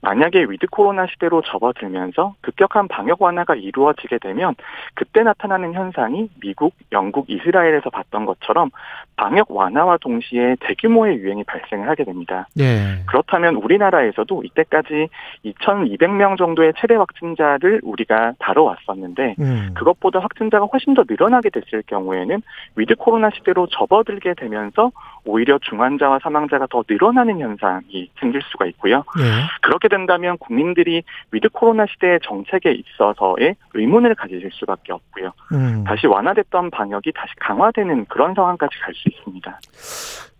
만약에 0.00 0.44
위드 0.48 0.68
코로나 0.68 1.06
시대로 1.06 1.42
접어들면서 1.42 2.34
급격한 2.40 2.88
방역 2.88 3.20
완화가 3.20 3.56
이루어지게 3.56 4.18
되면 4.18 4.54
그때 4.94 5.22
나타나는 5.22 5.74
현상이 5.74 6.30
미국, 6.40 6.74
영국, 6.92 7.28
이스라엘에서 7.28 7.90
봤던 7.90 8.24
것처럼 8.24 8.70
방역 9.16 9.50
완화와 9.50 9.98
동시에 10.00 10.56
대규모의 10.60 11.18
유행이 11.18 11.42
발생을 11.44 11.88
하게 11.88 12.04
됩니다. 12.04 12.46
예. 12.60 13.02
그렇다면 13.06 13.56
우리나라에서도 13.56 14.44
이때까지 14.44 15.08
2,200명 15.44 16.38
정도의 16.38 16.72
최대 16.78 16.94
확진자를 16.94 17.80
우리가 17.82 18.34
다뤄왔었는데 18.38 19.34
음. 19.40 19.70
그것보다 19.74 20.20
확진자가 20.20 20.66
훨씬 20.66 20.94
더 20.94 21.02
늘어나게 21.08 21.50
됐을 21.50 21.82
경우에는 21.86 22.40
위드 22.76 22.94
코로나 22.94 23.30
시대로 23.30 23.66
접어들게 23.66 24.34
되면서 24.34 24.92
오히려 25.24 25.58
중환자와 25.58 26.20
사망자가 26.22 26.68
더 26.70 26.84
늘어나는 26.88 27.40
현상이 27.40 28.10
생길 28.20 28.40
수가 28.42 28.66
있고요. 28.66 29.04
예. 29.18 29.24
그렇게 29.62 29.87
된다면 29.88 30.36
국민들이 30.38 31.02
위드 31.32 31.48
코로나 31.50 31.86
시대의 31.86 32.20
정책에 32.22 32.72
있어서의 32.72 33.56
의문을 33.74 34.14
가지실 34.14 34.50
수밖에 34.52 34.92
없고요. 34.92 35.32
음. 35.52 35.84
다시 35.84 36.06
완화됐던 36.06 36.70
방역이 36.70 37.12
다시 37.12 37.32
강화되는 37.40 38.06
그런 38.06 38.34
상황까지 38.34 38.78
갈 38.80 38.94
수 38.94 39.08
있습니다. 39.08 39.60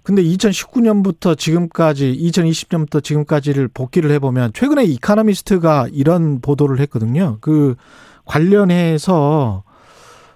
근데 0.03 0.23
2019년부터 0.23 1.37
지금까지 1.37 2.17
2020년부터 2.17 3.05
지금까지를 3.05 3.69
복기를 3.69 4.11
해보면 4.13 4.53
최근에 4.55 4.85
Economist가 4.85 5.89
이런 5.93 6.41
보도를 6.41 6.81
했거든요. 6.81 7.37
그 7.43 7.75
관련해서 8.25 9.65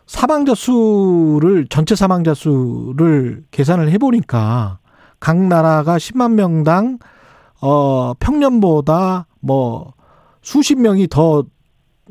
사망자 0.06 0.54
수를 0.54 1.66
전체 1.70 1.94
사망자 1.94 2.34
수를 2.34 3.44
계산을 3.50 3.88
해보니까 3.92 4.78
각 5.20 5.38
나라가 5.38 5.96
10만 5.96 6.34
명당 6.34 6.98
어 7.62 8.12
평년보다 8.18 9.26
뭐 9.40 9.94
수십 10.42 10.74
명이 10.78 11.08
더 11.08 11.44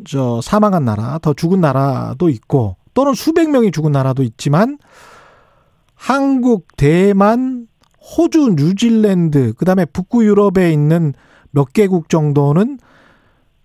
저 0.06 0.42
사망한 0.42 0.86
나라, 0.86 1.20
더 1.20 1.34
죽은 1.34 1.62
나라도 1.62 2.30
있고 2.30 2.78
또는 2.94 3.14
수백 3.14 3.50
명이 3.50 3.72
죽은 3.72 3.92
나라도 3.92 4.24
있지만 4.24 4.78
한국, 5.96 6.68
대만, 6.78 7.68
호주, 8.00 8.56
뉴질랜드, 8.58 9.54
그다음에 9.54 9.86
북구 9.86 10.26
유럽에 10.26 10.72
있는 10.72 11.14
몇 11.52 11.74
개국 11.74 12.10
정도는 12.10 12.80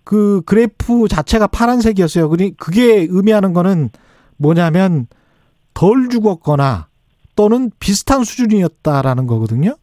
그 0.03 0.41
그래프 0.45 1.07
자체가 1.07 1.47
파란색이었어요. 1.47 2.29
그니 2.29 2.55
그게 2.55 3.07
의미하는 3.09 3.53
거는 3.53 3.89
뭐냐면 4.37 5.07
덜 5.73 6.09
죽었거나 6.09 6.87
또는 7.35 7.71
비슷한 7.79 8.23
수준이었다라는 8.23 9.27
거거든요. 9.27 9.75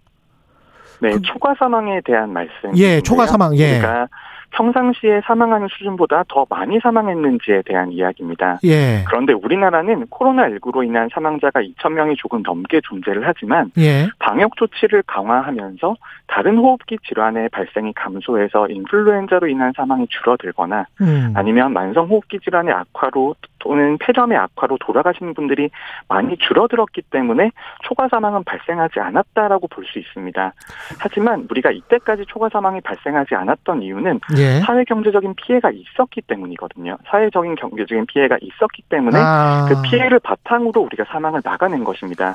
네, 1.00 1.10
초과 1.22 1.54
사망에 1.54 2.00
대한 2.04 2.32
말씀. 2.32 2.72
그 2.72 2.78
예, 2.78 3.00
초과 3.00 3.26
사망, 3.26 3.56
예. 3.56 3.78
그러니까 3.78 4.08
평상시에 4.54 5.20
사망하는 5.24 5.68
수준보다 5.68 6.24
더 6.28 6.46
많이 6.48 6.78
사망했는지에 6.80 7.62
대한 7.66 7.92
이야기입니다. 7.92 8.60
예. 8.64 9.04
그런데 9.06 9.32
우리나라는 9.32 10.06
코로나19로 10.06 10.84
인한 10.84 11.08
사망자가 11.12 11.60
2,000명이 11.60 12.16
조금 12.18 12.42
넘게 12.42 12.80
존재를 12.84 13.26
하지만 13.26 13.70
예. 13.78 14.06
방역 14.18 14.56
조치를 14.56 15.02
강화하면서 15.06 15.96
다른 16.26 16.56
호흡기 16.56 16.98
질환의 17.06 17.48
발생이 17.50 17.92
감소해서 17.94 18.68
인플루엔자로 18.68 19.48
인한 19.48 19.72
사망이 19.76 20.06
줄어들거나 20.08 20.86
음. 21.00 21.32
아니면 21.34 21.72
만성 21.72 22.06
호흡기 22.06 22.38
질환의 22.40 22.72
악화로 22.72 23.34
또는 23.64 23.96
폐렴의 23.98 24.36
악화로 24.36 24.76
돌아가시는 24.78 25.32
분들이 25.32 25.70
많이 26.06 26.36
줄어들었기 26.36 27.02
때문에 27.10 27.50
초과 27.82 28.08
사망은 28.08 28.44
발생하지 28.44 29.00
않았다라고 29.00 29.68
볼 29.68 29.84
수 29.84 29.98
있습니다. 29.98 30.52
하지만 30.98 31.46
우리가 31.50 31.70
이때까지 31.70 32.24
초과 32.26 32.48
사망이 32.48 32.80
발생하지 32.80 33.34
않았던 33.34 33.82
이유는 33.82 34.20
예. 34.38 34.60
사회 34.60 34.82
경제적인 34.84 35.34
피해가 35.34 35.70
있었기 35.70 36.22
때문이거든요. 36.22 36.96
사회적인 37.06 37.54
경제적인 37.56 38.06
피해가 38.06 38.38
있었기 38.40 38.82
때문에 38.88 39.18
아. 39.18 39.66
그 39.68 39.80
피해를 39.82 40.20
바탕으로 40.20 40.80
우리가 40.80 41.04
사망을 41.04 41.42
막아낸 41.44 41.84
것입니다. 41.84 42.34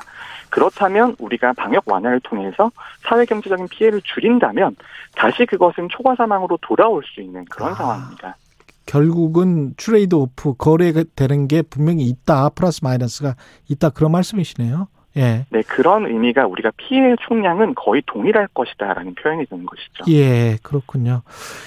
그렇다면 0.50 1.16
우리가 1.18 1.54
방역 1.54 1.82
완화를 1.86 2.20
통해서 2.20 2.70
사회 3.00 3.24
경제적인 3.24 3.66
피해를 3.68 4.00
줄인다면 4.02 4.76
다시 5.16 5.44
그것은 5.44 5.88
초과 5.90 6.14
사망으로 6.14 6.56
돌아올 6.62 7.02
수 7.04 7.20
있는 7.20 7.44
그런 7.46 7.72
아. 7.72 7.74
상황입니다. 7.74 8.36
결국은 9.14 9.74
trade 9.76 10.16
off 10.16 10.54
거래되는 10.54 11.46
게 11.46 11.62
분명히 11.62 12.02
있다. 12.08 12.48
플러스 12.48 12.80
마이너스가 12.82 13.36
있다. 13.68 13.90
그런 13.90 14.10
말씀이시네요. 14.10 14.88
예. 15.16 15.46
네, 15.50 15.62
그런 15.62 16.06
의미가 16.06 16.46
우리가 16.48 16.72
피해 16.76 17.14
총량은 17.28 17.76
거의 17.76 18.02
동일할 18.06 18.48
것이다라는 18.52 19.14
표현이 19.14 19.46
되는 19.46 19.64
것이죠. 19.64 20.10
예, 20.12 20.58
그렇군요. 20.64 21.22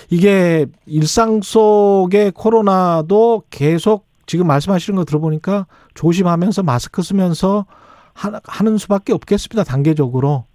이게 0.09 0.65
일상 0.85 1.41
속의 1.41 2.31
코로나도 2.31 3.43
계속 3.49 4.05
지금 4.25 4.47
말씀하시는 4.47 4.97
거 4.97 5.05
들어보니까 5.05 5.65
조심하면서 5.93 6.63
마스크 6.63 7.01
쓰면서 7.01 7.65
하- 8.13 8.41
하는 8.45 8.77
수밖에 8.77 9.13
없겠습니다. 9.13 9.63
단계적으로. 9.63 10.45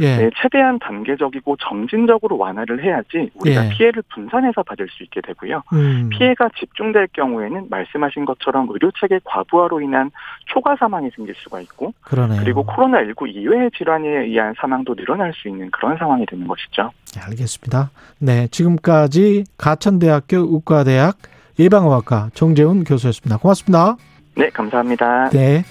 예. 0.00 0.16
네, 0.16 0.30
최대한 0.40 0.78
단계적이고 0.78 1.56
점진적으로 1.60 2.38
완화를 2.38 2.82
해야지 2.82 3.30
우리가 3.34 3.66
예. 3.66 3.70
피해를 3.70 4.02
분산해서 4.12 4.62
받을 4.62 4.88
수 4.88 5.02
있게 5.02 5.20
되고요. 5.20 5.62
음. 5.72 6.08
피해가 6.10 6.50
집중될 6.58 7.08
경우에는 7.12 7.66
말씀하신 7.70 8.24
것처럼 8.24 8.68
의료 8.70 8.90
체계 9.00 9.18
과부하로 9.24 9.80
인한 9.80 10.10
초과 10.46 10.76
사망이 10.76 11.10
생길 11.14 11.34
수가 11.36 11.60
있고 11.60 11.92
그러네요. 12.02 12.40
그리고 12.42 12.64
코로나19 12.66 13.28
이외의 13.28 13.70
질환에 13.76 14.08
의한 14.24 14.54
사망도 14.58 14.94
늘어날 14.94 15.32
수 15.34 15.48
있는 15.48 15.70
그런 15.70 15.96
상황이 15.96 16.24
되는 16.26 16.46
것이죠. 16.46 16.90
네, 17.14 17.20
알겠습니다. 17.22 17.90
네, 18.18 18.48
지금까지 18.48 19.44
가천대학교 19.58 20.36
의과대학 20.36 21.16
예방의학과 21.58 22.30
정재훈 22.34 22.84
교수였습니다. 22.84 23.38
고맙습니다. 23.38 23.96
네, 24.36 24.50
감사합니다. 24.50 25.30
네. 25.30 25.64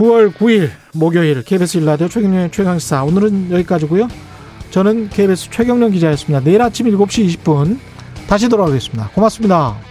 9월 0.00 0.32
9일 0.32 0.70
목요일 0.94 1.42
KBS 1.42 1.76
일라디오 1.76 2.08
최경련 2.08 2.50
최강시사 2.50 3.04
오늘은 3.04 3.50
여기까지고요. 3.50 4.08
저는 4.70 5.10
KBS 5.10 5.50
최경련 5.50 5.90
기자였습니다. 5.90 6.42
내일 6.42 6.62
아침 6.62 6.86
7시 6.86 7.36
20분 7.36 7.78
다시 8.26 8.48
돌아오겠습니다. 8.48 9.10
고맙습니다. 9.10 9.89